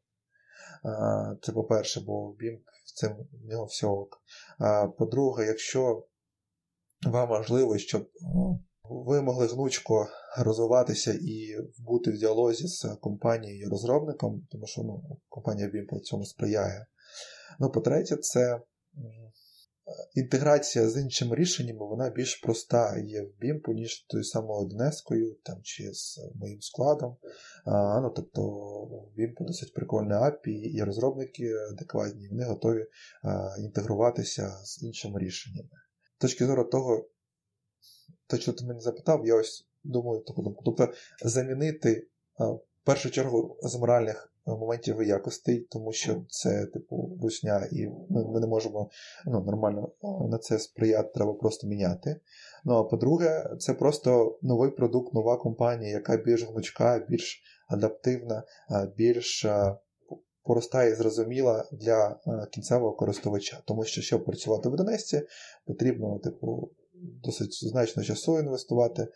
це 1.43 1.53
по-перше, 1.53 2.01
бо 2.07 2.31
BIM 2.31 2.59
це 2.95 3.09
в 3.09 3.47
нього 3.51 3.65
все 3.65 3.87
ок. 3.87 4.23
По-друге, 4.99 5.47
якщо 5.47 6.07
вам 7.07 7.29
важливо, 7.29 7.79
щоб 7.79 8.11
ну, 8.35 8.65
ви 8.85 9.23
могли 9.23 9.47
гнучко 9.47 10.09
розвиватися 10.39 11.19
і 11.23 11.57
бути 11.79 12.11
в 12.11 12.19
діалозі 12.19 12.69
з 12.69 12.97
компанією 13.01 13.71
розробником, 13.71 14.47
тому 14.51 14.67
що 14.67 14.83
ну, 14.83 15.21
компанія 15.29 15.69
BIM 15.69 16.01
цьому 16.01 16.25
сприяє. 16.25 16.87
Ну, 17.61 17.71
по-третє, 17.71 18.17
це 18.17 18.61
інтеграція 20.15 20.89
з 20.89 21.01
іншими 21.01 21.37
рішеннями, 21.37 21.87
вона 21.87 22.11
більш 22.11 22.37
проста 22.37 22.99
є 22.99 23.23
в 23.23 23.45
BIM, 23.45 23.75
ніж 23.75 24.07
тою 24.07 24.25
самою 24.25 24.69
Донецькою 24.69 25.37
там, 25.43 25.59
чи 25.63 25.93
з 25.93 26.19
моїм 26.35 26.61
складом. 26.61 27.17
А, 27.65 28.01
ну, 28.01 28.11
Тобто 28.17 28.43
в 28.43 29.21
BIM 29.21 29.35
досить 29.41 29.75
прикольне 29.75 30.15
API, 30.15 30.49
і 30.49 30.83
розробники 30.83 31.55
адекватні, 31.73 32.29
вони 32.29 32.45
готові 32.45 32.87
а, 33.23 33.57
інтегруватися 33.59 34.51
з 34.65 34.83
іншими 34.83 35.21
рішеннями. 35.21 35.71
З 36.19 36.21
точки 36.21 36.47
зору 36.47 36.65
того, 36.65 37.09
те, 38.27 38.39
що 38.39 38.53
ти 38.53 38.65
мене 38.65 38.81
запитав, 38.81 39.27
я 39.27 39.35
ось 39.35 39.67
думаю 39.85 40.21
таку 40.21 40.43
думку. 40.43 40.63
Тобто 40.65 40.93
замінити 41.25 42.09
в 42.39 42.85
першу 42.85 43.11
чергу 43.11 43.59
з 43.63 43.77
моральних 43.77 44.34
моментів 44.47 45.03
якостей, 45.03 45.61
тому 45.71 45.93
що 45.93 46.25
це, 46.29 46.67
типу, 46.67 47.19
русня, 47.23 47.69
і 47.73 47.87
ми, 48.11 48.25
ми 48.25 48.41
не 48.41 48.47
можемо 48.47 48.91
ну, 49.27 49.45
нормально 49.45 49.93
на 50.31 50.39
це 50.39 50.59
сприяти, 50.59 51.11
треба 51.15 51.35
просто 51.35 51.67
міняти. 51.67 52.21
Ну 52.65 52.75
а 52.75 52.85
по-друге, 52.85 53.57
це 53.59 53.75
просто 53.75 54.39
новий 54.43 54.71
продукт, 54.71 55.15
нова 55.15 55.37
компанія, 55.37 55.91
яка 55.91 56.17
більш 56.17 56.49
гнучка, 56.49 57.07
більш 57.09 57.43
адаптивна, 57.69 58.43
більш. 58.97 59.47
Поростає 60.47 60.91
і 60.91 60.95
зрозуміла 60.95 61.69
для 61.73 62.17
кінцевого 62.53 62.93
користувача, 62.93 63.63
тому 63.65 63.85
що 63.85 64.03
щоб 64.03 64.25
працювати 64.25 64.69
в 64.69 64.77
Донецьці, 64.77 65.23
потрібно 65.67 66.19
типу 66.19 66.71
досить 67.25 67.65
значно 67.65 68.03
часу 68.03 68.39
інвестувати, 68.39 69.09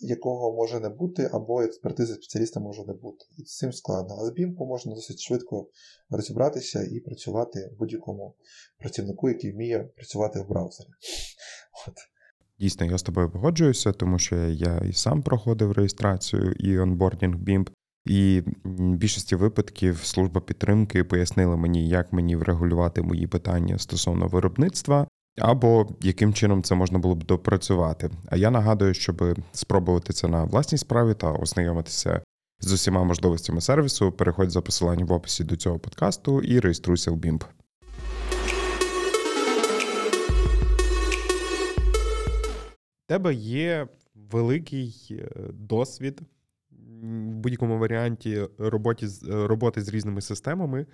якого 0.00 0.56
може 0.56 0.80
не 0.80 0.88
бути, 0.88 1.30
або 1.32 1.62
експертизи 1.62 2.14
спеціаліста 2.14 2.60
може 2.60 2.84
не 2.84 2.92
бути. 2.92 3.24
І 3.38 3.44
з 3.44 3.56
цим 3.56 3.72
складно. 3.72 4.16
А 4.20 4.26
з 4.26 4.30
BIM 4.30 4.66
можна 4.66 4.94
досить 4.94 5.20
швидко 5.20 5.68
розібратися 6.10 6.82
і 6.82 7.00
працювати 7.00 7.70
будь-якому 7.78 8.34
працівнику, 8.78 9.28
який 9.28 9.52
вміє 9.52 9.78
працювати 9.96 10.40
в 10.40 10.48
браузері. 10.48 10.88
От. 11.88 11.94
Дійсно, 12.60 12.86
я 12.86 12.98
з 12.98 13.02
тобою 13.02 13.30
погоджуюся, 13.30 13.92
тому 13.92 14.18
що 14.18 14.36
я 14.48 14.78
і 14.78 14.92
сам 14.92 15.22
проходив 15.22 15.72
реєстрацію 15.72 16.52
і 16.52 16.78
онбордінг 16.78 17.36
BIMP, 17.36 17.70
і 18.04 18.42
в 18.64 18.96
більшості 18.96 19.36
випадків 19.36 20.00
служба 20.04 20.40
підтримки 20.40 21.04
пояснила 21.04 21.56
мені, 21.56 21.88
як 21.88 22.12
мені 22.12 22.36
врегулювати 22.36 23.02
мої 23.02 23.26
питання 23.26 23.78
стосовно 23.78 24.26
виробництва, 24.26 25.08
або 25.38 25.88
яким 26.00 26.34
чином 26.34 26.62
це 26.62 26.74
можна 26.74 26.98
було 26.98 27.14
б 27.14 27.24
допрацювати. 27.24 28.10
А 28.28 28.36
я 28.36 28.50
нагадую, 28.50 28.94
щоб 28.94 29.38
спробувати 29.52 30.12
це 30.12 30.28
на 30.28 30.44
власній 30.44 30.78
справі 30.78 31.14
та 31.14 31.32
ознайомитися 31.32 32.22
з 32.60 32.72
усіма 32.72 33.04
можливостями 33.04 33.60
сервісу, 33.60 34.12
переходь 34.12 34.50
за 34.50 34.60
посиланням 34.60 35.06
в 35.06 35.12
описі 35.12 35.44
до 35.44 35.56
цього 35.56 35.78
подкасту 35.78 36.40
і 36.40 36.60
реєструйся 36.60 37.10
в 37.10 37.16
BIMP. 37.16 37.44
Тебе 43.06 43.34
є 43.34 43.88
великий 44.14 45.06
е, 45.10 45.28
досвід 45.52 46.20
в 47.02 47.34
будь-якому 47.34 47.78
варіанті 47.78 48.48
роботи 48.58 49.06
роботи 49.28 49.82
з 49.82 49.88
різними 49.88 50.20
системами. 50.20 50.86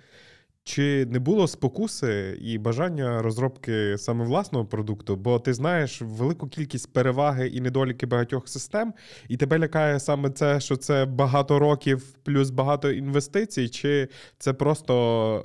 Чи 0.67 1.05
не 1.05 1.19
було 1.19 1.47
спокуси 1.47 2.37
і 2.41 2.57
бажання 2.57 3.21
розробки 3.21 3.97
саме 3.97 4.25
власного 4.25 4.65
продукту? 4.65 5.15
Бо 5.15 5.39
ти 5.39 5.53
знаєш 5.53 6.01
велику 6.01 6.47
кількість 6.47 6.93
переваги 6.93 7.47
і 7.47 7.61
недоліки 7.61 8.05
багатьох 8.05 8.47
систем, 8.47 8.93
і 9.29 9.37
тебе 9.37 9.59
лякає 9.59 9.99
саме 9.99 10.29
це, 10.29 10.59
що 10.59 10.77
це 10.77 11.05
багато 11.05 11.59
років 11.59 12.13
плюс 12.23 12.49
багато 12.49 12.91
інвестицій, 12.91 13.69
чи 13.69 14.07
це 14.39 14.53
просто 14.53 14.95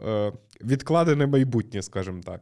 е, 0.06 0.32
відкладене 0.64 1.26
майбутнє, 1.26 1.82
скажімо 1.82 2.20
так? 2.24 2.40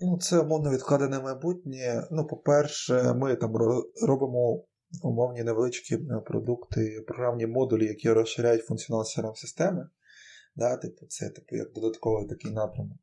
Ну, 0.00 0.18
це 0.18 0.38
умовно 0.38 0.70
відкладене 0.70 1.20
майбутнє. 1.20 2.08
Ну, 2.10 2.26
по-перше, 2.26 3.14
ми 3.16 3.36
там 3.36 3.56
робимо 4.02 4.64
умовні 5.02 5.42
невеличкі 5.42 5.98
продукти, 6.26 7.04
програмні 7.06 7.46
модулі, 7.46 7.86
які 7.86 8.10
розширяють 8.10 8.64
функціонал 8.64 9.04
crm 9.04 9.34
системи 9.34 9.86
Да, 10.56 10.76
типу, 10.76 11.06
Це 11.06 11.30
типу, 11.30 11.56
як 11.56 11.72
додатковий 11.72 12.28
такий 12.28 12.52
напрямок. 12.52 12.98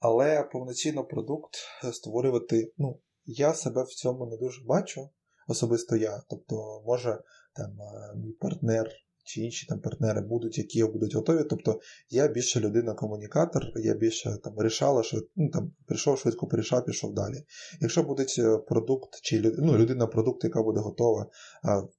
Але 0.00 0.42
повноцінно 0.42 1.04
продукт 1.04 1.54
створювати, 1.92 2.72
ну, 2.78 3.00
я 3.24 3.54
себе 3.54 3.82
в 3.82 3.88
цьому 3.88 4.26
не 4.26 4.36
дуже 4.36 4.64
бачу, 4.64 5.10
особисто 5.48 5.96
я. 5.96 6.22
Тобто, 6.30 6.82
може, 6.86 7.22
там 7.54 7.78
мій 8.16 8.32
партнер 8.32 8.90
чи 9.24 9.40
інші 9.40 9.66
там 9.66 9.80
партнери 9.80 10.20
будуть, 10.20 10.58
які 10.58 10.84
будуть 10.84 11.14
готові. 11.14 11.44
Тобто 11.50 11.80
я 12.08 12.28
більше 12.28 12.60
людина-комунікатор, 12.60 13.62
я 13.76 13.94
більше 13.94 14.36
там 14.44 14.54
вирішала, 14.54 15.02
що 15.02 15.20
ну, 15.36 15.50
там 15.50 15.72
прийшов 15.86 16.18
швидко, 16.18 16.46
порішав, 16.46 16.84
пішов 16.84 17.14
далі. 17.14 17.44
Якщо 17.80 18.02
буде 18.02 18.26
е, 18.38 18.58
продукт, 18.58 19.20
чи 19.22 19.54
ну, 19.58 19.78
людина-продукт, 19.78 20.44
яка 20.44 20.62
буде 20.62 20.80
готова 20.80 21.26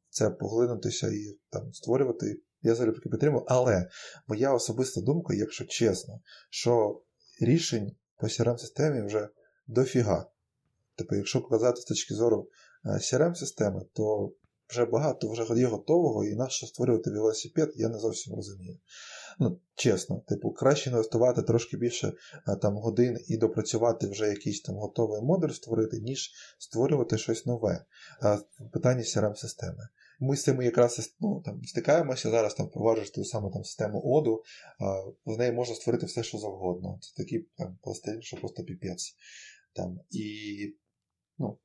це 0.09 0.29
поглинутися 0.29 1.07
і 1.07 1.37
там 1.49 1.73
створювати 1.73 2.41
Я 2.61 2.75
залюбки 2.75 3.09
підтримую, 3.09 3.45
але 3.47 3.89
моя 4.27 4.53
особиста 4.53 5.01
думка, 5.01 5.33
якщо 5.33 5.65
чесно, 5.65 6.19
що 6.49 7.01
рішень 7.41 7.95
по 8.17 8.27
crm 8.27 8.57
системі 8.57 9.01
вже 9.01 9.29
дофіга. 9.67 10.25
Тобто, 10.95 11.15
якщо 11.15 11.41
казати 11.41 11.81
з 11.81 11.85
точки 11.85 12.13
зору 12.13 12.49
crm 12.85 13.35
системи 13.35 13.85
то 13.93 14.33
вже 14.69 14.85
багато 14.85 15.31
вже 15.31 15.59
є 15.59 15.65
готового, 15.65 16.25
і 16.25 16.35
нащо 16.35 16.67
створювати 16.67 17.11
велосипед, 17.11 17.73
я 17.75 17.89
не 17.89 17.99
зовсім 17.99 18.35
розумію. 18.35 18.77
Ну, 19.39 19.59
Чесно, 19.75 20.23
типу, 20.27 20.51
краще 20.51 20.89
інвестувати 20.89 21.41
трошки 21.41 21.77
більше 21.77 22.13
там, 22.61 22.75
годин 22.75 23.17
і 23.27 23.37
допрацювати 23.37 24.07
вже 24.07 24.27
якийсь 24.27 24.61
там 24.61 24.75
готовий 24.75 25.21
модуль 25.21 25.49
створити, 25.49 25.99
ніж 25.99 26.31
створювати 26.59 27.17
щось 27.17 27.45
нове. 27.45 27.85
в 28.59 28.71
питанні 28.73 29.03
crm 29.03 29.35
системи 29.35 29.87
Ми 30.23 30.35
з 30.35 30.43
цим 30.43 30.61
якраз 30.61 31.15
ну, 31.19 31.41
там, 31.45 31.63
стикаємося 31.63 32.29
зараз, 32.29 32.53
там 32.53 32.65
впроваджуєш 32.65 33.09
ту 33.09 33.25
саму 33.25 33.51
там, 33.51 33.63
систему 33.63 34.01
оду, 34.05 34.43
з 35.25 35.37
неї 35.37 35.51
можна 35.51 35.75
створити 35.75 36.05
все, 36.05 36.23
що 36.23 36.37
завгодно. 36.37 36.99
Це 37.01 37.23
такий 37.23 37.47
там, 37.57 37.77
пластилін, 37.81 38.21
що 38.21 38.37
просто 38.37 38.63
піпець. 38.63 39.15
Там, 39.73 39.99
І 40.09 40.57
ну, 41.37 41.57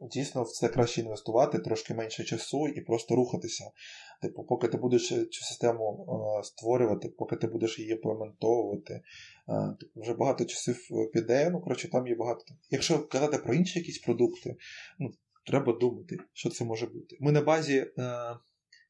дійсно 0.00 0.42
в 0.42 0.50
це 0.50 0.68
краще 0.68 1.00
інвестувати, 1.00 1.58
трошки 1.58 1.94
менше 1.94 2.24
часу 2.24 2.68
і 2.68 2.80
просто 2.80 3.16
рухатися. 3.16 3.70
Типу, 4.22 4.44
поки 4.44 4.68
ти 4.68 4.76
будеш 4.76 5.08
цю 5.08 5.44
систему 5.44 6.06
е, 6.40 6.44
створювати, 6.44 7.08
поки 7.08 7.36
ти 7.36 7.46
будеш 7.46 7.78
її 7.78 7.92
імплементовувати, 7.92 8.94
е, 8.94 9.76
типу, 9.80 10.00
вже 10.00 10.14
багато 10.14 10.44
часів 10.44 10.88
піде. 11.12 11.50
Ну, 11.50 11.60
коротше, 11.60 11.90
там 11.90 12.06
є 12.06 12.14
багато. 12.14 12.44
Якщо 12.70 13.06
казати 13.08 13.38
про 13.38 13.54
інші 13.54 13.78
якісь 13.78 13.98
продукти, 13.98 14.56
ну, 14.98 15.10
треба 15.46 15.72
думати, 15.72 16.16
що 16.32 16.50
це 16.50 16.64
може 16.64 16.86
бути. 16.86 17.16
Ми 17.20 17.32
на 17.32 17.42
базі. 17.42 17.86
Е, 17.98 18.36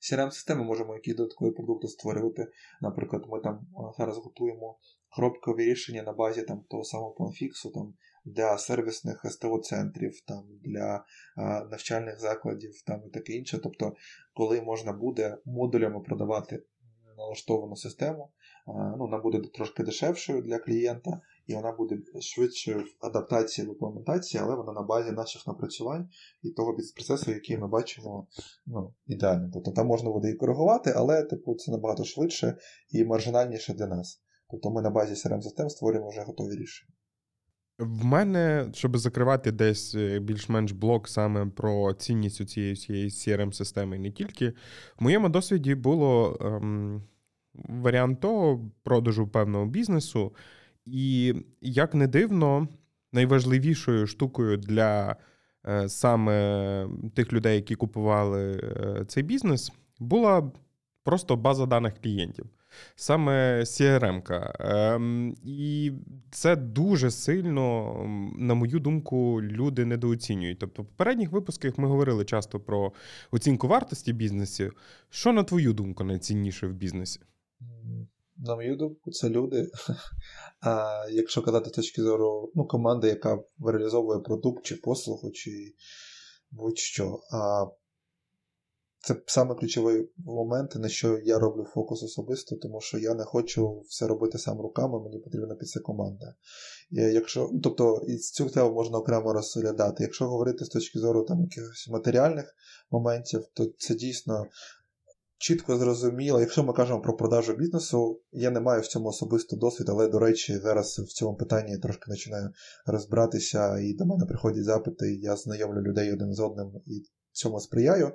CRM-системи 0.03 0.64
можемо 0.64 0.94
якісь 0.94 1.14
додаткові 1.14 1.50
продукти 1.50 1.88
створювати. 1.88 2.46
Наприклад, 2.80 3.24
ми 3.28 3.40
там 3.40 3.66
зараз 3.98 4.18
готуємо 4.18 4.78
хробкові 5.09 5.64
рішення 5.64 6.03
на 6.03 6.12
базі 6.12 6.42
там, 6.42 6.64
того 6.70 6.84
самого 6.84 7.14
Planfix, 7.18 7.72
там, 7.74 7.94
для 8.24 8.59
сервісних 8.59 9.24
СТО-центрів, 9.24 10.20
там, 10.26 10.44
для 10.64 11.05
а, 11.36 11.64
навчальних 11.64 12.20
закладів 12.20 12.82
там, 12.86 13.03
і 13.07 13.11
таке 13.11 13.32
інше. 13.32 13.59
Тобто, 13.62 13.94
коли 14.34 14.61
можна 14.61 14.92
буде 14.92 15.38
модулями 15.44 16.00
продавати 16.00 16.62
налаштовану 17.16 17.76
систему, 17.76 18.32
а, 18.66 18.72
ну, 18.72 18.96
вона 18.98 19.18
буде 19.18 19.40
трошки 19.55 19.82
дешевшою 19.82 20.42
для 20.42 20.59
клієнта, 20.59 21.20
і 21.47 21.55
вона 21.55 21.72
буде 21.72 21.99
швидшою 22.20 22.78
в 22.78 23.07
адаптації 23.07 23.66
в 23.66 23.70
імплементації, 23.70 24.43
але 24.43 24.57
вона 24.57 24.72
на 24.72 24.82
базі 24.82 25.12
наших 25.12 25.47
напрацювань 25.47 26.09
і 26.43 26.51
того 26.51 26.72
бізнес-процесу, 26.72 27.30
який 27.30 27.59
ми 27.59 27.68
бачимо 27.68 28.26
ну, 28.66 28.95
ідеально. 29.07 29.51
Тобто 29.53 29.70
там 29.70 29.86
можна 29.86 30.11
буде 30.11 30.30
і 30.30 30.34
коригувати, 30.34 30.93
але 30.97 31.22
типу, 31.22 31.55
це 31.55 31.72
набагато 31.72 32.05
швидше 32.05 32.57
і 32.90 33.05
маржинальніше 33.05 33.74
для 33.74 33.86
нас. 33.86 34.22
Тобто 34.51 34.70
ми 34.70 34.82
на 34.82 34.90
базі 34.90 35.14
crm 35.14 35.40
систем 35.40 35.68
створюємо 35.68 36.09
вже 36.09 36.20
готові 36.20 36.57
рішення. 36.57 36.93
В 37.78 38.05
мене, 38.05 38.70
щоб 38.74 38.97
закривати 38.97 39.53
десь 39.53 39.95
е, 39.95 40.18
більш-менш 40.18 40.72
блок 40.72 41.09
саме 41.09 41.47
про 41.47 41.95
цінність 41.95 42.40
у 42.40 42.45
цієї 42.45 42.72
всієї 42.72 43.09
crm 43.09 43.53
системи 43.53 43.99
не 43.99 44.11
тільки, 44.11 44.49
в 44.99 45.03
моєму 45.03 45.28
досвіді 45.28 45.74
було 45.74 46.38
ем, 46.40 47.03
варіант 47.55 48.20
того 48.20 48.70
продажу 48.82 49.28
певного 49.28 49.66
бізнесу, 49.66 50.34
і 50.87 51.35
як 51.61 51.95
не 51.95 52.07
дивно, 52.07 52.68
найважливішою 53.12 54.07
штукою 54.07 54.57
для 54.57 55.16
е, 55.68 55.89
саме 55.89 56.89
тих 57.14 57.33
людей, 57.33 57.57
які 57.57 57.74
купували 57.74 58.53
е, 58.53 59.05
цей 59.09 59.22
бізнес, 59.22 59.72
була 59.99 60.53
просто 61.05 61.37
база 61.37 61.66
даних 61.66 61.95
клієнтів 62.03 62.47
саме 62.97 63.61
CRM. 63.61 64.22
Ем, 64.61 65.37
І 65.45 65.93
це 66.30 66.57
дуже 66.57 67.11
сильно, 67.11 67.95
на 68.39 68.55
мою 68.55 68.78
думку, 68.78 69.43
люди 69.43 69.85
недооцінюють. 69.85 70.59
Тобто, 70.59 70.83
в 70.83 70.87
попередніх 70.87 71.33
випусках 71.33 71.78
ми 71.78 71.89
говорили 71.89 72.24
часто 72.24 72.61
про 72.61 72.93
оцінку 73.30 73.68
вартості 73.68 74.12
бізнесу. 74.12 74.70
Що, 75.11 75.33
на 75.33 75.43
твою 75.45 75.72
думку, 75.72 76.05
найцінніше 76.05 76.66
в 76.66 76.72
бізнесі? 76.72 77.20
На 78.45 78.55
мою 78.57 78.76
думку, 78.76 79.11
це 79.11 79.28
люди. 79.28 79.70
А 80.61 81.07
якщо 81.11 81.43
казати 81.43 81.70
з 81.70 81.72
точки 81.72 82.03
зору 82.03 82.53
ну, 82.55 82.66
команди, 82.66 83.09
яка 83.09 83.38
реалізовує 83.66 84.20
продукт 84.20 84.64
чи 84.64 84.76
послугу, 84.76 85.30
чи 85.30 85.74
будь-що. 86.51 87.20
А 87.32 87.66
це 89.01 89.16
саме 89.26 89.55
ключовий 89.55 90.11
момент, 90.16 90.74
на 90.74 90.88
що 90.88 91.18
я 91.18 91.38
роблю 91.38 91.64
фокус 91.64 92.03
особисто, 92.03 92.57
тому 92.57 92.80
що 92.80 92.99
я 92.99 93.14
не 93.14 93.24
хочу 93.24 93.80
все 93.80 94.07
робити 94.07 94.38
сам 94.38 94.61
руками, 94.61 95.01
мені 95.01 95.18
потрібна 95.18 95.55
під 95.55 95.68
це 95.68 95.80
команда. 95.80 96.34
І 96.90 97.01
якщо, 97.01 97.51
Тобто 97.62 98.03
і 98.09 98.16
цю 98.16 98.49
тему 98.49 98.74
можна 98.74 98.99
окремо 98.99 99.32
розглядати. 99.32 100.03
Якщо 100.03 100.28
говорити 100.28 100.64
з 100.64 100.68
точки 100.68 100.99
зору 100.99 101.24
там, 101.24 101.40
якихось 101.40 101.88
матеріальних 101.88 102.55
моментів, 102.90 103.45
то 103.55 103.66
це 103.78 103.95
дійсно 103.95 104.47
чітко 105.43 105.76
зрозуміло. 105.76 106.40
Якщо 106.40 106.64
ми 106.64 106.72
кажемо 106.72 107.01
про 107.01 107.16
продажу 107.16 107.55
бізнесу, 107.55 108.20
я 108.32 108.51
не 108.51 108.61
маю 108.61 108.82
в 108.82 108.86
цьому 108.86 109.09
особисто 109.09 109.57
досвід, 109.57 109.88
але, 109.88 110.09
до 110.09 110.18
речі, 110.18 110.59
зараз 110.59 110.99
в 110.99 111.12
цьому 111.12 111.36
питанні 111.36 111.78
трошки 111.78 112.05
починаю 112.09 112.51
розбиратися, 112.86 113.78
і 113.78 113.95
до 113.95 114.07
мене 114.07 114.26
приходять 114.26 114.64
запити, 114.64 115.12
і 115.12 115.20
я 115.20 115.36
знайомлю 115.36 115.82
людей 115.82 116.12
один 116.12 116.34
з 116.34 116.40
одним. 116.40 116.72
і 116.86 117.03
цьому 117.32 117.61
сприяю, 117.61 118.12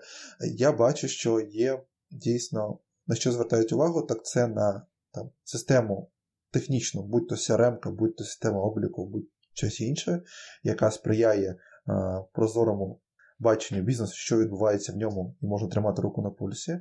я 0.55 0.71
бачу, 0.71 1.07
що 1.07 1.39
є 1.39 1.83
дійсно 2.11 2.79
на 3.07 3.15
що 3.15 3.31
звертають 3.31 3.73
увагу, 3.73 4.01
так 4.01 4.25
це 4.25 4.47
на 4.47 4.85
там, 5.13 5.29
систему 5.43 6.11
технічну, 6.51 7.03
будь 7.03 7.27
то 7.27 7.35
CRM, 7.35 7.91
будь 7.91 8.15
то 8.15 8.23
система 8.23 8.59
обліку, 8.59 9.07
будь 9.07 9.27
щось 9.53 9.81
інше, 9.81 10.21
яка 10.63 10.91
сприяє 10.91 11.55
а, 11.85 12.21
прозорому 12.33 13.01
баченню 13.39 13.81
бізнесу, 13.81 14.13
що 14.15 14.37
відбувається 14.37 14.93
в 14.93 14.95
ньому, 14.95 15.35
і 15.41 15.45
може 15.45 15.67
тримати 15.67 16.01
руку 16.01 16.21
на 16.21 16.29
пульсі. 16.29 16.79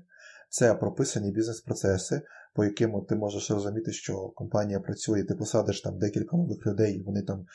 Це 0.48 0.74
прописані 0.74 1.32
бізнес-процеси, 1.32 2.22
по 2.54 2.64
яким 2.64 3.04
ти 3.08 3.14
можеш 3.14 3.50
розуміти, 3.50 3.92
що 3.92 4.28
компанія 4.28 4.80
працює, 4.80 5.24
ти 5.24 5.34
посадиш 5.34 5.80
там 5.80 5.98
декілька 5.98 6.36
нових 6.36 6.66
людей, 6.66 7.02
вони 7.06 7.22
там 7.22 7.46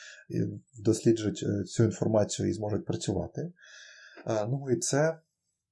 досліджують 0.80 1.44
е, 1.44 1.64
цю 1.64 1.84
інформацію 1.84 2.50
і 2.50 2.54
зможуть 2.54 2.86
працювати. 2.86 3.54
Ну 4.26 4.66
і 4.72 4.76
це 4.76 5.20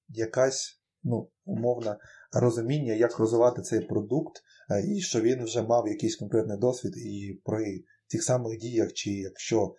якась 0.10 0.82
ну, 1.04 1.30
умовна 1.46 1.98
розуміння, 2.34 2.94
як 2.94 3.20
розвивати 3.20 3.62
цей 3.62 3.80
продукт, 3.80 4.42
і 4.88 5.02
що 5.02 5.22
він 5.22 5.44
вже 5.44 5.62
мав 5.62 5.88
якийсь 5.88 6.16
конкретний 6.16 6.58
досвід, 6.58 6.98
і 6.98 7.42
при 7.46 7.84
тих 8.12 8.24
самих 8.24 8.60
діях, 8.60 8.94
чи 8.94 9.12
якщо 9.12 9.76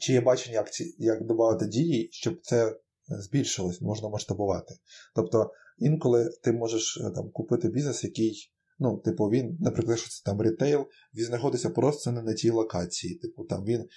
чи 0.00 0.12
є 0.12 0.20
бачення, 0.20 0.56
як 0.56 0.68
як 0.98 1.26
додати 1.26 1.66
дії, 1.66 2.08
щоб 2.12 2.40
це 2.42 2.76
збільшилось, 3.08 3.80
можна 3.80 4.08
масштабувати. 4.08 4.74
Тобто 5.14 5.50
інколи 5.78 6.30
ти 6.42 6.52
можеш 6.52 6.96
е, 6.96 7.10
там 7.10 7.30
купити 7.30 7.68
бізнес, 7.68 8.04
який 8.04 8.50
Ну, 8.78 8.98
типу, 8.98 9.24
він, 9.24 9.56
наприклад, 9.60 9.98
що 9.98 10.08
це 10.08 10.22
там 10.24 10.40
ритейл, 10.40 10.86
він 11.14 11.24
знаходиться 11.24 11.70
просто 11.70 12.12
не 12.12 12.22
на 12.22 12.34
тій 12.34 12.50
локації. 12.50 13.14
Типу, 13.14 13.44
там 13.44 13.64
він 13.64 13.88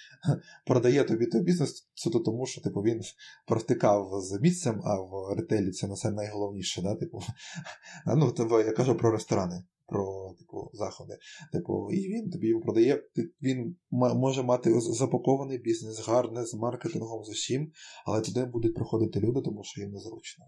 продає 0.66 1.04
тобі 1.04 1.26
той 1.26 1.40
бізнес 1.40 1.88
суто 1.94 2.18
тому, 2.20 2.46
що 2.46 2.60
типу, 2.60 2.80
він 2.80 3.00
провтикав 3.46 4.10
з 4.22 4.40
місцем, 4.40 4.80
а 4.84 5.00
в 5.00 5.34
ретейлі 5.36 5.70
це 5.70 5.86
на 5.86 6.10
найголовніше. 6.10 6.82
Да? 6.82 6.94
Типу, 6.94 7.20
ну, 8.16 8.32
тобі, 8.32 8.54
Я 8.54 8.72
кажу 8.72 8.94
про 8.94 9.10
ресторани 9.10 9.64
про 9.88 10.34
типу, 10.38 10.70
заходи. 10.72 11.18
Типу, 11.52 11.90
І 11.92 12.08
він 12.08 12.30
тобі 12.30 12.48
його 12.48 12.62
продає. 12.62 13.02
Він 13.42 13.76
може 13.92 14.42
мати 14.42 14.80
запакований 14.80 15.58
бізнес, 15.58 16.08
гарний, 16.08 16.46
з 16.46 16.54
маркетингом, 16.54 17.24
з 17.24 17.28
усім, 17.28 17.72
але 18.06 18.20
туди 18.20 18.44
будуть 18.44 18.74
приходити 18.74 19.20
люди, 19.20 19.40
тому 19.40 19.64
що 19.64 19.80
їм 19.80 19.90
незручно. 19.90 20.44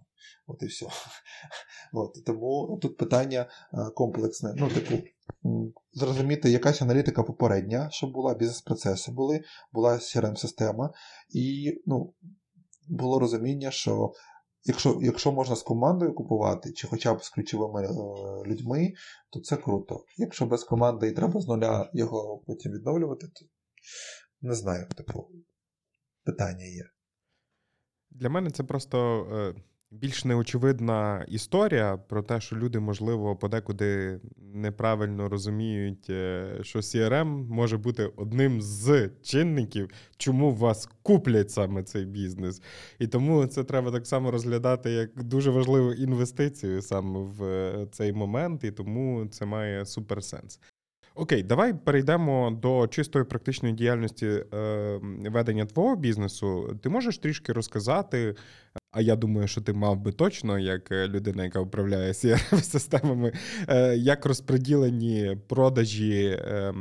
От 0.47 0.62
і 0.62 0.66
все. 0.66 0.86
От, 1.93 2.24
Тому 2.26 2.78
тут 2.82 2.97
питання 2.97 3.51
комплексне. 3.95 4.55
Ну, 4.57 4.68
типу, 4.68 4.95
Зрозуміти, 5.93 6.51
якась 6.51 6.82
аналітика 6.82 7.22
попередня, 7.22 7.88
щоб 7.91 8.12
була, 8.12 8.34
бізнес-процеси 8.34 9.12
були, 9.12 9.41
була 9.72 9.93
CRM-система, 9.95 10.93
і 11.34 11.74
ну, 11.86 12.14
було 12.88 13.18
розуміння, 13.18 13.70
що 13.70 14.12
Якщо 14.64 14.98
якщо 15.02 15.32
можна 15.32 15.56
з 15.56 15.62
командою 15.62 16.14
купувати, 16.14 16.72
чи 16.72 16.88
хоча 16.88 17.14
б 17.14 17.24
з 17.24 17.30
ключовими 17.30 17.82
е, 17.82 17.90
людьми, 18.48 18.92
то 19.30 19.40
це 19.40 19.56
круто. 19.56 20.04
Якщо 20.16 20.46
без 20.46 20.64
команди 20.64 21.08
і 21.08 21.12
треба 21.12 21.40
з 21.40 21.48
нуля 21.48 21.90
його 21.94 22.42
потім 22.46 22.72
відновлювати, 22.72 23.26
то 23.26 23.46
не 24.40 24.54
знаю, 24.54 24.88
типу, 24.96 25.28
питання 26.24 26.64
є. 26.64 26.90
Для 28.11 28.28
мене 28.30 28.50
це 28.50 28.64
просто 28.64 29.26
е, 29.32 29.62
більш 29.91 30.24
неочевидна 30.24 31.24
історія 31.28 31.97
про 31.97 32.22
те, 32.22 32.41
що 32.41 32.57
люди, 32.57 32.80
можливо, 32.80 33.36
подекуди 33.36 34.20
неправильно 34.55 35.28
розуміють, 35.28 36.11
е, 36.11 36.59
що 36.62 36.78
CRM 36.78 37.26
може 37.49 37.76
бути 37.76 38.11
одним 38.16 38.62
з 38.62 39.11
чинників, 39.22 39.91
чому 40.16 40.53
вас 40.53 40.88
куплять 41.03 41.51
саме 41.51 41.82
цей 41.82 42.05
бізнес. 42.05 42.62
І 42.99 43.07
тому 43.07 43.47
це 43.47 43.64
треба 43.64 43.91
так 43.91 44.07
само 44.07 44.30
розглядати 44.30 44.91
як 44.91 45.24
дуже 45.24 45.51
важливу 45.51 45.93
інвестицію 45.93 46.82
саме 46.82 47.20
в 47.20 47.45
е, 47.45 47.86
цей 47.93 48.12
момент, 48.12 48.64
і 48.64 48.70
тому 48.70 49.26
це 49.26 49.47
має 49.47 49.86
суперсенс. 49.86 50.61
Окей, 51.14 51.43
давай 51.43 51.74
перейдемо 51.74 52.51
до 52.62 52.88
чистої 52.88 53.24
практичної 53.24 53.74
діяльності 53.74 54.26
е, 54.26 54.45
ведення 55.30 55.66
твого 55.66 55.97
бізнесу. 55.97 56.78
Ти 56.82 56.88
можеш 56.88 57.18
трішки 57.18 57.53
розказати, 57.53 58.34
а 58.91 59.01
я 59.01 59.16
думаю, 59.16 59.49
що 59.49 59.61
ти 59.61 59.72
мав 59.72 60.01
би 60.01 60.12
точно, 60.12 60.59
як 60.59 60.93
е, 60.93 61.09
людина, 61.09 61.45
яка 61.45 61.61
управляє 61.61 62.12
crm 62.12 62.62
системами, 62.62 63.32
е, 63.68 63.97
як 63.97 64.26
розподілені 64.26 65.38
продажі 65.49 66.24
е, 66.24 66.74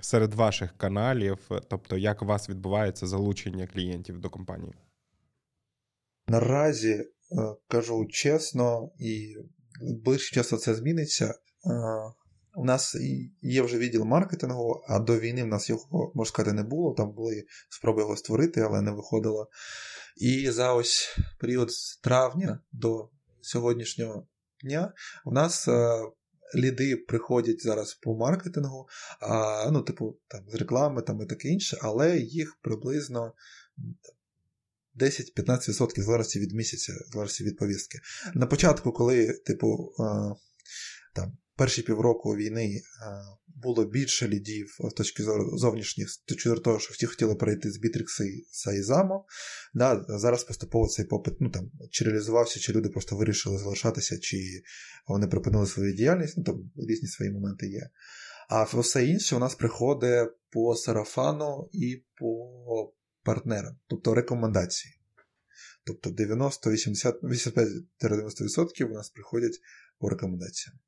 серед 0.00 0.34
ваших 0.34 0.76
каналів, 0.76 1.38
тобто 1.68 1.96
як 1.96 2.22
у 2.22 2.26
вас 2.26 2.48
відбувається 2.48 3.06
залучення 3.06 3.66
клієнтів 3.66 4.18
до 4.18 4.30
компанії? 4.30 4.74
Наразі 6.28 6.92
е, 6.92 7.04
кажу 7.68 8.06
чесно, 8.10 8.90
і 8.98 9.36
ближче 10.04 10.34
часу 10.34 10.56
це 10.56 10.74
зміниться. 10.74 11.34
У 12.54 12.64
нас 12.64 12.96
є 13.42 13.62
вже 13.62 13.78
відділ 13.78 14.04
маркетингу, 14.04 14.82
а 14.88 14.98
до 14.98 15.18
війни 15.18 15.44
в 15.44 15.46
нас 15.46 15.68
його, 15.70 16.12
можна 16.14 16.28
сказати, 16.28 16.56
не 16.56 16.62
було. 16.62 16.94
Там 16.94 17.12
були 17.12 17.44
спроби 17.68 18.02
його 18.02 18.16
створити, 18.16 18.60
але 18.60 18.80
не 18.80 18.90
виходило. 18.90 19.48
І 20.16 20.50
за 20.50 20.72
ось 20.72 21.18
період 21.38 21.72
з 21.72 21.96
травня 21.96 22.60
до 22.72 23.08
сьогоднішнього 23.40 24.26
дня 24.62 24.92
в 25.24 25.32
нас 25.32 25.68
е, 25.68 26.00
ліди 26.54 26.96
приходять 26.96 27.62
зараз 27.62 27.94
по 27.94 28.16
маркетингу, 28.16 28.88
а, 29.20 29.70
ну, 29.70 29.82
типу, 29.82 30.18
там, 30.28 30.44
з 30.48 30.54
реклами 30.54 31.02
там, 31.02 31.22
і 31.22 31.26
таке 31.26 31.48
інше, 31.48 31.78
але 31.82 32.18
їх 32.18 32.56
приблизно. 32.62 33.32
10-15% 34.96 36.02
залежності 36.02 36.40
від 36.40 36.52
місяця, 36.52 36.92
залежності 37.12 37.44
від 37.44 37.56
повістки. 37.56 38.00
На 38.34 38.46
початку, 38.46 38.92
коли, 38.92 39.32
типу, 39.32 39.92
е, 39.98 40.02
там 41.14 41.38
перші 41.56 41.82
півроку 41.82 42.36
війни 42.36 42.82
було 43.46 43.84
більше 43.84 44.28
лідів 44.28 44.78
з 44.90 44.92
точки 44.92 45.22
зору 45.22 45.58
зовнішніх, 45.58 46.10
з 46.10 46.18
точки 46.18 46.48
зору 46.48 46.60
того, 46.60 46.78
що 46.78 46.92
всі 46.92 47.06
хотіли 47.06 47.34
перейти 47.34 47.70
з 47.70 47.76
Бітрікси 47.76 48.28
і 48.28 48.46
Ізамо. 48.78 49.26
Да, 49.74 50.04
Зараз 50.08 50.44
поступово 50.44 50.88
цей 50.88 51.04
попит 51.04 51.34
ну, 51.40 51.50
там, 51.50 51.70
чи 51.90 52.04
реалізувався, 52.04 52.60
чи 52.60 52.72
люди 52.72 52.88
просто 52.88 53.16
вирішили 53.16 53.58
залишатися, 53.58 54.18
чи 54.18 54.62
вони 55.06 55.26
припинили 55.26 55.66
свою 55.66 55.92
діяльність, 55.92 56.34
ну 56.36 56.44
там 56.44 56.70
різні 56.76 57.08
свої 57.08 57.30
моменти 57.30 57.68
є. 57.68 57.90
А 58.48 58.62
все 58.62 59.06
інше 59.06 59.36
у 59.36 59.38
нас 59.38 59.54
приходить 59.54 60.30
по 60.50 60.76
сарафану 60.76 61.68
і 61.72 62.04
по 62.14 62.92
партнерам, 63.22 63.76
тобто 63.86 64.14
рекомендації. 64.14 64.94
Тобто 65.84 66.10
90-85-90% 66.10 68.84
у 68.84 68.92
нас 68.92 69.10
приходять 69.10 69.60
по 69.98 70.08
рекомендаціям. 70.08 70.78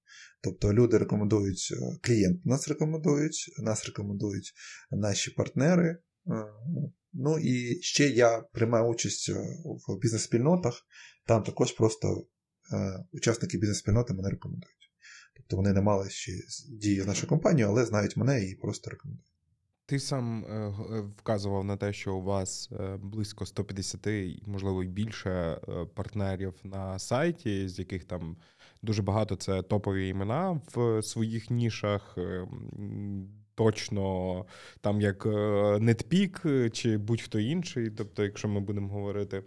Тобто 0.43 0.75
люди 0.75 0.99
рекомендують, 0.99 1.69
е, 1.73 1.99
клієнти 2.03 2.41
нас 2.45 2.69
рекомендують, 2.69 3.55
нас 3.59 3.87
рекомендують 3.87 4.53
наші 4.91 5.31
партнери. 5.31 5.89
Е, 5.89 5.99
ну 7.13 7.39
і 7.39 7.79
ще 7.83 8.09
я 8.09 8.41
приймаю 8.41 8.87
участь 8.87 9.29
е, 9.29 9.33
в 9.89 9.99
бізнес-спільнотах, 10.01 10.87
там 11.27 11.43
також 11.43 11.73
просто 11.73 12.27
учасники 13.13 13.59
бізнес-спільноти 13.59 14.15
мене 14.15 14.29
рекомендують. 14.29 14.93
Тобто 15.37 15.57
вони 15.57 15.73
не 15.73 15.81
мали 15.81 16.11
ще 16.11 16.33
дії 16.69 17.01
з 17.01 17.07
нашою 17.07 17.29
компанією, 17.29 17.71
але 17.73 17.85
знають 17.85 18.17
мене 18.17 18.45
і 18.45 18.55
просто 18.55 18.91
рекомендують. 18.91 19.38
Ти 19.89 19.99
сам 19.99 20.45
вказував 21.19 21.65
на 21.65 21.77
те, 21.77 21.93
що 21.93 22.15
у 22.15 22.23
вас 22.23 22.71
близько 22.99 23.47
150, 23.47 24.07
можливо, 24.47 24.85
і 24.85 24.89
більше 24.89 25.61
партнерів 25.95 26.55
на 26.65 26.99
сайті, 26.99 27.69
з 27.69 27.79
яких 27.79 28.05
там 28.05 28.37
дуже 28.83 29.03
багато 29.03 29.37
це 29.37 29.63
топові 29.63 30.09
імена 30.09 30.61
в 30.75 31.03
своїх 31.03 31.51
нішах. 31.51 32.15
Е, 32.19 32.47
точно 33.55 34.45
там 34.81 35.01
як 35.01 35.27
Нетпік 35.81 36.43
чи 36.73 36.99
будь-хто 36.99 37.39
інший, 37.39 37.91
тобто, 37.91 38.25
якщо 38.25 38.49
ми 38.49 38.61
будемо 38.61 38.89
говорити, 38.89 39.43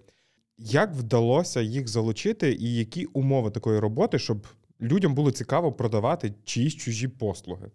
як 0.58 0.94
вдалося 0.94 1.62
їх 1.62 1.88
залучити, 1.88 2.54
і 2.54 2.76
які 2.76 3.06
умови 3.06 3.52
такої 3.52 3.80
роботи, 3.80 4.20
щоб 4.20 4.48
людям 4.82 5.16
було 5.16 5.32
цікаво 5.32 5.72
продавати 5.72 6.34
чиїсь 6.44 6.76
чужі 6.76 7.08
послуги? 7.08 7.72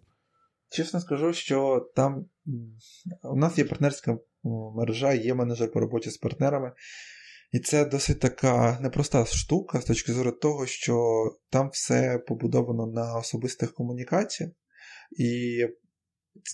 Чесно 0.69 0.99
скажу, 0.99 1.33
що 1.33 1.89
там 1.95 2.25
у 3.23 3.35
нас 3.35 3.57
є 3.57 3.65
партнерська 3.65 4.17
мережа, 4.75 5.13
є 5.13 5.33
менеджер 5.33 5.71
по 5.71 5.79
роботі 5.79 6.09
з 6.09 6.17
партнерами. 6.17 6.71
І 7.51 7.59
це 7.59 7.85
досить 7.85 8.19
така 8.19 8.79
непроста 8.81 9.25
штука 9.25 9.81
з 9.81 9.85
точки 9.85 10.13
зору 10.13 10.31
того, 10.31 10.65
що 10.65 11.25
там 11.49 11.69
все 11.69 12.19
побудовано 12.27 12.87
на 12.87 13.17
особистих 13.17 13.73
комунікаціях, 13.73 14.51
і 15.17 15.59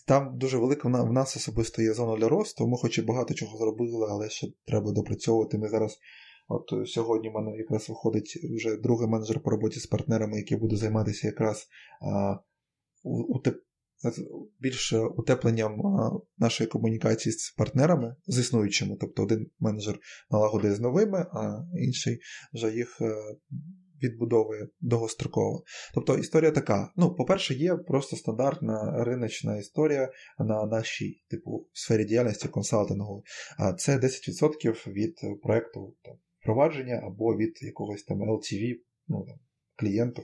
там 0.08 0.38
дуже 0.38 0.58
велика 0.58 0.88
в 0.88 1.14
нас 1.14 1.38
особисто 1.38 1.82
є 1.82 1.94
зона 1.94 2.18
для 2.18 2.30
росту. 2.30 2.68
Ми 2.68 2.78
хоч 2.78 2.98
і 2.98 3.02
багато 3.02 3.34
чого 3.34 3.58
зробили, 3.58 4.08
але 4.10 4.30
ще 4.30 4.48
треба 4.66 4.92
допрацьовувати. 4.92 5.58
Ми 5.58 5.70
зараз, 5.70 6.00
от 6.48 6.90
сьогодні 6.90 7.30
в 7.30 7.34
мене 7.34 7.58
якраз 7.58 7.90
виходить 7.90 8.40
вже 8.56 8.78
другий 8.78 9.08
менеджер 9.08 9.40
по 9.40 9.50
роботі 9.50 9.80
з 9.80 9.86
партнерами, 9.86 10.38
який 10.38 10.58
буде 10.58 10.76
займатися 10.76 11.28
якраз 11.28 11.68
а, 12.02 12.36
більш 14.60 14.94
утепленням 14.94 15.82
нашої 16.38 16.68
комунікації 16.68 17.34
з 17.34 17.52
партнерами, 17.58 18.16
з 18.28 18.40
існуючими. 18.40 18.98
Тобто 19.02 19.24
один 19.24 19.48
менеджер 19.60 20.00
налагодує 20.32 20.76
з 20.76 20.80
новими, 20.80 21.20
а 21.20 21.66
інший 21.80 22.20
вже 22.54 22.72
їх 22.72 22.98
е, 23.02 23.16
відбудовує 24.04 24.68
довгостроково. 24.82 25.64
Тобто 25.94 26.18
історія 26.18 26.52
така: 26.52 26.92
ну, 26.96 27.16
по-перше, 27.16 27.54
є 27.54 27.76
просто 27.76 28.16
стандартна 28.16 29.04
риночна 29.04 29.58
історія 29.58 30.12
на 30.40 30.66
нашій 30.66 31.24
типу 31.30 31.68
сфері 31.74 32.06
діяльності 32.06 32.48
консалтингу. 32.48 33.24
Це 33.78 33.98
10% 33.98 34.92
від 34.92 35.42
проекту 35.44 35.96
там, 36.04 36.16
впровадження 36.40 37.02
або 37.04 37.36
від 37.36 37.60
якогось 37.62 38.04
там 38.04 38.18
LTV, 38.18 38.76
ну 39.08 39.26
клієнту, 39.84 40.24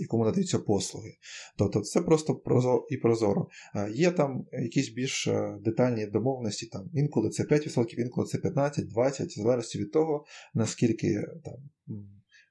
якому 0.00 0.24
надаються 0.24 0.58
послуги. 0.58 1.10
Тобто 1.58 1.80
це 1.80 2.00
просто 2.00 2.42
і 2.90 2.96
прозоро. 2.96 3.48
Є 3.94 4.10
там 4.10 4.46
якісь 4.52 4.88
більш 4.88 5.26
е, 5.26 5.58
детальні 5.60 6.06
домовленості, 6.06 6.66
там 6.66 6.90
інколи 6.94 7.30
це 7.30 7.42
5%, 7.42 7.94
інколи 7.98 8.26
це 8.26 8.38
15, 8.38 8.88
20, 8.88 9.28
в 9.28 9.42
залежності 9.42 9.78
від 9.78 9.92
того, 9.92 10.24
наскільки 10.54 11.22
там. 11.44 11.54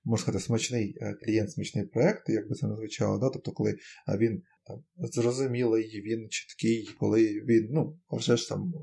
Можна 0.03 0.21
сказати, 0.21 0.45
смачний 0.45 0.97
е, 1.01 1.13
клієнт, 1.13 1.51
смачний 1.51 1.85
проєкт, 1.85 2.29
як 2.29 2.49
би 2.49 2.55
це 2.55 2.67
не 2.67 2.75
да? 2.99 3.29
тобто, 3.29 3.51
коли 3.51 3.75
він 4.17 4.41
там, 4.67 4.83
зрозумілий, 4.97 6.01
він 6.05 6.29
чіткий, 6.29 6.89
коли 6.99 7.23
він, 7.23 7.67
ну, 7.71 7.99
вже 8.11 8.37
ж 8.37 8.49
там 8.49 8.73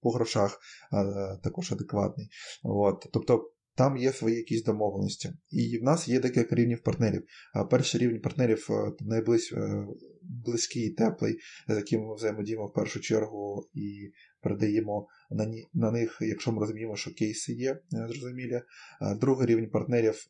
по 0.00 0.10
грошах 0.10 0.60
а, 0.90 1.36
також 1.42 1.72
адекватний. 1.72 2.28
От. 2.62 3.06
Тобто 3.12 3.50
там 3.74 3.96
є 3.96 4.12
свої 4.12 4.36
якісь 4.36 4.64
домовленості. 4.64 5.32
І 5.50 5.78
в 5.78 5.82
нас 5.82 6.08
є 6.08 6.20
декілька 6.20 6.54
рівнів 6.54 6.82
партнерів. 6.82 7.22
Перший 7.70 8.00
рівень 8.00 8.20
партнерів 8.20 8.66
е, 8.70 8.92
найблизький 9.00 10.88
е, 10.88 10.94
теплий, 10.96 11.38
з 11.68 11.76
яким 11.76 12.00
ми 12.00 12.14
взаємодіємо 12.14 12.66
в 12.66 12.72
першу 12.72 13.00
чергу 13.00 13.68
і 13.74 14.12
передаємо 14.40 15.06
на 15.30 15.52
на 15.74 15.90
них, 15.90 16.18
якщо 16.20 16.52
ми 16.52 16.60
розуміємо, 16.60 16.96
що 16.96 17.14
кейси 17.14 17.52
є, 17.52 17.70
е, 17.70 17.80
зрозумілі. 17.92 18.62
Другий 19.20 19.46
рівень 19.46 19.70
партнерів. 19.70 20.26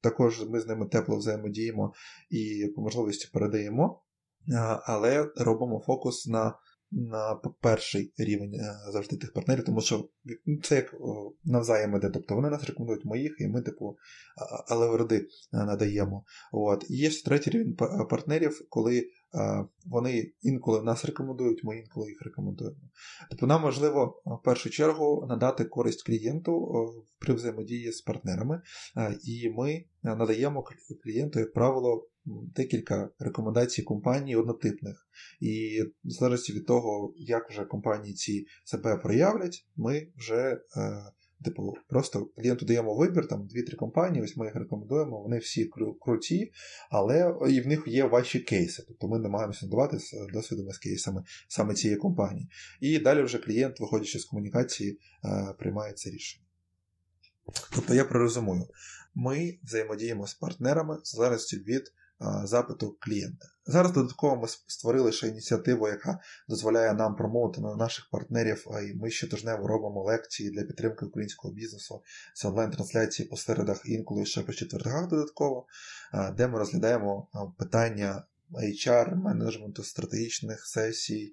Також 0.00 0.48
ми 0.48 0.60
з 0.60 0.66
ними 0.66 0.86
тепло 0.86 1.16
взаємодіємо 1.16 1.92
і 2.30 2.72
по 2.76 2.82
можливості 2.82 3.28
передаємо, 3.32 4.02
але 4.86 5.30
робимо 5.36 5.82
фокус 5.86 6.26
на 6.26 6.54
на 6.94 7.34
перший 7.60 8.12
рівень 8.18 8.54
е, 8.54 8.92
завжди 8.92 9.16
тих 9.16 9.32
партнерів, 9.32 9.64
тому 9.64 9.80
що 9.80 10.08
це 10.62 10.76
як 10.76 10.94
навзаєм 11.44 11.96
іде. 11.96 12.10
Тобто 12.10 12.34
вони 12.34 12.50
нас 12.50 12.64
рекомендують 12.64 13.04
моїх, 13.04 13.36
і 13.38 13.48
ми, 13.48 13.62
типу, 13.62 13.96
алеверди 14.68 15.16
е, 15.16 15.26
надаємо. 15.52 16.24
От. 16.52 16.90
І 16.90 16.96
є 16.96 17.10
ще 17.10 17.24
третій 17.24 17.50
рівень 17.50 17.76
партнерів, 18.10 18.66
коли 18.68 19.10
вони 19.86 20.32
інколи 20.42 20.82
нас 20.82 21.04
рекомендують, 21.04 21.64
ми 21.64 21.78
інколи 21.78 22.08
їх 22.08 22.22
рекомендуємо. 22.22 22.80
Тобто 23.30 23.46
нам 23.46 23.62
важливо 23.62 24.22
в 24.24 24.44
першу 24.44 24.70
чергу 24.70 25.26
надати 25.28 25.64
користь 25.64 26.06
клієнту 26.06 26.68
при 27.18 27.34
взаємодії 27.34 27.92
з 27.92 28.00
партнерами, 28.00 28.62
і 29.24 29.50
ми 29.50 29.84
надаємо 30.02 30.64
клієнту, 31.04 31.38
як 31.38 31.52
правило, 31.52 32.08
декілька 32.26 33.10
рекомендацій 33.18 33.82
компаній 33.82 34.36
однотипних. 34.36 35.08
І 35.40 35.82
в 36.04 36.10
залежності 36.10 36.52
від 36.52 36.66
того, 36.66 37.14
як 37.16 37.50
вже 37.50 37.64
компанії 37.64 38.14
ці 38.14 38.46
себе 38.64 38.96
проявлять, 38.96 39.66
ми 39.76 40.08
вже 40.16 40.60
е, 40.76 41.12
Типу, 41.44 41.74
просто 41.88 42.26
клієнту 42.26 42.66
даємо 42.66 42.94
вибір, 42.94 43.28
там 43.28 43.46
дві-три 43.46 43.76
компанії, 43.76 44.24
ось 44.24 44.36
ми 44.36 44.46
їх 44.46 44.54
рекомендуємо, 44.54 45.22
вони 45.22 45.38
всі 45.38 45.70
круті, 46.00 46.52
але 46.90 47.34
і 47.50 47.60
в 47.60 47.66
них 47.66 47.82
є 47.86 48.04
ваші 48.04 48.40
кейси. 48.40 48.84
Тобто 48.88 49.08
ми 49.08 49.18
намагаємося 49.18 49.66
надавати 49.66 49.98
з 49.98 50.14
досвідами 50.32 50.72
з 50.72 50.78
кейсами 50.78 51.22
саме 51.48 51.74
цієї 51.74 51.98
компанії. 51.98 52.48
І 52.80 52.98
далі 52.98 53.22
вже 53.22 53.38
клієнт, 53.38 53.80
виходячи 53.80 54.18
з 54.18 54.24
комунікації, 54.24 54.98
е, 55.24 55.54
приймає 55.58 55.92
це 55.92 56.10
рішення. 56.10 56.44
Тобто 57.74 57.94
я 57.94 58.04
пророзумую, 58.04 58.66
ми 59.14 59.58
взаємодіємо 59.64 60.26
з 60.26 60.34
партнерами 60.34 60.96
в 60.96 61.06
залежності 61.06 61.56
від 61.56 61.92
запиту 62.44 62.96
клієнта. 63.00 63.46
Зараз 63.66 63.92
додатково 63.92 64.36
ми 64.36 64.48
створили 64.48 65.12
ще 65.12 65.28
ініціативу, 65.28 65.88
яка 65.88 66.20
дозволяє 66.48 66.94
нам 66.94 67.16
промовити 67.16 67.60
на 67.60 67.76
наших 67.76 68.08
партнерів. 68.10 68.66
І 68.90 68.94
ми 68.94 69.10
щотижнево 69.10 69.66
робимо 69.66 70.02
лекції 70.04 70.50
для 70.50 70.62
підтримки 70.62 71.06
українського 71.06 71.54
бізнесу 71.54 72.02
з 72.34 72.44
онлайн-трансляції 72.44 73.28
по 73.28 73.36
середах, 73.36 73.82
інколи 73.84 74.26
ще 74.26 74.42
по 74.42 74.52
четвергах 74.52 75.08
додатково, 75.08 75.66
де 76.36 76.48
ми 76.48 76.58
розглядаємо 76.58 77.28
питання 77.58 78.24
HR, 78.52 79.16
менеджменту 79.16 79.84
стратегічних 79.84 80.66
сесій, 80.66 81.32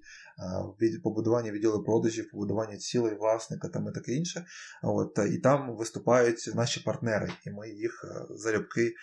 побудування 1.02 1.52
відділу 1.52 1.84
продажів, 1.84 2.30
побудування 2.30 2.76
цілей 2.76 3.14
власника 3.14 3.68
там 3.68 3.88
і 3.88 3.92
таке 3.92 4.12
інше. 4.12 4.44
От, 4.82 5.18
І 5.32 5.38
там 5.38 5.76
виступають 5.76 6.50
наші 6.54 6.80
партнери, 6.80 7.32
і 7.46 7.50
ми 7.50 7.70
їх 7.70 8.04
залюбки 8.30 8.94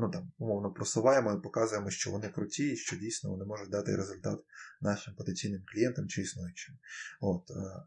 ну, 0.00 0.10
там, 0.12 0.32
умовно 0.38 0.72
просуваємо 0.72 1.32
і 1.32 1.42
показуємо, 1.42 1.90
що 1.90 2.10
вони 2.10 2.28
круті, 2.28 2.72
і 2.72 2.76
що 2.76 2.96
дійсно 2.96 3.30
вони 3.30 3.44
можуть 3.44 3.70
дати 3.70 3.96
результат 3.96 4.40
нашим 4.80 5.14
потенційним 5.14 5.62
клієнтам 5.72 6.08
чи 6.08 6.22
існуючим. 6.22 6.74
От, 7.20 7.42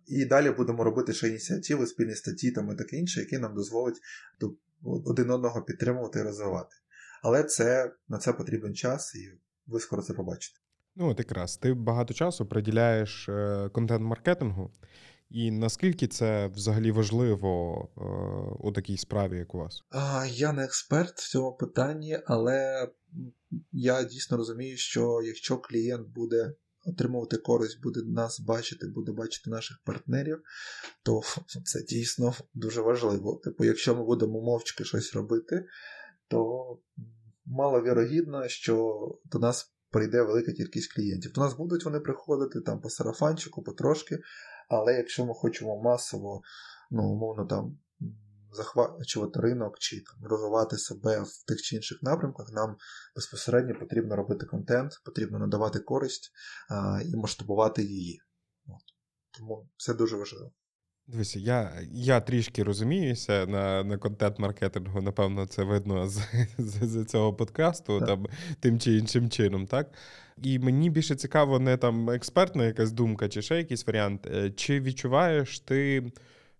І 0.08 0.26
далі 0.26 0.52
будемо 0.52 0.84
робити 0.84 1.14
ще 1.14 1.30
ініціативи, 1.30 1.88
спільні 1.88 2.16
статті 2.16 2.52
там 2.52 2.72
і 2.72 2.76
таке 2.76 2.98
інше, 2.98 3.20
які 3.20 3.38
нам 3.38 3.56
дозволять 3.56 3.98
один 4.84 5.30
одного 5.30 5.62
підтримувати 5.62 6.20
і 6.20 6.24
розвивати. 6.24 6.76
Але 7.24 7.44
це 7.44 7.92
на 8.10 8.18
це 8.18 8.34
потрібен 8.34 8.76
час 8.76 9.16
і 9.16 9.40
ви 9.70 9.80
скоро 9.80 10.02
це 10.02 10.14
побачите. 10.14 10.60
Ну, 10.96 11.10
от 11.10 11.20
якраз 11.20 11.58
ти 11.58 11.74
багато 11.74 12.14
часу 12.14 12.46
приділяєш 12.46 13.30
е, 13.30 13.70
контент-маркетингу, 13.74 14.72
і 15.30 15.52
наскільки 15.52 16.08
це 16.08 16.48
взагалі 16.48 16.92
важливо 16.92 17.84
е, 17.98 18.02
у 18.60 18.72
такій 18.72 18.98
справі, 18.98 19.38
як 19.38 19.56
у 19.56 19.58
вас? 19.58 19.84
Я 20.32 20.54
не 20.54 20.64
експерт 20.64 21.20
в 21.20 21.30
цьому 21.30 21.54
питанні, 21.54 22.20
але 22.26 22.88
я 23.72 24.04
дійсно 24.04 24.38
розумію, 24.38 24.78
що 24.78 25.22
якщо 25.26 25.58
клієнт 25.58 26.08
буде 26.08 26.54
отримувати 26.86 27.38
користь, 27.38 27.82
буде 27.82 28.00
нас 28.04 28.40
бачити, 28.40 28.88
буде 28.88 29.12
бачити 29.12 29.50
наших 29.50 29.78
партнерів, 29.86 30.42
то 31.04 31.22
це 31.64 31.84
дійсно 31.84 32.34
дуже 32.54 32.82
важливо. 32.82 33.42
Типу, 33.44 33.64
якщо 33.64 33.96
ми 33.96 34.04
будемо 34.06 34.42
мовчки 34.42 34.84
щось 34.86 35.14
робити, 35.14 35.66
то 36.28 36.78
маловірогідно, 37.50 38.47
що 38.47 38.97
до 39.26 39.39
нас 39.39 39.74
прийде 39.91 40.22
велика 40.22 40.52
кількість 40.52 40.93
клієнтів. 40.93 41.32
До 41.32 41.41
нас 41.41 41.54
будуть 41.54 41.86
вони 41.86 42.00
приходити 42.00 42.62
там 42.62 42.82
по 42.82 42.89
сарафанчику, 42.89 43.64
потрошки, 43.64 44.20
але 44.70 44.93
якщо 44.93 45.26
ми 45.26 45.34
хочемо 45.34 45.82
масово, 45.82 46.41
ну, 46.91 47.04
умовно 47.04 47.45
там. 47.45 47.80
Захвачувати 48.52 49.39
ринок 49.39 49.80
чи 49.80 50.04
там 50.04 50.28
розвивати 50.30 50.78
себе 50.78 51.22
в 51.22 51.45
тих 51.47 51.62
чи 51.62 51.76
інших 51.76 52.04
напрямках, 52.04 52.52
нам 52.52 52.76
безпосередньо 53.16 53.80
потрібно 53.80 54.16
робити 54.16 54.45
контент, 54.45 54.91
потрібно 55.06 55.39
надавати 55.39 55.80
користь 55.80 56.32
а, 56.70 57.02
і 57.06 57.16
масштабувати 57.16 57.84
її. 57.84 58.20
От. 58.66 58.82
Тому 59.38 59.70
це 59.78 59.93
дуже 59.93 60.18
важливо. 60.18 60.52
Дивіться, 61.12 61.39
я 61.39 61.72
я 61.91 62.20
трішки 62.20 62.64
розуміюся 62.64 63.45
на 63.45 63.84
на 63.84 63.97
контент-маркетингу, 63.97 65.01
напевно, 65.01 65.45
це 65.45 65.64
видно 65.64 66.07
з 66.10 66.22
з, 66.57 66.88
з 66.88 67.05
цього 67.05 67.34
подкасту, 67.34 68.01
там 68.01 68.28
тим 68.60 68.80
чи 68.80 68.97
іншим 68.97 69.30
чином, 69.30 69.68
так? 69.68 69.91
І 70.43 70.60
мені 70.60 70.89
більше 70.89 71.16
цікаво, 71.16 71.60
не 71.60 71.78
там 71.78 72.10
експертна 72.10 72.66
якась 72.66 72.91
думка, 72.91 73.30
чи 73.30 73.41
ще 73.41 73.57
якийсь 73.57 73.88
варіант. 73.88 74.28
Е, 74.36 74.51
чи 74.51 74.82
відчуваєш 74.82 75.60
ти 75.60 76.12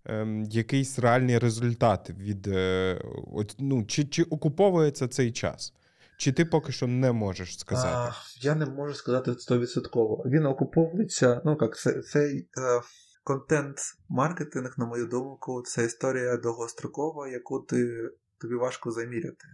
ем, 0.06 0.44
якийсь 0.44 1.00
реальний 1.00 1.38
результат 1.38 2.10
від 2.10 2.48
е, 2.48 3.02
от, 3.34 3.56
ну, 3.60 3.86
чи, 3.86 4.04
чи 4.04 4.24
окуповується 4.24 5.08
цей 5.08 5.32
час? 5.32 5.74
Чи 6.18 6.32
ти 6.32 6.46
поки 6.46 6.72
що 6.72 6.88
не 6.88 7.12
можеш 7.12 7.60
сказати? 7.60 8.12
А, 8.12 8.12
Я 8.42 8.56
не 8.56 8.66
можу 8.66 8.94
сказати 8.94 9.32
100%. 9.32 10.30
Він 10.30 10.46
окуповується, 10.46 11.42
ну 11.46 11.58
як 11.62 11.78
це, 11.78 12.02
цей. 12.02 12.48
Е... 12.58 12.82
Контент-маркетинг, 13.30 14.74
на 14.78 14.86
мою 14.86 15.06
думку, 15.06 15.62
це 15.62 15.86
історія 15.86 16.38
довгострокова, 16.38 17.28
яку 17.28 17.60
ти. 17.60 18.10
Тобі 18.42 18.56
важко 18.56 18.92
заміряти. 18.92 19.46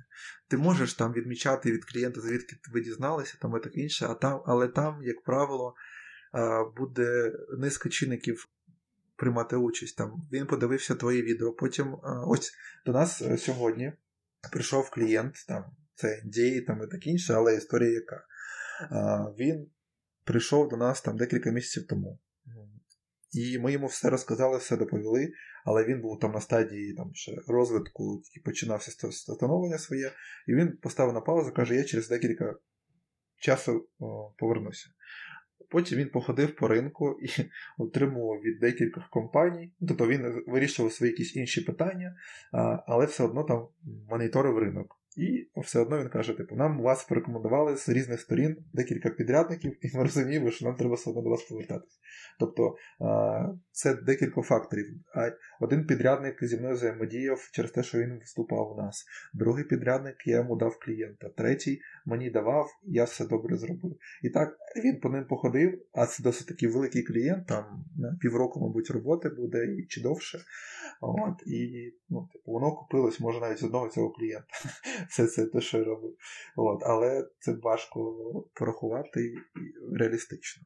Ти 0.47 0.57
можеш 0.57 0.93
там 0.93 1.13
відмічати 1.13 1.71
від 1.71 1.85
клієнта, 1.85 2.21
звідки 2.21 2.55
ви 2.73 2.81
дізналися, 2.81 3.37
там 3.41 3.57
і 3.57 3.59
таке 3.59 3.79
інше, 3.79 4.05
а 4.09 4.13
там, 4.13 4.41
але 4.45 4.67
там, 4.67 5.03
як 5.03 5.23
правило, 5.23 5.75
буде 6.77 7.33
низка 7.57 7.89
чинників 7.89 8.47
приймати 9.15 9.55
участь. 9.55 9.97
Там 9.97 10.27
Він 10.31 10.45
подивився 10.45 10.95
твої 10.95 11.21
відео. 11.21 11.53
Потім 11.53 11.97
ось 12.27 12.53
до 12.85 12.91
нас 12.91 13.21
е, 13.21 13.37
сьогодні 13.37 13.93
прийшов 14.51 14.89
клієнт, 14.89 15.35
там 15.47 15.65
це 15.95 16.21
дії 16.25 16.61
там 16.61 16.83
і 16.83 16.87
таке 16.87 17.09
інше, 17.09 17.33
але 17.33 17.55
історія 17.55 17.91
яка. 17.91 18.25
Він 19.39 19.67
прийшов 20.23 20.69
до 20.69 20.77
нас 20.77 21.01
там 21.01 21.17
декілька 21.17 21.51
місяців 21.51 21.87
тому. 21.87 22.19
І 23.35 23.59
ми 23.59 23.71
йому 23.71 23.87
все 23.87 24.09
розказали, 24.09 24.57
все 24.57 24.77
доповіли, 24.77 25.31
але 25.65 25.85
він 25.85 26.01
був 26.01 26.19
там 26.19 26.31
на 26.31 26.41
стадії 26.41 26.93
там, 26.93 27.11
ще 27.13 27.31
розвитку 27.47 28.23
і 28.37 28.39
починався 28.39 29.11
становлення 29.11 29.77
своє, 29.77 30.11
і 30.47 30.55
він 30.55 30.77
поставив 30.81 31.13
на 31.13 31.21
паузу, 31.21 31.51
каже: 31.53 31.75
я 31.75 31.83
через 31.83 32.09
декілька 32.09 32.55
часу 33.37 33.89
о, 33.99 34.33
повернуся. 34.37 34.89
Потім 35.69 35.97
він 35.97 36.09
походив 36.09 36.55
по 36.55 36.67
ринку 36.67 37.17
і 37.21 37.27
отримував 37.77 38.39
від 38.39 38.59
декількох 38.59 39.09
компаній. 39.09 39.73
Тобто 39.87 40.07
він 40.07 40.43
вирішував 40.47 40.91
свої 40.91 41.11
якісь 41.11 41.35
інші 41.35 41.61
питання, 41.61 42.15
але 42.87 43.05
все 43.05 43.23
одно 43.23 43.43
там 43.43 43.67
моніторив 44.09 44.57
ринок. 44.57 44.99
І 45.15 45.49
все 45.57 45.79
одно 45.79 45.99
він 45.99 46.09
каже: 46.09 46.33
типу, 46.33 46.55
нам 46.55 46.81
вас 46.81 47.03
порекомендували 47.03 47.77
з 47.77 47.89
різних 47.89 48.21
сторін 48.21 48.57
декілька 48.73 49.09
підрядників, 49.09 49.77
і 49.81 49.97
ми 49.97 50.03
розуміємо, 50.03 50.51
що 50.51 50.65
нам 50.65 50.75
треба 50.75 50.95
все 50.95 51.09
одно 51.09 51.21
до 51.21 51.29
вас 51.29 51.43
повертатись. 51.43 51.99
Тобто 52.39 52.75
це 53.71 53.95
декілька 53.95 54.41
факторів. 54.41 54.85
Один 55.61 55.85
підрядник 55.85 56.43
зі 56.43 56.57
мною 56.57 56.75
взаємодіяв 56.75 57.49
через 57.53 57.71
те, 57.71 57.83
що 57.83 57.97
він 57.97 58.19
виступав 58.19 58.71
у 58.71 58.81
нас. 58.81 59.05
Другий 59.33 59.63
підрядник 59.63 60.15
я 60.25 60.35
йому 60.35 60.55
дав 60.55 60.79
клієнта. 60.79 61.29
Третій 61.29 61.79
мені 62.05 62.29
давав, 62.29 62.69
я 62.83 63.03
все 63.03 63.25
добре 63.25 63.57
зробив. 63.57 63.97
І 64.23 64.29
так 64.29 64.57
він 64.83 64.99
по 64.99 65.09
ним 65.09 65.25
походив, 65.27 65.81
а 65.93 66.05
це 66.05 66.23
досить 66.23 66.47
такий 66.47 66.69
великий 66.69 67.03
клієнт, 67.03 67.47
там 67.47 67.85
півроку, 68.21 68.59
мабуть, 68.59 68.91
роботи 68.91 69.29
буде 69.29 69.77
чи 69.89 70.01
довше. 70.01 70.39
От, 71.01 71.47
І 71.47 71.93
ну, 72.09 72.29
типу, 72.33 72.51
воно 72.51 72.71
купилось, 72.71 73.19
може, 73.19 73.39
навіть 73.39 73.57
з 73.57 73.63
одного 73.63 73.89
цього 73.89 74.11
клієнта. 74.11 74.47
Все 75.09 75.27
це 75.27 75.45
те, 75.45 75.61
що 75.61 75.77
я 75.77 75.83
робив. 75.83 76.15
От, 76.55 76.83
Але 76.83 77.27
це 77.39 77.53
важко 77.63 78.15
порахувати 78.53 79.35
реалістично. 79.99 80.63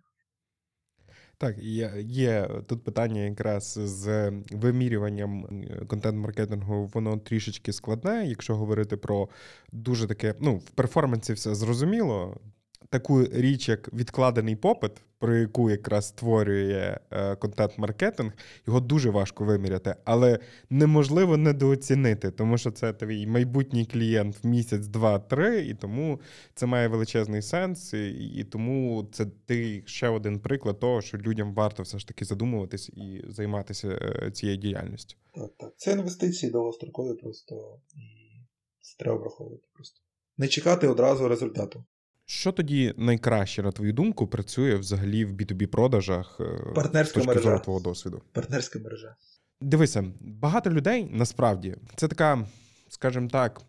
Так, 1.38 1.58
є 1.58 1.94
є 1.98 2.50
тут 2.68 2.84
питання 2.84 3.22
якраз 3.22 3.80
з 3.84 4.30
вимірюванням 4.52 5.46
контент-маркетингу, 5.88 6.86
воно 6.94 7.18
трішечки 7.18 7.74
складне. 7.74 8.28
Якщо 8.28 8.56
говорити 8.56 8.98
про 8.98 9.30
дуже 9.72 10.08
таке, 10.08 10.36
ну 10.40 10.58
в 10.58 10.70
перформансі 10.70 11.34
все 11.34 11.56
зрозуміло 11.56 12.42
таку 12.90 13.24
річ, 13.24 13.70
як 13.70 13.94
відкладений 13.94 14.56
попит, 14.56 14.92
про 15.20 15.36
яку 15.36 15.70
якраз 15.70 16.08
створює 16.08 17.00
е, 17.12 17.36
контент-маркетинг, 17.36 18.34
його 18.68 18.80
дуже 18.80 19.10
важко 19.10 19.46
виміряти, 19.46 19.96
але 20.06 20.40
неможливо 20.70 21.38
недооцінити, 21.38 22.32
тому 22.32 22.58
що 22.58 22.72
це 22.72 22.94
твій 22.94 23.28
майбутній 23.28 23.86
клієнт 23.86 24.44
в 24.44 24.48
місяць, 24.48 24.88
два-три, 24.88 25.66
і 25.66 25.74
тому 25.74 26.20
це 26.56 26.66
має 26.66 26.88
величезний 26.88 27.42
сенс, 27.42 27.94
і, 27.94 28.10
і 28.10 28.44
тому 28.44 29.10
це 29.12 29.26
ти 29.46 29.84
ще 29.86 30.10
один 30.10 30.40
приклад 30.40 30.80
того, 30.80 31.02
що 31.02 31.18
людям 31.18 31.54
варто 31.54 31.84
все 31.84 32.00
ж 32.00 32.08
таки 32.08 32.26
задумуватись 32.26 32.90
і 32.90 33.26
займатися 33.28 34.00
е, 34.02 34.32
цією 34.32 34.58
діяльністю. 34.58 35.16
Так, 35.34 35.52
так. 35.58 35.74
Це 35.78 35.92
інвестиції 35.92 36.52
довгострокові 36.52 37.14
просто 37.14 37.80
це 38.82 38.96
треба 38.98 39.18
враховувати 39.18 39.68
просто. 39.74 40.02
Не 40.38 40.48
чекати 40.48 40.88
одразу 40.88 41.28
результату. 41.28 41.86
Що 42.32 42.52
тоді 42.52 42.94
найкраще, 42.98 43.64
на 43.64 43.72
твою 43.72 43.94
думку, 43.94 44.28
працює 44.28 44.76
взагалі 44.76 45.26
в 45.26 45.34
B2B 45.34 45.66
продажах 45.66 46.38
е, 46.40 46.74
Партнерська 46.76 47.24
мережа. 47.24 47.60
твого 47.60 47.80
досвіду? 47.80 48.22
Партнерська 48.32 48.80
мережа. 48.80 49.16
Дивися, 49.62 50.04
багато 50.20 50.70
людей 50.70 51.08
насправді 51.12 51.76
це 51.96 52.08
така, 52.08 52.48
скажімо 52.90 53.28
так, 53.28 53.62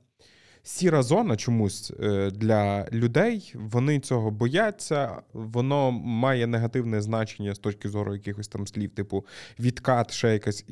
сіра 0.63 1.03
зона 1.03 1.37
чомусь 1.37 1.93
е, 2.01 2.31
для 2.31 2.87
людей. 2.93 3.53
Вони 3.55 4.01
цього 4.01 4.31
бояться, 4.31 5.23
воно 5.33 5.91
має 5.91 6.47
негативне 6.47 7.01
значення 7.01 7.55
з 7.55 7.59
точки 7.59 7.89
зору 7.89 8.15
якихось 8.15 8.49
там 8.49 8.67
слів, 8.67 8.91
типу 8.91 9.27
відкат, 9.61 10.13
ще 10.13 10.33
якась 10.33 10.65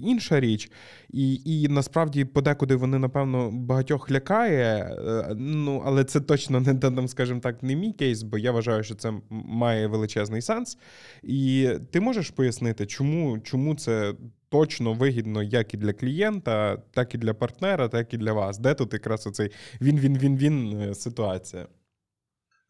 інша 0.00 0.40
річ. 0.40 0.70
І 1.10 1.40
і 1.44 1.68
насправді 1.68 2.24
подекуди 2.24 2.76
вони, 2.76 2.98
напевно, 2.98 3.50
багатьох 3.50 4.10
лякає. 4.10 4.96
Е, 5.08 5.34
ну, 5.36 5.82
але 5.86 6.04
це 6.04 6.20
точно 6.20 6.60
не 6.60 6.74
там, 6.74 7.08
скажімо 7.08 7.40
так, 7.40 7.62
не 7.62 7.76
мій 7.76 7.92
кейс, 7.92 8.22
бо 8.22 8.38
я 8.38 8.52
вважаю, 8.52 8.82
що 8.82 8.94
це 8.94 9.12
має 9.30 9.86
величезний 9.86 10.42
сенс. 10.42 10.78
І 11.22 11.70
ти 11.90 12.00
можеш 12.00 12.30
пояснити, 12.30 12.86
чому, 12.86 13.38
чому 13.38 13.74
це 13.74 14.14
точно 14.52 14.94
вигідно 14.94 15.42
як 15.42 15.74
і 15.74 15.76
для 15.76 15.92
клієнта, 15.92 16.76
так 16.76 17.14
і 17.14 17.18
для 17.18 17.34
партнера, 17.34 17.88
так 17.88 18.14
і 18.14 18.18
для 18.18 18.32
вас. 18.32 18.58
Де 18.58 18.74
тут 18.74 18.92
якраз 18.92 19.26
оцей 19.26 19.50
він-він-він-він 19.80 20.80
е, 20.80 20.94
ситуація? 20.94 21.68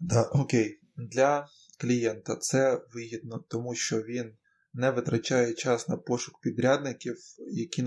Да, 0.00 0.22
Окей. 0.22 0.78
Для 0.96 1.46
клієнта 1.80 2.36
це 2.36 2.80
вигідно, 2.94 3.44
тому 3.48 3.74
що 3.74 4.02
він 4.02 4.32
не 4.74 4.90
витрачає 4.90 5.54
час 5.54 5.88
на 5.88 5.96
пошук 5.96 6.40
підрядників, 6.40 7.16
які 7.52 7.84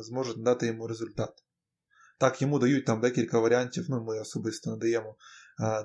зможуть 0.00 0.36
надати 0.36 0.66
йому 0.66 0.86
результат. 0.86 1.30
Так, 2.18 2.42
йому 2.42 2.58
дають 2.58 2.86
там 2.86 3.00
декілька 3.00 3.40
варіантів, 3.40 3.86
ну 3.88 4.04
ми 4.04 4.20
особисто 4.20 4.70
надаємо 4.70 5.16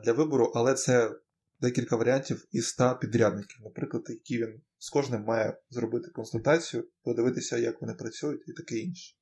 для 0.05 0.13
вибору, 0.13 0.51
але 0.55 0.73
це 0.73 1.15
декілька 1.61 1.95
варіантів 1.95 2.45
із 2.51 2.67
100 2.67 2.97
підрядників, 3.01 3.57
наприклад, 3.63 4.03
які 4.09 4.37
він 4.37 4.61
з 4.81 4.89
кожним 4.89 5.23
має 5.23 5.57
зробити 5.69 6.11
консультацію, 6.11 6.87
подивитися, 7.03 7.57
як 7.57 7.81
вони 7.81 7.93
працюють 7.93 8.41
і 8.47 8.53
таке 8.53 8.75
інше. 8.75 9.15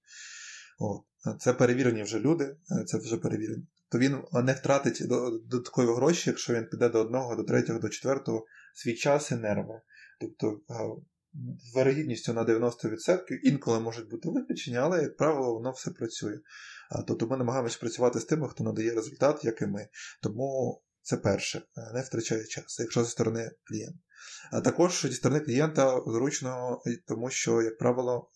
От. 0.79 1.01
Це 1.39 1.53
перевірені 1.53 2.03
вже 2.03 2.19
люди, 2.19 2.57
це 2.87 2.97
вже 2.97 3.17
перевірені. 3.17 3.67
То 3.89 3.97
він 3.99 4.23
не 4.43 4.53
втратить 4.53 5.07
додаткові 5.47 5.95
гроші, 5.95 6.29
якщо 6.29 6.53
він 6.53 6.65
піде 6.65 6.89
до 6.89 6.99
одного, 6.99 7.35
до 7.35 7.43
третього, 7.43 7.79
до 7.79 7.89
четвертого 7.89 8.45
свій 8.73 8.95
час 8.95 9.31
і 9.31 9.35
нерви. 9.35 9.81
Тобто 10.19 10.61
з 11.71 11.75
вирогідністю 11.75 12.33
на 12.33 12.45
90% 12.45 13.39
інколи 13.43 13.79
можуть 13.79 14.09
бути 14.09 14.29
виключення, 14.29 14.79
але, 14.79 15.01
як 15.01 15.17
правило, 15.17 15.53
воно 15.53 15.71
все 15.71 15.91
працює. 15.91 16.39
Тобто 17.07 17.27
ми 17.27 17.37
намагаємося 17.37 17.79
працювати 17.79 18.19
з 18.19 18.25
тими, 18.25 18.49
хто 18.49 18.63
надає 18.63 18.95
результат, 18.95 19.45
як 19.45 19.61
і 19.61 19.65
ми. 19.65 19.87
Тому 20.21 20.81
це 21.01 21.17
перше, 21.17 21.61
не 21.93 22.01
втрачає 22.01 22.45
час, 22.45 22.79
якщо 22.79 23.03
зі 23.03 23.11
сторони 23.11 23.51
клієнта. 23.63 23.99
А 24.51 24.61
також 24.61 25.01
зі 25.01 25.13
сторони 25.13 25.39
клієнта 25.39 26.01
зручно, 26.07 26.81
тому 27.07 27.29
що, 27.29 27.61
як 27.61 27.77
правило, 27.77 28.29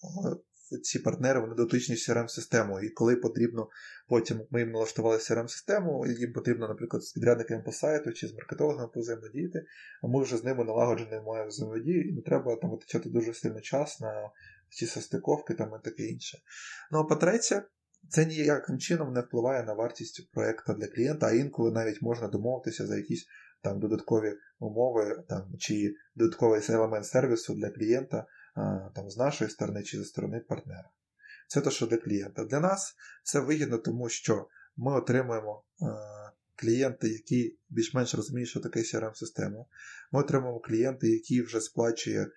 ці 0.83 0.99
партнери 0.99 1.39
вони 1.39 1.55
дотичні 1.55 1.95
з 1.95 2.09
crm 2.09 2.27
системою 2.27 2.87
і 2.87 2.89
коли 2.89 3.15
потрібно, 3.15 3.69
потім 4.07 4.41
ми 4.51 4.59
їм 4.59 4.71
налаштували 4.71 5.17
crm 5.17 5.47
систему 5.47 6.07
їм 6.07 6.33
потрібно, 6.33 6.67
наприклад, 6.67 7.03
з 7.03 7.11
підрядниками 7.11 7.63
по 7.63 7.71
сайту 7.71 8.11
чи 8.11 8.27
з 8.27 8.33
маркетологами 8.33 8.89
взаємодіяти, 8.95 9.65
а 10.03 10.07
ми 10.07 10.23
вже 10.23 10.37
з 10.37 10.43
ними 10.43 10.63
налагоджені 10.63 11.21
маємо 11.25 11.47
взаємодію, 11.47 12.09
і 12.09 12.13
не 12.13 12.21
треба 12.21 12.55
там 12.55 12.71
витрачати 12.71 13.09
дуже 13.09 13.33
сильно 13.33 13.61
час 13.61 13.99
на 13.99 14.29
ці 14.69 14.85
состиковки 14.85 15.53
там 15.53 15.71
і 15.79 15.83
таке 15.83 16.03
інше. 16.03 16.37
Ну 16.91 16.99
а 16.99 17.03
по-третє, 17.03 17.63
це 18.09 18.25
ніяким 18.25 18.79
чином 18.79 19.13
не 19.13 19.21
впливає 19.21 19.63
на 19.63 19.73
вартість 19.73 20.31
проєкту 20.31 20.73
для 20.73 20.87
клієнта, 20.87 21.27
а 21.27 21.31
інколи 21.31 21.71
навіть 21.71 22.01
можна 22.01 22.27
домовитися 22.27 22.87
за 22.87 22.97
якісь 22.97 23.25
там 23.61 23.79
додаткові 23.79 24.33
умови 24.63 25.23
там, 25.29 25.53
чи 25.59 25.95
додатковий 26.15 26.61
елемент 26.69 27.05
сервісу 27.05 27.53
для 27.53 27.69
клієнта 27.69 28.25
там, 28.95 29.09
з 29.09 29.17
нашої 29.17 29.49
сторони 29.49 29.83
чи 29.83 29.97
зі 29.97 30.05
сторони 30.05 30.39
партнера. 30.39 30.89
Це 31.47 31.61
те, 31.61 31.71
що 31.71 31.85
для 31.87 31.97
клієнта. 31.97 32.45
Для 32.45 32.59
нас 32.59 32.95
це 33.23 33.39
вигідно, 33.39 33.77
тому 33.77 34.09
що 34.09 34.47
ми 34.77 34.95
отримуємо 34.95 35.63
клієнти, 36.55 37.09
які 37.09 37.57
більш-менш 37.69 38.15
розуміють, 38.15 38.49
що 38.49 38.59
таке 38.59 38.79
CRM-система. 38.79 39.65
Ми 40.11 40.19
отримуємо 40.19 40.59
клієнти, 40.59 41.09
які 41.09 41.41
вже 41.41 41.61
сплачує 41.61 42.27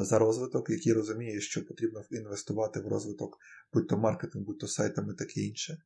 за 0.00 0.18
розвиток, 0.18 0.70
які 0.70 0.92
розуміє, 0.92 1.40
що 1.40 1.66
потрібно 1.66 2.02
інвестувати 2.10 2.80
в 2.80 2.88
розвиток, 2.88 3.38
будь-то 3.72 3.98
маркетинг, 3.98 4.44
будь-то 4.44 4.68
сайтами, 4.68 5.14
таке 5.14 5.40
інше. 5.40 5.78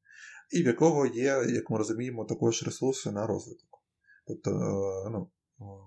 І 0.51 0.62
в 0.62 0.66
якого 0.66 1.07
є, 1.07 1.45
як 1.49 1.70
ми 1.70 1.78
розуміємо, 1.78 2.24
також 2.24 2.62
ресурси 2.62 3.11
на 3.11 3.26
розвиток. 3.26 3.68
Тобто, 4.26 4.51
е, 4.51 5.11
ну, 5.11 5.30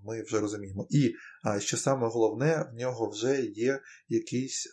ми 0.06 0.24
вже 0.24 0.40
розуміємо. 0.40 0.88
І 0.90 1.14
що 1.60 1.78
саме 1.78 2.08
головне, 2.08 2.70
в 2.74 2.76
нього 2.76 3.10
вже 3.10 3.42
є 3.42 3.80
якийсь 4.08 4.68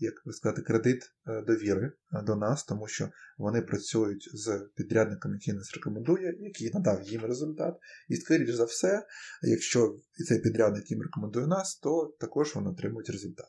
як 0.00 0.14
би 0.26 0.32
сказати, 0.32 0.62
кредит 0.62 1.02
е, 1.26 1.42
довіри 1.42 1.92
е, 2.12 2.22
до 2.22 2.36
нас, 2.36 2.64
тому 2.64 2.88
що 2.88 3.10
вони 3.38 3.62
працюють 3.62 4.30
з 4.34 4.68
підрядником, 4.76 5.32
який 5.32 5.54
нас 5.54 5.74
рекомендує, 5.74 6.36
який 6.40 6.70
надав 6.74 7.02
їм 7.02 7.24
результат. 7.24 7.76
І, 8.08 8.16
скоріш 8.16 8.50
за 8.50 8.64
все, 8.64 9.06
якщо 9.42 9.96
цей 10.28 10.38
підрядник 10.38 10.90
їм 10.90 11.02
рекомендує 11.02 11.46
нас, 11.46 11.76
то 11.76 12.16
також 12.20 12.54
вони 12.54 12.70
отримують 12.70 13.10
результат. 13.10 13.46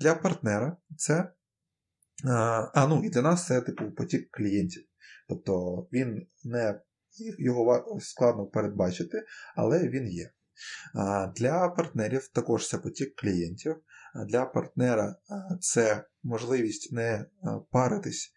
Для 0.00 0.14
партнера 0.14 0.76
це. 0.96 1.32
А, 2.74 2.86
ну, 2.86 3.04
і 3.04 3.10
для 3.10 3.22
нас 3.22 3.46
це 3.46 3.60
типу 3.60 3.90
потік 3.90 4.30
клієнтів. 4.30 4.82
Тобто 5.28 5.86
він 5.92 6.26
не 6.44 6.80
його 7.38 7.98
складно 8.00 8.46
передбачити, 8.46 9.24
але 9.56 9.88
він 9.88 10.08
є. 10.08 10.30
Для 11.36 11.68
партнерів 11.68 12.28
також 12.28 12.68
це 12.68 12.78
потік 12.78 13.14
клієнтів. 13.16 13.76
Для 14.28 14.44
партнера 14.44 15.16
це 15.60 16.04
можливість 16.22 16.92
не 16.92 17.26
паритись 17.70 18.32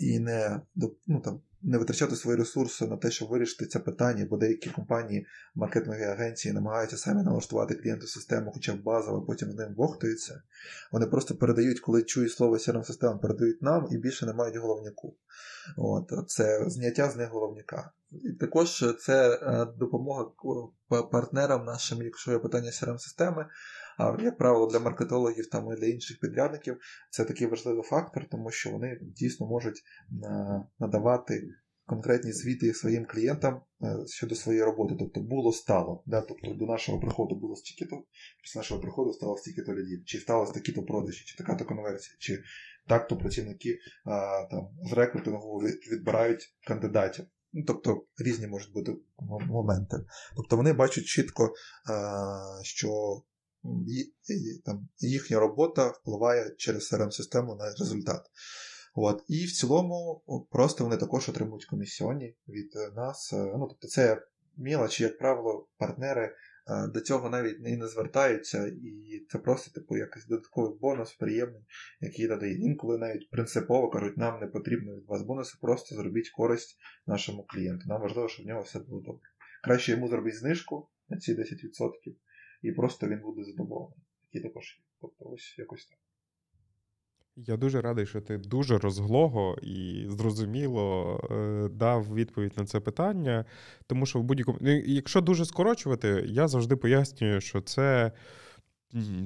і 0.00 0.18
не 0.18 0.60
ну, 1.06 1.20
там, 1.20 1.42
не 1.64 1.78
витрачати 1.78 2.16
свої 2.16 2.38
ресурси 2.38 2.86
на 2.86 2.96
те, 2.96 3.10
щоб 3.10 3.28
вирішити 3.28 3.66
це 3.66 3.78
питання, 3.78 4.26
бо 4.30 4.36
деякі 4.36 4.70
компанії, 4.70 5.26
маркетингові 5.54 6.02
агенції 6.02 6.54
намагаються 6.54 6.96
самі 6.96 7.22
налаштувати 7.22 7.74
клієнту 7.74 8.06
систему, 8.06 8.50
хоча 8.54 8.74
б 8.74 8.82
базово, 8.82 9.22
потім 9.22 9.52
з 9.52 9.54
ним 9.54 9.74
вохтуються. 9.76 10.42
Вони 10.92 11.06
просто 11.06 11.34
передають, 11.34 11.80
коли 11.80 12.02
чують 12.02 12.32
слово 12.32 12.56
crm 12.56 12.84
система 12.84 13.18
передають 13.18 13.62
нам 13.62 13.88
і 13.90 13.98
більше 13.98 14.26
не 14.26 14.32
мають 14.32 14.56
головняку. 14.56 15.16
От, 15.76 16.12
Це 16.26 16.64
зняття 16.70 17.10
з 17.10 17.16
них 17.16 17.28
головняка. 17.30 17.90
І 18.10 18.32
також 18.32 18.84
це 19.00 19.34
е, 19.34 19.66
допомога 19.78 20.24
партнерам 20.88 21.64
нашим, 21.64 22.02
якщо 22.02 22.32
є 22.32 22.38
питання 22.38 22.70
crm 22.70 22.98
системи 22.98 23.46
а 23.98 24.16
як 24.22 24.38
правило, 24.38 24.66
для 24.66 24.78
маркетологів 24.78 25.50
там 25.50 25.72
і 25.72 25.76
для 25.76 25.86
інших 25.86 26.20
підрядників 26.20 26.76
це 27.10 27.24
такий 27.24 27.46
важливий 27.46 27.82
фактор, 27.82 28.28
тому 28.30 28.50
що 28.50 28.70
вони 28.70 28.98
дійсно 29.02 29.46
можуть 29.46 29.82
надавати 30.78 31.48
конкретні 31.86 32.32
звіти 32.32 32.74
своїм 32.74 33.06
клієнтам 33.06 33.62
е, 33.82 33.96
щодо 34.06 34.34
своєї 34.34 34.64
роботи. 34.64 34.94
Тобто 34.98 35.20
було 35.20 35.52
стало. 35.52 36.02
Да? 36.06 36.20
Тобто 36.20 36.54
до 36.54 36.66
нашого 36.66 37.00
приходу 37.00 37.34
було 37.34 37.56
стільки-то, 37.56 38.04
після 38.42 38.58
нашого 38.58 38.80
приходу 38.80 39.12
стало 39.12 39.36
стільки-то 39.36 39.72
людей, 39.72 40.02
чи 40.06 40.18
сталося 40.18 40.52
такі-то 40.52 40.82
продажі, 40.82 41.24
чи 41.24 41.36
така-то 41.36 41.64
конверсія, 41.64 42.16
чи 42.18 42.42
так-то 42.88 43.16
працівники 43.16 43.78
а, 44.04 44.46
там, 44.50 44.68
з 44.90 44.92
рекрутингу 44.92 45.58
відбирають 45.92 46.54
кандидатів. 46.66 47.24
Ну, 47.52 47.64
Тобто 47.66 48.04
різні 48.18 48.46
можуть 48.46 48.72
бути 48.72 48.96
моменти. 49.46 49.96
Тобто 50.36 50.56
вони 50.56 50.72
бачать 50.72 51.04
чітко, 51.04 51.54
що 52.62 53.22
там, 54.64 54.88
їхня 54.98 55.40
робота 55.40 55.88
впливає 55.88 56.54
через 56.58 56.92
crm 56.92 57.10
систему 57.10 57.54
на 57.54 57.64
результат. 57.78 58.26
От. 58.94 59.24
І 59.28 59.44
в 59.44 59.52
цілому 59.52 60.22
просто 60.50 60.84
вони 60.84 60.96
також 60.96 61.28
отримують 61.28 61.64
комісіоні 61.64 62.36
від 62.48 62.72
нас. 62.96 63.32
Е, 63.32 63.36
ну, 63.36 63.66
Тобто 63.68 63.88
це 63.88 64.22
мілочі, 64.56 65.02
як 65.02 65.18
правило, 65.18 65.68
партнери 65.78 66.24
е, 66.24 66.32
до 66.94 67.00
цього 67.00 67.30
навіть 67.30 67.56
і 67.66 67.76
не 67.76 67.88
звертаються, 67.88 68.66
і 68.66 69.26
це 69.28 69.38
просто 69.38 69.80
типу 69.80 69.96
якийсь 69.96 70.26
додатковий 70.26 70.78
бонус 70.80 71.14
приємний, 71.14 71.62
який 72.00 72.28
додає. 72.28 72.54
Інколи 72.54 72.98
навіть 72.98 73.30
принципово 73.30 73.90
кажуть, 73.90 74.16
нам 74.16 74.40
не 74.40 74.46
потрібно 74.46 74.96
від 74.96 75.06
вас 75.06 75.22
бонуси, 75.22 75.58
просто 75.60 75.94
зробіть 75.94 76.30
користь 76.30 76.76
нашому 77.06 77.44
клієнту. 77.48 77.84
Нам 77.86 78.02
важливо, 78.02 78.28
щоб 78.28 78.46
в 78.46 78.48
нього 78.48 78.62
все 78.62 78.78
було 78.78 79.00
добре. 79.00 79.28
Краще 79.64 79.92
йому 79.92 80.08
зробити 80.08 80.36
знижку 80.36 80.88
на 81.08 81.18
ці 81.18 81.34
10% 81.34 81.44
і 82.64 82.72
просто 82.72 83.08
він 83.08 83.20
буде 83.20 83.44
задоволений. 83.44 83.98
Такі 84.22 84.40
також 84.40 84.76
є. 84.78 84.84
Тобто 85.00 85.24
ось 85.24 85.58
якось 85.58 85.86
так. 85.86 85.98
Я 87.36 87.56
дуже 87.56 87.80
радий, 87.80 88.06
що 88.06 88.20
ти 88.20 88.38
дуже 88.38 88.78
розглого 88.78 89.58
і 89.62 90.06
зрозуміло 90.08 91.20
е, 91.30 91.68
дав 91.68 92.14
відповідь 92.14 92.52
на 92.56 92.64
це 92.64 92.80
питання. 92.80 93.44
Тому 93.86 94.06
що 94.06 94.18
в 94.18 94.22
будь-якому. 94.22 94.58
Ну, 94.60 94.70
якщо 94.70 95.20
дуже 95.20 95.44
скорочувати, 95.44 96.24
я 96.26 96.48
завжди 96.48 96.76
пояснюю, 96.76 97.40
що 97.40 97.60
це 97.60 98.12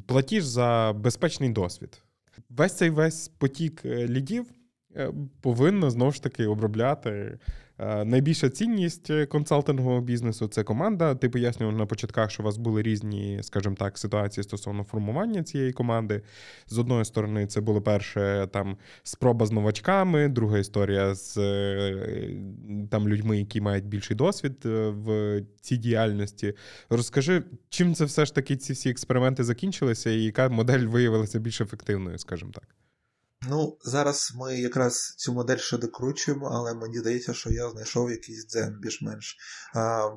платіж 0.07 0.45
за 0.45 0.95
безпечний 0.97 1.51
досвід. 1.51 2.03
Весь 2.49 2.77
цей 2.77 2.91
весь 2.91 3.29
потік 3.29 3.83
е, 3.85 4.09
лідів 4.09 4.47
е, 4.97 5.13
повинно 5.41 5.91
знову 5.91 6.13
ж 6.13 6.23
таки 6.23 6.47
обробляти 6.47 7.39
Найбільша 8.05 8.51
цінність 8.51 9.11
е, 9.11 9.27
консалтингового 9.27 10.01
бізнесу 10.01 10.49
це 10.49 10.65
команда. 10.65 11.15
Ти 11.15 11.29
пояснював 11.29 11.77
на 11.77 11.87
початках, 11.87 12.31
що 12.31 12.43
у 12.43 12.47
вас 12.47 12.57
були 12.57 12.83
різні, 12.83 13.39
скажімо 13.43 13.75
так, 13.79 13.99
ситуації 13.99 14.45
стосовно 14.45 14.85
формування 14.85 15.43
цієї 15.43 15.73
команди. 15.73 16.23
З 16.67 16.79
одної 16.79 17.05
сторони, 17.05 17.47
це 17.47 17.61
було 17.61 17.83
перше 17.83 18.49
там 18.53 18.77
спроба 19.03 19.47
з 19.47 19.53
новачками, 19.53 20.29
друга 20.29 20.59
історія 20.59 21.15
з 21.15 21.39
е, 21.39 22.31
там 22.91 23.09
людьми, 23.09 23.39
які 23.39 23.61
мають 23.61 23.87
більший 23.87 24.17
досвід 24.17 24.63
е, 24.67 24.89
в 24.89 25.41
цій 25.61 25.77
діяльності. 25.77 26.55
Розкажи, 26.91 27.43
чим 27.69 27.95
це 27.95 28.05
все 28.05 28.25
ж 28.25 28.35
таки 28.35 28.57
ці 28.57 28.73
всі 28.73 28.91
експерименти 28.91 29.45
закінчилися, 29.45 30.11
і 30.11 30.23
яка 30.23 30.49
модель 30.49 30.87
виявилася 30.87 31.39
більш 31.39 31.61
ефективною, 31.61 32.19
скажімо 32.19 32.51
так. 32.55 32.88
Ну, 33.51 33.79
зараз 33.85 34.33
ми 34.37 34.61
якраз 34.61 35.15
цю 35.19 35.33
модель 35.33 35.57
ще 35.57 35.79
докручуємо, 35.79 36.47
але 36.47 36.75
мені 36.75 36.99
здається, 36.99 37.35
що 37.35 37.51
я 37.51 37.71
знайшов 37.71 38.11
якийсь 38.11 38.47
дзен 38.47 38.79
більш-менш. 38.81 39.37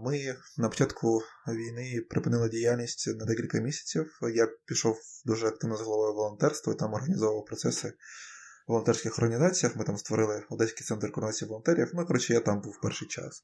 Ми 0.01 0.35
на 0.57 0.69
початку 0.69 1.21
війни 1.47 2.05
припинили 2.09 2.49
діяльність 2.49 3.07
на 3.07 3.25
декілька 3.25 3.59
місяців. 3.59 4.19
Я 4.33 4.47
пішов 4.65 4.97
дуже 5.25 5.47
активно 5.47 5.77
з 5.77 5.81
головою 5.81 6.13
волонтерства 6.13 6.73
там 6.73 6.93
організовував 6.93 7.45
процеси 7.45 7.87
в 7.87 8.71
волонтерських 8.71 9.17
організаціях. 9.17 9.75
Ми 9.75 9.83
там 9.83 9.97
створили 9.97 10.43
Одеський 10.49 10.85
центр 10.85 11.11
координації 11.11 11.49
волонтерів. 11.49 11.91
Ну, 11.93 12.05
коротше, 12.05 12.33
я 12.33 12.39
там 12.39 12.61
був 12.61 12.79
перший 12.81 13.07
час. 13.07 13.43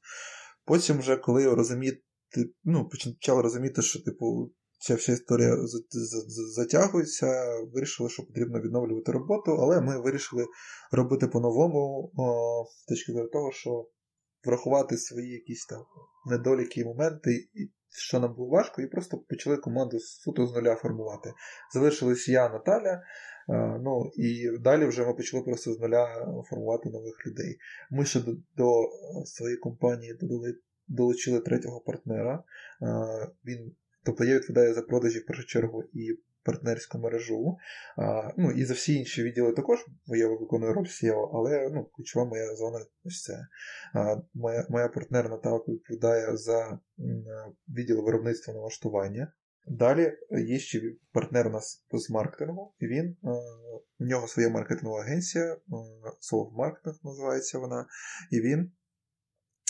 Потім, 0.64 0.98
вже, 0.98 1.16
коли 1.16 1.54
розуміти, 1.54 2.02
ну, 2.64 2.88
почали 2.88 3.42
розуміти, 3.42 3.82
що, 3.82 4.02
типу, 4.02 4.52
ця 4.78 4.94
вся 4.94 5.12
історія 5.12 5.56
затягується, 6.56 7.26
вирішили, 7.74 8.10
що 8.10 8.26
потрібно 8.26 8.60
відновлювати 8.60 9.12
роботу, 9.12 9.52
але 9.52 9.80
ми 9.80 10.00
вирішили 10.00 10.46
робити 10.92 11.26
по-новому, 11.26 12.12
з 12.82 12.84
точки 12.84 13.12
зору 13.12 13.28
того, 13.28 13.52
що 13.52 13.88
врахувати 14.44 14.96
свої 14.96 15.32
якісь 15.32 15.66
там 15.66 15.84
недоліки 16.30 16.80
і 16.80 16.84
моменти, 16.84 17.48
що 17.90 18.20
нам 18.20 18.34
було 18.34 18.48
важко, 18.48 18.82
і 18.82 18.86
просто 18.86 19.18
почали 19.18 19.56
команду 19.56 19.98
суто 20.00 20.46
з 20.46 20.54
нуля 20.54 20.74
формувати. 20.74 21.32
Залишились 21.74 22.28
я, 22.28 22.48
Наталя. 22.48 23.02
Ну 23.84 24.10
і 24.16 24.58
далі 24.60 24.86
вже 24.86 25.06
ми 25.06 25.14
почали 25.14 25.42
просто 25.42 25.74
з 25.74 25.80
нуля 25.80 26.26
формувати 26.50 26.90
нових 26.90 27.26
людей. 27.26 27.58
Ми 27.90 28.04
ще 28.04 28.20
до, 28.20 28.32
до 28.56 28.72
своєї 29.24 29.58
компанії 29.58 30.14
додали, 30.20 30.54
долучили 30.88 31.40
третього 31.40 31.80
партнера. 31.80 32.44
Він 33.44 33.76
Тобто 34.08 34.24
я 34.24 34.34
відповідаю 34.34 34.74
за 34.74 34.82
продажі 34.82 35.18
в 35.18 35.26
першу 35.26 35.46
чергу 35.46 35.84
і 35.92 36.18
партнерську 36.42 36.98
мережу. 36.98 37.56
А, 37.96 38.32
Ну 38.36 38.50
і 38.50 38.64
за 38.64 38.74
всі 38.74 38.94
інші 38.94 39.22
відділи 39.22 39.52
також 39.52 39.78
я 40.06 40.28
виконую 40.28 40.72
роль 40.72 40.84
SEO, 40.84 41.30
але 41.34 41.70
ну, 41.72 41.84
ключова 41.84 42.24
моя 42.24 42.54
зона 42.54 42.78
ось 43.04 43.22
це. 43.22 43.46
А, 43.94 44.16
Моя 44.34 44.66
моя 44.68 44.88
партнер 44.88 45.30
Наталка 45.30 45.72
відповідає 45.72 46.36
за 46.36 46.78
відділ 47.68 48.04
виробництва 48.04 48.54
налаштування. 48.54 49.32
Далі 49.66 50.12
є 50.30 50.58
ще 50.58 50.82
партнер 51.12 51.46
у 51.46 51.50
нас 51.50 51.86
з 51.92 52.10
маркетингу, 52.10 52.74
він, 52.82 53.16
у 53.98 54.04
нього 54.04 54.28
своя 54.28 54.48
маркетингова 54.48 55.00
агенція, 55.00 55.56
Solve 56.32 56.54
Marketing 56.56 56.98
називається 57.04 57.58
вона, 57.58 57.86
і 58.30 58.40
він 58.40 58.72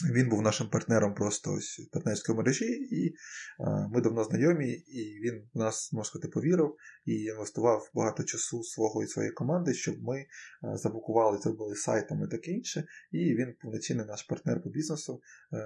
він 0.04 0.28
був 0.28 0.42
нашим 0.42 0.68
партнером 0.68 1.14
просто 1.14 1.52
ось 1.52 1.78
в 1.78 1.90
партнерської 1.92 2.38
мережі, 2.38 2.64
і 2.90 3.14
а, 3.58 3.88
ми 3.88 4.00
давно 4.00 4.24
знайомі, 4.24 4.70
і 4.72 5.20
він 5.24 5.48
в 5.54 5.58
нас, 5.58 5.92
можна 5.92 6.08
сказати, 6.08 6.28
повірив 6.28 6.76
і 7.04 7.12
інвестував 7.12 7.90
багато 7.94 8.24
часу 8.24 8.62
свого 8.62 9.02
і 9.02 9.06
своєї 9.06 9.32
команди, 9.32 9.74
щоб 9.74 10.02
ми 10.02 10.26
а, 10.62 10.76
заблокували, 10.76 11.38
зробили 11.38 11.74
сайтами 11.74 12.26
і 12.26 12.30
таке 12.30 12.50
інше. 12.50 12.84
І 13.12 13.18
він 13.18 13.54
повноцінний 13.62 14.06
наш 14.06 14.22
партнер 14.22 14.62
по 14.62 14.70
бізнесу, 14.70 15.20
а, 15.52 15.56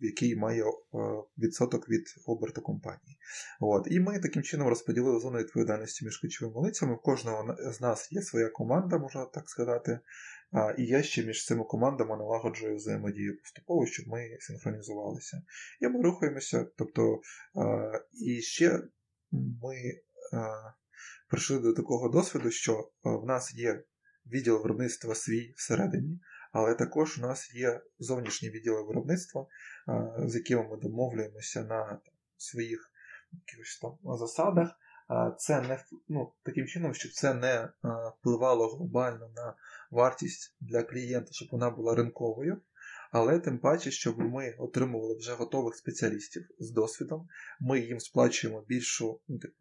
який 0.00 0.36
має 0.36 0.64
відсоток 1.38 1.88
від 1.88 2.04
оберту 2.26 2.62
компанії. 2.62 3.18
От. 3.60 3.86
І 3.90 4.00
ми 4.00 4.18
таким 4.18 4.42
чином 4.42 4.68
розподілили 4.68 5.20
зону 5.20 5.38
відповідальності 5.38 6.04
між 6.04 6.18
ключовими 6.18 6.60
лицями. 6.60 6.94
У 6.94 6.98
кожного 6.98 7.56
з 7.72 7.80
нас 7.80 8.12
є 8.12 8.22
своя 8.22 8.48
команда, 8.48 8.98
можна 8.98 9.24
так 9.24 9.50
сказати. 9.50 10.00
І 10.78 10.84
я 10.84 11.02
ще 11.02 11.24
між 11.24 11.46
цими 11.46 11.64
командами 11.64 12.16
налагоджую 12.16 12.76
взаємодію 12.76 13.38
поступово, 13.38 13.86
щоб 13.86 14.08
ми 14.08 14.36
синхронізувалися. 14.40 15.42
І 15.80 15.88
ми 15.88 16.02
рухаємося. 16.02 16.66
Тобто, 16.76 17.20
і 18.12 18.40
ще 18.40 18.82
ми 19.32 19.76
прийшли 21.28 21.58
до 21.58 21.72
такого 21.72 22.08
досвіду, 22.08 22.50
що 22.50 22.90
в 23.02 23.26
нас 23.26 23.54
є 23.54 23.84
відділ 24.26 24.62
виробництва 24.62 25.14
свій 25.14 25.54
всередині, 25.56 26.20
але 26.52 26.74
також 26.74 27.18
у 27.18 27.22
нас 27.22 27.54
є 27.54 27.80
зовнішні 27.98 28.50
відділи 28.50 28.82
виробництва, 28.82 29.46
з 30.18 30.34
якими 30.34 30.68
ми 30.68 30.76
домовлюємося 30.76 31.62
на 31.62 31.86
там, 31.86 32.14
своїх 32.36 32.90
якихось 33.32 33.78
там 33.78 34.16
засадах. 34.16 34.70
Це 35.38 35.60
не 35.60 35.84
ну, 36.08 36.32
таким 36.42 36.66
чином, 36.66 36.94
щоб 36.94 37.12
це 37.12 37.34
не 37.34 37.68
впливало 38.18 38.68
глобально 38.76 39.30
на 39.36 39.54
вартість 39.94 40.56
для 40.60 40.82
клієнта, 40.82 41.32
щоб 41.32 41.48
вона 41.52 41.70
була 41.70 41.94
ринковою. 41.94 42.60
Але 43.12 43.38
тим 43.38 43.58
паче, 43.58 43.90
щоб 43.90 44.18
ми 44.18 44.54
отримували 44.58 45.16
вже 45.16 45.32
готових 45.32 45.74
спеціалістів 45.76 46.48
з 46.58 46.70
досвідом, 46.70 47.28
ми 47.60 47.80
їм 47.80 48.00
сплачуємо 48.00 48.64
більшу 48.68 49.20
ну, 49.28 49.38
типу, 49.38 49.54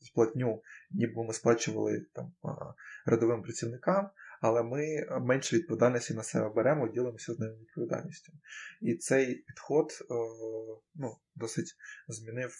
сплатню, 0.00 0.62
ніби 0.90 1.24
ми 1.24 1.32
сплачували 1.32 2.06
там, 2.12 2.32
рядовим 3.06 3.42
працівникам, 3.42 4.10
але 4.40 4.62
ми 4.62 5.06
менше 5.20 5.56
відповідальності 5.56 6.14
на 6.14 6.22
себе 6.22 6.48
беремо 6.48 6.88
ділимося 6.88 7.34
з 7.34 7.38
ними 7.38 7.56
відповідальністю. 7.56 8.32
І 8.80 8.94
цей 8.94 9.34
підход 9.34 9.90
е, 10.00 10.04
ну, 10.94 11.16
досить 11.34 11.76
змінив 12.08 12.56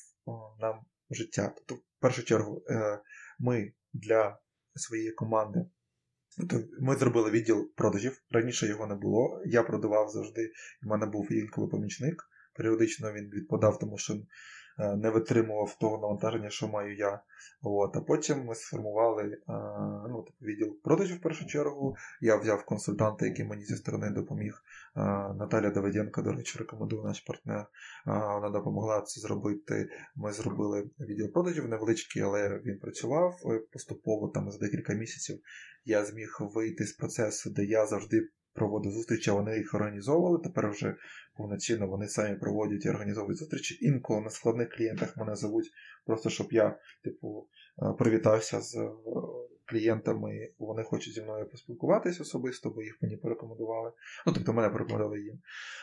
нам 0.61 0.81
життя. 1.11 1.53
Тобто, 1.57 1.75
в 1.75 2.01
першу 2.01 2.25
чергу, 2.25 2.65
е, 2.71 3.01
ми 3.39 3.73
для 3.93 4.39
своєї 4.75 5.13
команди 5.13 5.67
ми 6.81 6.97
зробили 6.97 7.31
відділ 7.31 7.71
продажів. 7.77 8.23
Раніше 8.31 8.67
його 8.67 8.87
не 8.87 8.95
було. 8.95 9.43
Я 9.47 9.63
продавав 9.63 10.09
завжди, 10.09 10.53
в 10.83 10.87
мене 10.87 11.07
був 11.07 11.33
інколи 11.33 11.69
помічник. 11.69 12.25
Періодично 12.55 13.13
він 13.13 13.31
відпадав, 13.31 13.79
тому 13.79 13.99
що 13.99 14.15
не 14.79 15.11
витримував 15.11 15.79
того 15.79 15.99
навантаження, 15.99 16.51
що 16.51 16.69
маю 16.69 16.97
я. 16.97 17.21
От. 17.63 17.97
А 17.97 18.01
потім 18.01 18.45
ми 18.45 18.55
сформували 18.55 19.23
е, 19.23 19.39
ну, 20.09 20.23
типу, 20.23 20.37
відділ 20.43 20.77
продажів 20.85 21.17
в 21.17 21.21
першу 21.21 21.47
чергу. 21.47 21.97
Я 22.21 22.37
взяв 22.37 22.65
консультанта, 22.65 23.27
який 23.27 23.45
мені 23.45 23.65
зі 23.65 23.77
сторони 23.77 24.11
допоміг. 24.11 24.63
Е, 24.97 25.01
Наталя 25.39 25.71
Давиденко, 25.71 26.23
до 26.23 26.33
речі, 26.33 26.59
рекомендує 26.59 27.03
наш 27.03 27.21
партнер. 27.21 27.67
Вона 28.07 28.51
допомогла 28.51 29.01
це 29.01 29.21
зробити. 29.21 29.89
Ми 30.17 30.33
зробили 30.33 30.91
відділ 31.01 31.33
продажів 31.33 31.69
невеличкий, 31.69 32.23
але 32.23 32.61
він 32.65 32.79
працював 32.79 33.35
поступово 33.73 34.29
там 34.29 34.51
за 34.51 34.59
декілька 34.59 34.93
місяців. 34.93 35.41
Я 35.85 36.05
зміг 36.05 36.39
вийти 36.41 36.85
з 36.85 36.93
процесу, 36.93 37.51
де 37.51 37.65
я 37.65 37.87
завжди 37.87 38.29
проводив 38.57 38.93
зустрічі, 38.93 39.31
вони 39.31 39.57
їх 39.57 39.75
організовували. 39.75 40.39
Тепер 40.45 40.71
вже 40.71 40.97
повноцінно 41.37 41.87
вони 41.87 42.09
самі 42.09 42.37
проводять 42.37 42.85
і 42.85 42.91
організовують 42.91 43.39
зустрічі. 43.39 43.79
Інколи 43.81 44.21
на 44.21 44.31
складних 44.31 44.69
клієнтах 44.69 45.17
мене 45.17 45.37
зовуть, 45.37 45.71
просто 46.07 46.31
щоб 46.31 46.47
я, 46.51 46.79
типу, 47.05 47.49
е, 47.83 47.93
привітався 47.99 48.61
з 48.61 48.77
е, 48.77 48.91
клієнтами, 49.67 50.49
вони 50.59 50.83
хочуть 50.83 51.15
зі 51.15 51.23
мною 51.23 51.51
поспілкуватися 51.51 52.23
особисто, 52.23 52.71
бо 52.71 52.83
їх 52.83 52.99
мені 53.03 53.17
порекомендували. 53.17 53.93
Ну, 54.27 54.33
тобто 54.33 54.53
мене 54.53 54.69
порекомендували 54.69 55.21
їм. 55.21 55.39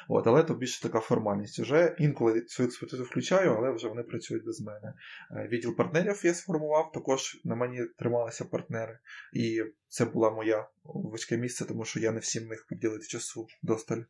От, 0.10 0.28
Але 0.28 0.44
то 0.44 0.54
більше 0.54 0.82
така 0.82 1.00
формальність. 1.00 1.60
Уже 1.60 1.96
інколи 2.00 2.44
свою 2.48 2.68
експертизу 2.68 3.04
включаю, 3.04 3.56
але 3.58 3.72
вже 3.72 3.88
вони 3.88 4.04
працюють 4.04 4.46
без 4.46 4.62
мене. 4.62 4.94
Е, 5.32 5.48
відділ 5.48 5.76
партнерів 5.76 6.22
я 6.24 6.34
сформував, 6.34 6.92
також 6.92 7.42
на 7.44 7.56
мені 7.56 7.80
трималися 7.98 8.46
партнери. 8.46 9.00
І 9.34 9.64
це 9.94 10.06
була 10.06 10.32
моя 10.32 10.68
важке 10.84 11.38
місце, 11.38 11.66
тому 11.66 11.86
що 11.86 12.00
я 12.00 12.12
не 12.12 12.20
всім 12.20 12.50
міг 12.50 12.66
поділити 12.70 13.06
часу 13.06 13.48
досталь. 13.62 14.02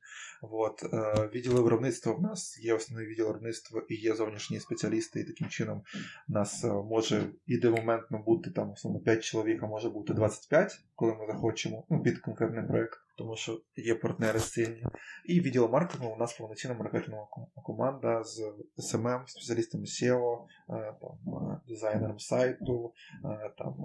От. 0.41 0.83
Е, 0.93 1.29
відділи 1.33 1.61
виробництва 1.61 2.13
в 2.13 2.21
нас 2.21 2.59
є 2.61 2.73
основний 2.73 3.07
відділ 3.07 3.25
виробництва 3.25 3.83
і 3.89 3.95
є 3.95 4.15
зовнішні 4.15 4.59
спеціалісти, 4.59 5.19
і 5.19 5.23
таким 5.23 5.49
чином 5.49 5.83
нас 6.27 6.63
е, 6.63 6.67
може 6.67 7.25
ідемоментно 7.47 8.23
бути 8.23 8.51
там 8.51 8.71
основно 8.71 8.99
5 8.99 9.23
чоловік, 9.23 9.63
а 9.63 9.67
може 9.67 9.89
бути 9.89 10.13
25, 10.13 10.79
коли 10.95 11.15
ми 11.15 11.27
захочемо 11.27 11.85
ну, 11.89 12.03
під 12.03 12.19
конкретний 12.19 12.67
проєкт 12.67 13.02
тому 13.15 13.35
що 13.35 13.61
є 13.75 13.95
партнери 13.95 14.39
сильні. 14.39 14.85
І 15.25 15.41
відділ 15.41 15.69
маркетингу 15.69 16.13
у 16.13 16.17
нас 16.17 16.37
повноцінна 16.37 16.73
маркетингова 16.73 17.27
команда 17.63 18.23
з 18.23 18.53
SMM, 18.77 19.27
спеціалістами 19.27 19.85
SEO, 19.85 20.45
е, 20.69 20.95
там, 21.01 21.33
е, 21.33 21.61
дизайнером 21.67 22.19
сайту, 22.19 22.93
е, 23.25 23.53
там, 23.57 23.75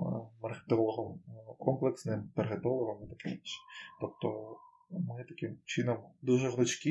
маркетологом 0.42 1.20
комплексним, 1.58 2.30
таргетологом 2.36 3.04
і 3.04 3.06
таке 3.06 3.30
інше. 3.30 3.58
Тобто 4.00 4.56
ми 4.90 5.24
таким 5.28 5.58
чином 5.64 5.98
дуже 6.22 6.50
гнучкі 6.50 6.90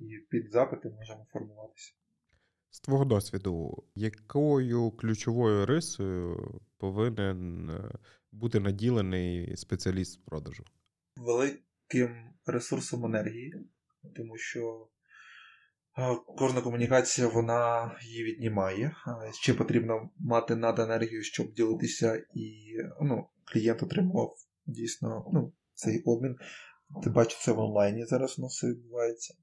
і 0.00 0.18
під 0.30 0.50
запити 0.50 0.90
можемо 0.90 1.26
формуватися. 1.32 1.92
З 2.70 2.80
твого 2.80 3.04
досвіду, 3.04 3.84
якою 3.94 4.90
ключовою 4.90 5.66
рисою 5.66 6.60
повинен 6.78 7.70
бути 8.32 8.60
наділений 8.60 9.56
спеціаліст 9.56 10.12
з 10.12 10.16
продажу? 10.16 10.64
Великим 11.18 12.30
ресурсом 12.46 13.04
енергії, 13.04 13.54
тому 14.16 14.36
що 14.36 14.88
кожна 16.38 16.60
комунікація 16.60 17.28
вона 17.28 17.92
її 18.02 18.24
віднімає. 18.24 18.92
Ще 19.40 19.54
потрібно 19.54 20.10
мати 20.18 20.56
над 20.56 20.78
енергію, 20.78 21.22
щоб 21.22 21.52
ділитися, 21.52 22.24
і 22.34 22.76
ну, 23.00 23.28
клієнт 23.44 23.82
отримував 23.82 24.36
дійсно 24.66 25.30
ну, 25.32 25.52
цей 25.72 26.02
обмін. 26.02 26.36
Ти 27.04 27.10
бачиш 27.10 27.42
це 27.42 27.52
в 27.52 27.58
онлайні 27.58 28.04
зараз 28.04 28.38
у 28.38 28.42
нас 28.42 28.64
відбувається. 28.64 29.34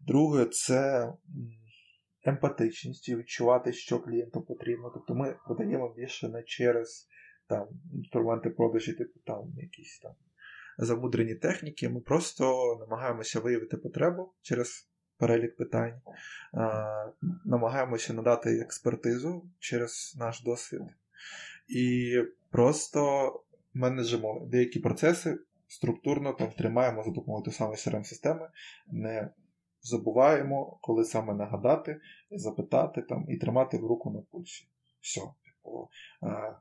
Друге, 0.00 0.46
це 0.46 1.12
емпатичність 2.24 3.08
і 3.08 3.16
відчувати, 3.16 3.72
що 3.72 3.98
клієнту 3.98 4.42
потрібно. 4.42 4.90
Тобто 4.94 5.14
ми 5.14 5.36
продаємо 5.46 5.94
більше 5.94 6.28
не 6.28 6.42
через 6.42 7.08
там, 7.48 7.68
інструменти 7.94 8.50
продажі, 8.50 8.92
типу 8.92 9.20
там 9.26 9.52
якісь 9.56 9.98
там 9.98 10.12
замудрені 10.78 11.34
техніки. 11.34 11.88
Ми 11.88 12.00
просто 12.00 12.76
намагаємося 12.80 13.40
виявити 13.40 13.76
потребу 13.76 14.32
через 14.42 14.88
перелік 15.18 15.56
питань, 15.56 16.00
намагаємося 17.44 18.14
надати 18.14 18.60
експертизу 18.60 19.44
через 19.58 20.16
наш 20.18 20.42
досвід. 20.42 20.82
І 21.68 22.16
просто 22.50 23.32
менеджимо 23.74 24.46
деякі 24.50 24.80
процеси 24.80 25.38
структурно 25.68 26.32
там 26.32 26.50
тримаємо 26.50 27.02
за 27.02 27.10
допомогою 27.10 27.44
тієї 27.44 27.56
самої 27.56 27.76
crm 27.76 28.04
системи 28.04 28.50
не 28.86 29.30
забуваємо, 29.82 30.78
коли 30.80 31.04
саме 31.04 31.34
нагадати, 31.34 32.00
запитати 32.30 33.02
там 33.02 33.26
і 33.28 33.36
тримати 33.36 33.78
в 33.78 33.86
руку 33.86 34.10
на 34.10 34.20
пульсі. 34.20 34.68
Все. 35.00 35.20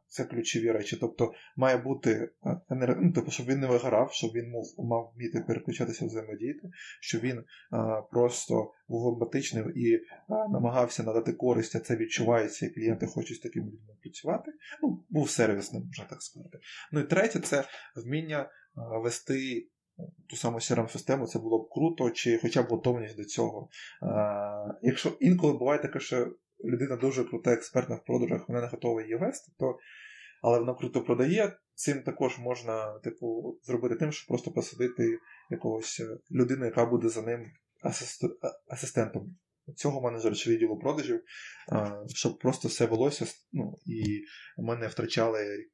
Це 0.07 0.25
ключові 0.25 0.71
речі. 0.71 0.97
Тобто 1.01 1.33
має 1.55 1.77
бути 1.77 2.31
ну, 2.69 3.11
тобто, 3.15 3.31
щоб 3.31 3.45
він 3.45 3.59
не 3.59 3.67
вигорав, 3.67 4.11
щоб 4.11 4.31
він 4.31 4.51
мав, 4.51 4.63
мав 4.77 5.13
вміти 5.15 5.43
переключатися 5.47 6.05
взаємодіяти, 6.05 6.69
щоб 7.01 7.21
він 7.21 7.43
а, 7.71 8.01
просто 8.01 8.71
був 8.87 9.13
емпатичним 9.13 9.73
і 9.75 9.99
а, 10.29 10.47
намагався 10.47 11.03
надати 11.03 11.33
користь, 11.33 11.75
а 11.75 11.79
це 11.79 11.95
відчувається, 11.95 12.65
і 12.65 12.69
клієнти 12.69 13.05
хочуть 13.05 13.37
з 13.37 13.39
такими 13.39 13.65
людьми 13.65 13.93
працювати. 14.01 14.51
Ну, 14.83 15.03
був 15.09 15.29
сервісним, 15.29 15.83
можна 15.85 16.05
так 16.05 16.21
сказати. 16.21 16.59
Ну 16.91 16.99
і 16.99 17.03
третє, 17.03 17.39
це 17.39 17.63
вміння 17.95 18.49
а, 18.75 18.97
вести. 18.97 19.67
Ту 20.29 20.35
саму 20.35 20.57
crm 20.57 20.89
систему 20.89 21.27
це 21.27 21.39
було 21.39 21.59
б 21.59 21.69
круто, 21.69 22.09
чи 22.09 22.37
хоча 22.37 22.63
б 22.63 22.65
готовність 22.65 23.17
до 23.17 23.25
цього. 23.25 23.69
А, 24.01 24.73
Якщо 24.81 25.09
інколи 25.19 25.53
буває 25.53 25.81
таке, 25.81 25.99
що 25.99 26.33
людина 26.65 26.95
дуже 26.95 27.23
крута, 27.23 27.53
експертна 27.53 27.95
в 27.95 28.05
продажах, 28.05 28.49
вона 28.49 28.61
не 28.61 28.67
готова 28.67 29.01
її 29.01 29.15
вести, 29.15 29.51
то 29.59 29.77
але 30.41 30.59
вона 30.59 30.73
круто 30.73 31.03
продає. 31.03 31.57
Цим 31.73 32.03
також 32.03 32.39
можна, 32.39 32.99
типу, 32.99 33.59
зробити 33.63 33.95
тим, 33.95 34.11
щоб 34.11 34.27
просто 34.27 34.51
посадити 34.51 35.17
якогось 35.49 35.99
е, 35.99 36.17
людину, 36.31 36.65
яка 36.65 36.85
буде 36.85 37.09
за 37.09 37.21
ним 37.21 37.45
асист... 37.83 38.23
асистентом 38.67 39.35
цього 39.75 40.01
менеджера 40.01 40.35
чи 40.35 40.49
відділу 40.49 40.79
продажів, 40.79 41.21
щоб 42.15 42.39
просто 42.39 42.67
все 42.67 42.85
велося 42.85 43.25
ну, 43.51 43.75
і 43.85 44.21
ми 44.57 44.75
не 44.75 44.87
втрачали 44.87 45.65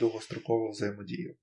довгострокову 0.00 0.70
взаємодію. 0.70 1.36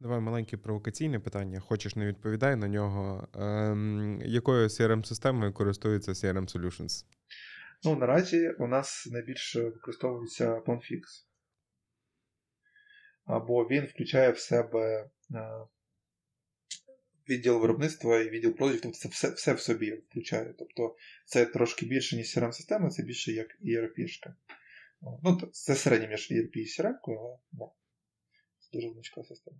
Давай 0.00 0.20
маленьке 0.20 0.56
провокаційне 0.56 1.20
питання. 1.20 1.60
Хочеш, 1.60 1.96
не 1.96 2.06
відповідай 2.06 2.56
на 2.56 2.68
нього. 2.68 3.28
Ем, 3.34 4.22
Якою 4.24 4.68
CRM-системою 4.68 5.52
користується 5.52 6.12
CRM 6.12 6.56
Solutions? 6.56 7.04
Ну, 7.84 7.96
наразі 7.96 8.50
у 8.50 8.66
нас 8.66 9.08
найбільше 9.12 9.62
використовується 9.62 10.60
PlanFix. 10.60 11.00
Або 13.24 13.64
він 13.64 13.84
включає 13.84 14.30
в 14.30 14.38
себе 14.38 15.10
е, 15.34 15.66
відділ 17.28 17.60
виробництва 17.60 18.20
і 18.20 18.30
відділ 18.30 18.52
продажів, 18.56 18.80
тобто 18.80 18.98
це 18.98 19.08
все 19.08 19.30
все 19.30 19.54
в 19.54 19.60
собі 19.60 19.92
включає. 19.92 20.54
Тобто 20.58 20.96
це 21.26 21.46
трошки 21.46 21.86
більше, 21.86 22.16
ніж 22.16 22.36
crm 22.36 22.52
система 22.52 22.90
це 22.90 23.02
більше 23.02 23.32
як 23.32 23.46
ERP-шка. 23.64 24.34
Ну, 25.22 25.40
Це 25.52 25.74
середнє 25.74 26.08
між 26.08 26.30
ERP 26.30 26.56
і 26.56 26.66
CRM, 26.66 26.94
але 27.02 27.36
да, 27.52 27.64
це 28.58 28.68
дуже 28.72 28.90
значка 28.92 29.22
система. 29.22 29.58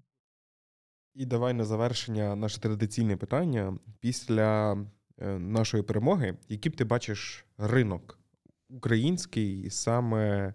І 1.15 1.27
давай 1.27 1.55
на 1.55 1.65
завершення 1.65 2.36
наше 2.36 2.61
традиційне 2.61 3.16
питання. 3.16 3.78
Після 4.01 4.77
нашої 5.39 5.82
перемоги, 5.82 6.36
який 6.48 6.72
б 6.72 6.76
ти 6.76 6.84
бачиш 6.84 7.44
ринок 7.59 8.18
український 8.72 9.70
саме 9.70 10.55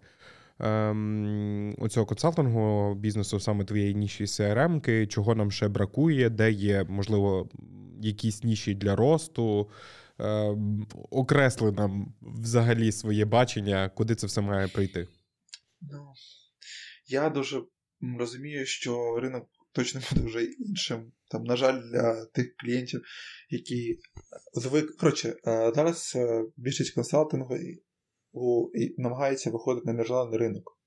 ем, 0.60 1.76
оцього 1.78 2.06
консалтингового 2.06 2.96
бізнесу, 2.96 3.40
саме 3.40 3.66
твоєї 3.66 3.96
ніші 3.96 4.26
CRM-ки, 4.26 5.08
чого 5.08 5.36
нам 5.36 5.52
ще 5.52 5.68
бракує, 5.68 6.30
де 6.30 6.52
є, 6.52 6.84
можливо, 6.84 7.50
якісь 8.02 8.44
ніші 8.44 8.76
для 8.76 8.96
росту. 8.96 9.70
Ем, 10.20 10.88
окресли 11.10 11.72
нам 11.72 12.14
взагалі 12.22 12.92
своє 12.92 13.26
бачення, 13.26 13.90
куди 13.90 14.16
це 14.16 14.28
все 14.28 14.42
має 14.42 14.68
прийти. 14.68 15.08
Ну, 15.82 16.14
Я 17.08 17.30
дуже 17.30 17.62
розумію, 18.20 18.66
що 18.66 19.20
ринок 19.20 19.50
точно 19.72 20.02
буде 20.12 20.28
вже 20.28 20.44
іншим. 20.44 21.12
Там, 21.30 21.44
на 21.44 21.56
жаль, 21.56 21.82
для 21.92 22.26
тих 22.26 22.56
клієнтів, 22.56 23.02
які 23.50 24.00
звик. 24.54 24.98
Коротше, 24.98 25.30
е, 25.30 25.72
зараз 25.76 26.14
е, 26.16 26.46
більшість 26.58 26.94
консалтингу 26.96 27.56
і 28.76 28.96
намагається 28.98 29.50
виходити 29.50 29.88
на 29.88 29.94
міжнародний 29.94 30.40
ринок. 30.40 30.78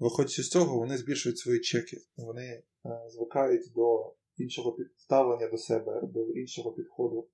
Виходячи 0.00 0.42
з 0.42 0.48
цього, 0.48 0.78
вони 0.78 0.98
збільшують 0.98 1.38
свої 1.38 1.60
чеки, 1.60 1.96
вони 2.16 2.46
е, 2.46 2.62
звикають 3.10 3.72
до 3.74 4.14
іншого 4.36 4.72
підставлення 4.72 5.48
до 5.48 5.56
себе, 5.56 6.00
до 6.14 6.32
іншого 6.32 6.72
підходу. 6.72 7.28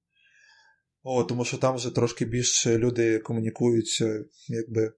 О, 1.02 1.24
Тому 1.24 1.44
що 1.44 1.58
там 1.58 1.76
вже 1.76 1.94
трошки 1.94 2.24
більше 2.24 2.78
люди 2.78 3.18
комунікують, 3.18 4.02
якби 4.48 4.92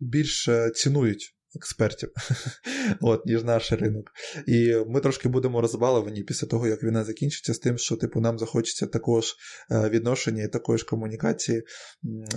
більш 0.00 0.48
цінують 0.74 1.36
експертів, 1.56 2.10
от, 3.00 3.26
ніж 3.26 3.44
наш 3.44 3.72
ринок. 3.72 4.10
І 4.46 4.74
ми 4.86 5.00
трошки 5.00 5.28
будемо 5.28 5.60
розбаловані 5.60 6.22
після 6.22 6.46
того, 6.46 6.68
як 6.68 6.82
війна 6.82 7.04
закінчиться, 7.04 7.54
з 7.54 7.58
тим, 7.58 7.78
що 7.78 7.96
типу, 7.96 8.20
нам 8.20 8.38
захочеться 8.38 8.86
також 8.86 9.34
е, 9.70 9.88
відношення 9.88 10.42
і 10.42 10.48
також 10.48 10.82
комунікації 10.82 11.62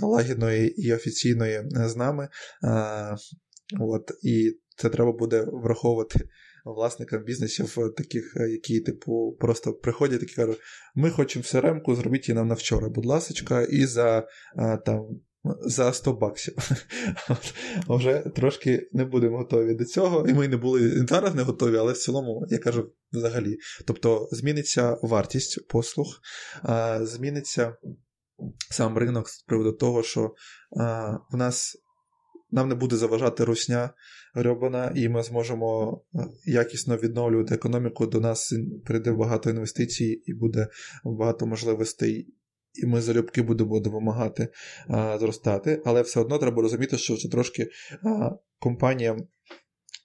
лагідної 0.02 0.86
і 0.86 0.94
офіційної 0.94 1.54
е, 1.54 1.88
з 1.88 1.96
нами. 1.96 2.28
Е, 2.64 3.16
от, 3.80 4.10
І 4.22 4.58
це 4.76 4.88
треба 4.88 5.12
буде 5.12 5.46
враховувати. 5.52 6.20
Власникам 6.64 7.24
бізнесів, 7.24 7.76
таких, 7.96 8.36
які, 8.50 8.80
типу, 8.80 9.36
просто 9.40 9.72
приходять 9.72 10.22
і 10.22 10.26
кажуть: 10.26 10.58
ми 10.94 11.10
хочемо 11.10 11.42
все 11.42 11.60
ремку, 11.60 11.94
зробіть 11.94 12.28
її 12.28 12.36
нам 12.36 12.48
на 12.48 12.54
вчора, 12.54 12.88
будь 12.88 13.06
ласка, 13.06 13.62
і 13.62 13.86
за 13.86 14.28
там 14.86 15.20
за 15.60 15.92
100 15.92 16.12
баксів. 16.12 16.54
Вже 17.88 18.18
трошки 18.36 18.88
не 18.92 19.04
будемо 19.04 19.38
готові 19.38 19.74
до 19.74 19.84
цього, 19.84 20.28
і 20.28 20.34
ми 20.34 20.48
не 20.48 20.56
були 20.56 21.06
зараз 21.06 21.34
не 21.34 21.42
готові, 21.42 21.76
але 21.76 21.92
в 21.92 21.98
цілому, 21.98 22.46
я 22.48 22.58
кажу, 22.58 22.92
взагалі. 23.12 23.56
Тобто 23.86 24.28
зміниться 24.32 24.96
вартість 25.02 25.68
послуг, 25.68 26.06
зміниться 27.00 27.76
сам 28.70 28.98
ринок 28.98 29.28
з 29.28 29.42
приводу 29.42 29.72
того, 29.72 30.02
що 30.02 30.34
в 31.32 31.36
нас. 31.36 31.76
Нам 32.50 32.68
не 32.68 32.74
буде 32.74 32.96
заважати 32.96 33.44
русня 33.44 33.90
грьобана, 34.34 34.92
і 34.96 35.08
ми 35.08 35.22
зможемо 35.22 36.00
якісно 36.44 36.96
відновлювати 36.96 37.54
економіку. 37.54 38.06
До 38.06 38.20
нас 38.20 38.54
прийде 38.84 39.12
багато 39.12 39.50
інвестицій 39.50 40.22
і 40.24 40.34
буде 40.34 40.68
багато 41.04 41.46
можливостей 41.46 42.34
і 42.82 42.86
ми 42.86 43.00
залюбки 43.00 43.42
будемо 43.42 43.80
допомагати 43.80 44.48
а, 44.88 45.18
зростати, 45.18 45.82
але 45.84 46.02
все 46.02 46.20
одно 46.20 46.38
треба 46.38 46.62
розуміти, 46.62 46.98
що 46.98 47.16
це 47.16 47.28
трошки 47.28 47.70
а, 48.04 48.30
компаніям 48.58 49.28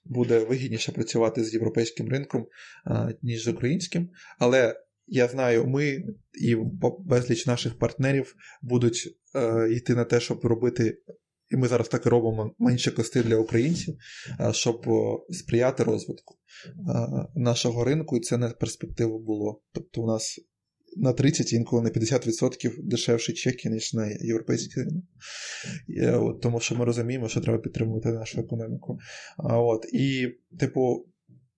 буде 0.04 0.38
вигідніше 0.38 0.92
працювати 0.92 1.44
з 1.44 1.54
європейським 1.54 2.08
ринком, 2.08 2.46
а, 2.84 3.08
ніж 3.22 3.44
з 3.44 3.48
українським. 3.48 4.10
Але 4.38 4.76
я 5.06 5.28
знаю, 5.28 5.66
ми 5.66 6.04
і 6.32 6.56
безліч 6.98 7.46
наших 7.46 7.78
партнерів 7.78 8.34
будуть 8.62 9.18
е, 9.34 9.68
йти 9.72 9.94
на 9.94 10.04
те, 10.04 10.20
щоб 10.20 10.44
робити. 10.44 10.98
І 11.50 11.56
ми 11.56 11.68
зараз 11.68 11.88
так 11.88 12.06
і 12.06 12.08
робимо 12.08 12.54
менше 12.58 12.90
кости 12.90 13.22
для 13.22 13.36
українців, 13.36 13.96
щоб 14.52 14.86
сприяти 15.30 15.84
розвитку 15.84 16.34
нашого 17.34 17.84
ринку, 17.84 18.16
і 18.16 18.20
це 18.20 18.36
не 18.36 18.48
перспективу 18.48 19.18
було. 19.18 19.62
Тобто, 19.72 20.02
у 20.02 20.06
нас 20.06 20.40
на 20.96 21.12
30, 21.12 21.52
інколи 21.52 21.82
на 21.82 21.90
50% 21.90 22.82
дешевші 22.82 23.32
чеки, 23.32 23.70
ніж 23.70 23.94
на 23.94 24.06
європейський 24.06 24.82
ринок. 24.82 25.04
От, 26.22 26.40
Тому 26.40 26.60
що 26.60 26.74
ми 26.74 26.84
розуміємо, 26.84 27.28
що 27.28 27.40
треба 27.40 27.58
підтримувати 27.58 28.08
нашу 28.08 28.40
економіку. 28.40 28.98
А, 29.36 29.58
от, 29.58 29.86
І, 29.92 30.28
типу, 30.58 31.06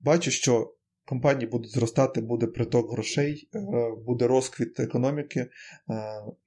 бачу, 0.00 0.30
що 0.30 0.76
компанії 1.06 1.46
будуть 1.46 1.70
зростати, 1.70 2.20
буде 2.20 2.46
приток 2.46 2.92
грошей, 2.92 3.48
е, 3.54 3.60
буде 4.06 4.26
розквіт 4.26 4.80
економіки, 4.80 5.40
е, 5.40 5.50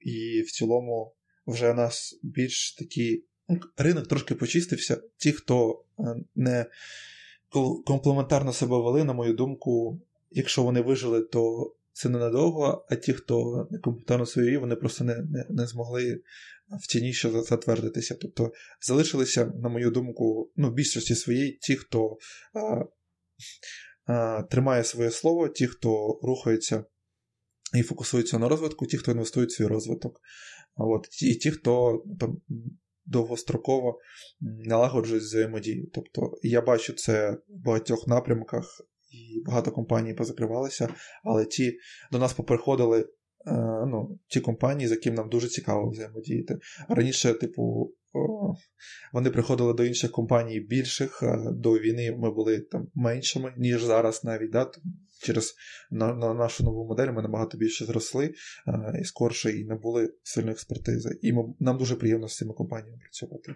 і 0.00 0.42
в 0.42 0.50
цілому 0.50 1.14
вже 1.46 1.70
у 1.70 1.74
нас 1.74 2.20
більш 2.22 2.74
такий 2.74 3.24
ну, 3.48 3.60
ринок 3.76 4.06
трошки 4.06 4.34
почистився. 4.34 5.02
Ті, 5.16 5.32
хто 5.32 5.84
е, 5.98 6.02
не 6.34 6.66
комплементарно 7.86 8.52
себе 8.52 8.76
вели, 8.76 9.04
на 9.04 9.12
мою 9.12 9.34
думку, 9.34 10.00
якщо 10.30 10.62
вони 10.62 10.80
вижили, 10.80 11.22
то 11.22 11.72
це 11.92 12.08
ненадовго, 12.08 12.86
а 12.90 12.96
ті, 12.96 13.12
хто 13.12 13.68
не 13.70 13.78
компетентно 13.78 14.26
свої, 14.26 14.58
вони 14.58 14.76
просто 14.76 15.04
не, 15.04 15.16
не, 15.16 15.46
не 15.50 15.66
змогли 15.66 16.20
в 16.82 16.86
ціні 16.86 17.12
ще 17.12 17.42
затвердитися. 17.42 18.14
Тобто 18.14 18.52
залишилися, 18.80 19.44
на 19.44 19.68
мою 19.68 19.90
думку, 19.90 20.52
ну, 20.56 20.70
в 20.70 20.74
більшості 20.74 21.14
своїй 21.14 21.58
ті, 21.60 21.76
хто 21.76 22.16
а, 22.54 22.84
а, 24.12 24.42
тримає 24.42 24.84
своє 24.84 25.10
слово, 25.10 25.48
ті, 25.48 25.66
хто 25.66 26.20
рухається 26.22 26.84
і 27.74 27.82
фокусуються 27.82 28.38
на 28.38 28.48
розвитку, 28.48 28.86
ті, 28.86 28.98
хто 28.98 29.12
інвестують 29.12 29.50
в 29.50 29.56
свій 29.56 29.66
розвиток. 29.66 30.20
От, 30.76 31.22
І 31.22 31.34
ті, 31.34 31.50
хто 31.50 32.04
там 32.20 32.40
довгостроково 33.04 33.98
налагоджують 34.40 35.24
взаємодію. 35.24 35.90
Тобто 35.94 36.32
я 36.42 36.60
бачу 36.60 36.92
це 36.92 37.30
в 37.30 37.64
багатьох 37.64 38.08
напрямках, 38.08 38.80
і 39.10 39.42
багато 39.46 39.70
компаній 39.70 40.14
позакривалися, 40.14 40.94
але 41.24 41.44
ті 41.44 41.78
до 42.12 42.18
нас 42.18 42.32
поприходили. 42.32 43.08
Ну, 43.86 44.18
ті 44.28 44.40
компанії, 44.40 44.88
з 44.88 44.90
якими 44.90 45.16
нам 45.16 45.28
дуже 45.28 45.48
цікаво 45.48 45.90
взаємодіяти. 45.90 46.58
Раніше, 46.88 47.34
типу, 47.34 47.94
вони 49.12 49.30
приходили 49.30 49.74
до 49.74 49.84
інших 49.84 50.10
компаній 50.10 50.60
більших. 50.60 51.22
До 51.52 51.72
війни 51.72 52.16
ми 52.18 52.30
були 52.30 52.60
там 52.60 52.88
меншими, 52.94 53.54
ніж 53.56 53.82
зараз 53.82 54.24
навіть. 54.24 54.50
Да? 54.50 54.70
Через 55.22 55.54
на, 55.90 56.14
на 56.14 56.34
нашу 56.34 56.64
нову 56.64 56.86
модель 56.86 57.12
ми 57.12 57.22
набагато 57.22 57.58
більше 57.58 57.84
зросли 57.84 58.34
і 59.00 59.04
скорше, 59.04 59.50
і 59.50 59.64
не 59.64 59.74
були 59.74 60.14
сильної 60.22 60.52
експертизи. 60.52 61.18
І 61.22 61.32
ми, 61.32 61.44
нам 61.60 61.78
дуже 61.78 61.96
приємно 61.96 62.28
з 62.28 62.36
цими 62.36 62.54
компаніями 62.54 62.98
працювати. 62.98 63.54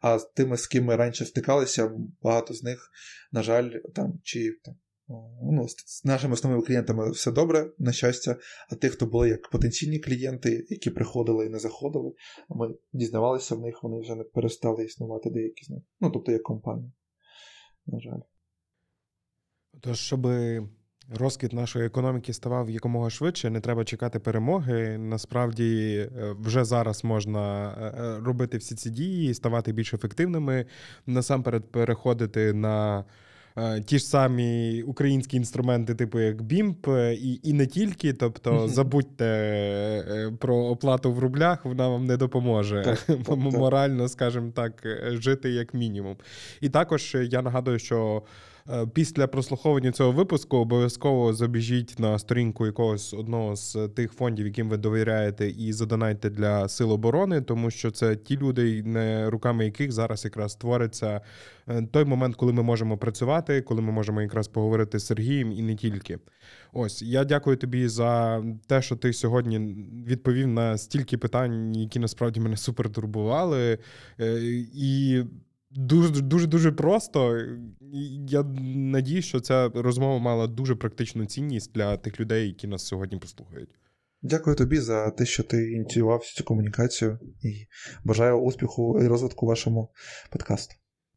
А 0.00 0.18
з 0.18 0.24
тими, 0.24 0.56
з 0.56 0.66
ким 0.66 0.84
ми 0.84 0.96
раніше 0.96 1.24
стикалися, 1.24 1.90
багато 2.22 2.54
з 2.54 2.62
них, 2.62 2.90
на 3.32 3.42
жаль, 3.42 3.70
там 3.94 4.20
чи 4.22 4.58
там. 4.64 4.74
Ну, 5.42 5.68
З 5.68 6.04
нашими 6.04 6.34
основними 6.34 6.66
клієнтами 6.66 7.10
все 7.10 7.32
добре, 7.32 7.70
на 7.78 7.92
щастя, 7.92 8.36
а 8.70 8.74
тих, 8.74 8.92
хто 8.92 9.06
були 9.06 9.28
як 9.28 9.50
потенційні 9.50 9.98
клієнти, 9.98 10.66
які 10.68 10.90
приходили 10.90 11.46
і 11.46 11.48
не 11.48 11.58
заходили, 11.58 12.12
ми 12.48 12.74
дізнавалися 12.92 13.54
в 13.54 13.60
них, 13.60 13.82
вони 13.82 14.00
вже 14.00 14.14
не 14.14 14.24
перестали 14.24 14.84
існувати 14.84 15.30
деякі 15.30 15.64
з 15.64 15.70
них. 15.70 15.82
Ну, 16.00 16.10
тобто 16.10 16.32
як 16.32 16.42
компанія. 16.42 16.92
На 17.86 18.00
жаль. 18.00 18.20
Тож, 19.80 19.98
щоб 19.98 20.26
розквіт 21.14 21.52
нашої 21.52 21.86
економіки 21.86 22.32
ставав 22.32 22.70
якомога 22.70 23.10
швидше, 23.10 23.50
не 23.50 23.60
треба 23.60 23.84
чекати 23.84 24.18
перемоги. 24.18 24.98
Насправді, 24.98 25.96
е, 25.96 26.36
вже 26.40 26.64
зараз 26.64 27.04
можна 27.04 27.70
е, 27.70 28.24
робити 28.24 28.58
всі 28.58 28.74
ці 28.74 28.90
дії, 28.90 29.34
ставати 29.34 29.72
більш 29.72 29.94
ефективними, 29.94 30.66
насамперед 31.06 31.72
переходити 31.72 32.52
на. 32.52 33.04
Е, 33.58 33.80
ті 33.80 33.98
ж 33.98 34.04
самі 34.04 34.82
українські 34.82 35.36
інструменти, 35.36 35.94
типу 35.94 36.20
як 36.20 36.42
BIMP, 36.42 36.90
е, 36.90 37.14
і 37.14 37.40
і 37.42 37.52
не 37.52 37.66
тільки. 37.66 38.12
Тобто, 38.12 38.68
забудьте 38.68 39.24
е, 39.24 40.32
про 40.38 40.56
оплату 40.56 41.12
в 41.12 41.18
рублях, 41.18 41.64
вона 41.64 41.88
вам 41.88 42.06
не 42.06 42.16
допоможе 42.16 42.82
так, 42.84 43.28
морально, 43.36 44.08
скажімо 44.08 44.52
так, 44.54 44.86
жити 45.06 45.50
як 45.50 45.74
мінімум. 45.74 46.16
І 46.60 46.68
також 46.68 47.16
я 47.30 47.42
нагадую, 47.42 47.78
що. 47.78 48.22
Е, 48.70 48.86
після 48.86 49.26
прослуховування 49.26 49.92
цього 49.92 50.12
випуску 50.12 50.56
обов'язково 50.56 51.32
забіжіть 51.32 51.98
на 51.98 52.18
сторінку 52.18 52.66
якогось 52.66 53.14
одного 53.14 53.56
з 53.56 53.88
тих 53.88 54.12
фондів, 54.12 54.46
яким 54.46 54.68
ви 54.68 54.76
довіряєте, 54.76 55.48
і 55.48 55.72
задонайте 55.72 56.30
для 56.30 56.68
сил 56.68 56.92
оборони, 56.92 57.40
тому 57.40 57.70
що 57.70 57.90
це 57.90 58.16
ті 58.16 58.36
люди, 58.36 58.82
не 58.82 59.30
руками 59.30 59.64
яких 59.64 59.92
зараз 59.92 60.24
якраз 60.24 60.52
створиться 60.52 61.20
е, 61.68 61.82
той 61.92 62.04
момент, 62.04 62.36
коли 62.36 62.52
ми 62.52 62.62
можемо 62.62 62.98
працювати, 62.98 63.62
коли 63.62 63.82
ми 63.82 63.92
можемо 63.92 64.22
якраз 64.22 64.48
поговорити 64.48 64.98
з 64.98 65.06
Сергієм 65.06 65.52
і 65.52 65.62
не 65.62 65.74
тільки. 65.74 66.18
Ось 66.72 67.02
я 67.02 67.24
дякую 67.24 67.56
тобі 67.56 67.88
за 67.88 68.42
те, 68.66 68.82
що 68.82 68.96
ти 68.96 69.12
сьогодні 69.12 69.58
відповів 70.06 70.46
на 70.46 70.78
стільки 70.78 71.18
питань, 71.18 71.74
які 71.74 71.98
насправді 71.98 72.40
мене 72.40 72.56
супер 72.56 72.90
турбували. 72.90 73.78
Е, 74.20 74.38
і 74.74 75.22
Дуже 75.70 76.22
дуже 76.22 76.46
дуже 76.46 76.72
просто. 76.72 77.46
Я 78.28 78.42
надію, 78.74 79.22
що 79.22 79.40
ця 79.40 79.68
розмова 79.68 80.18
мала 80.18 80.46
дуже 80.46 80.74
практичну 80.74 81.26
цінність 81.26 81.72
для 81.72 81.96
тих 81.96 82.20
людей, 82.20 82.46
які 82.46 82.66
нас 82.66 82.86
сьогодні 82.86 83.18
послухають. 83.18 83.70
Дякую 84.22 84.56
тобі 84.56 84.78
за 84.78 85.10
те, 85.10 85.26
що 85.26 85.42
ти 85.42 85.72
ініціював 85.72 86.24
цю 86.24 86.44
комунікацію, 86.44 87.18
і 87.42 87.66
бажаю 88.04 88.40
успіху 88.40 89.00
і 89.02 89.06
розвитку 89.06 89.46
вашому 89.46 89.88
подкасту. 90.30 90.74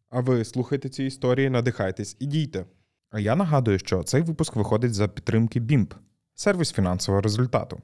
А 0.10 0.20
ви 0.20 0.46
слухайте 0.46 0.90
ці 0.90 1.04
історії, 1.04 1.50
надихайтесь 1.50 2.18
і 2.20 2.26
дійте. 2.26 2.66
А 3.10 3.20
я 3.20 3.36
нагадую, 3.36 3.80
що 3.80 4.04
цей 4.04 4.22
випуск 4.22 4.56
виходить 4.56 4.94
за 4.94 5.08
підтримки 5.08 5.60
BIMP– 5.60 5.94
сервіс 6.36 6.74
фінансового 6.74 7.22
результату. 7.22 7.82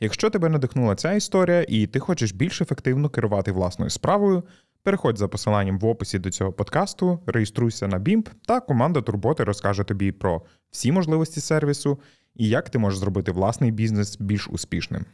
Якщо 0.00 0.30
тебе 0.30 0.48
надихнула 0.48 0.94
ця 0.94 1.12
історія, 1.12 1.66
і 1.68 1.86
ти 1.86 1.98
хочеш 1.98 2.32
більш 2.32 2.60
ефективно 2.60 3.08
керувати 3.08 3.52
власною 3.52 3.90
справою. 3.90 4.42
Переходь 4.82 5.18
за 5.18 5.28
посиланням 5.28 5.78
в 5.78 5.84
описі 5.84 6.18
до 6.18 6.30
цього 6.30 6.52
подкасту, 6.52 7.20
реєструйся 7.26 7.88
на 7.88 7.98
BIMP, 7.98 8.30
та 8.46 8.60
команда 8.60 9.02
Турботи 9.02 9.44
розкаже 9.44 9.84
тобі 9.84 10.12
про 10.12 10.42
всі 10.70 10.92
можливості 10.92 11.40
сервісу 11.40 11.98
і 12.34 12.48
як 12.48 12.70
ти 12.70 12.78
можеш 12.78 12.98
зробити 12.98 13.32
власний 13.32 13.70
бізнес 13.70 14.16
більш 14.20 14.48
успішним. 14.48 15.04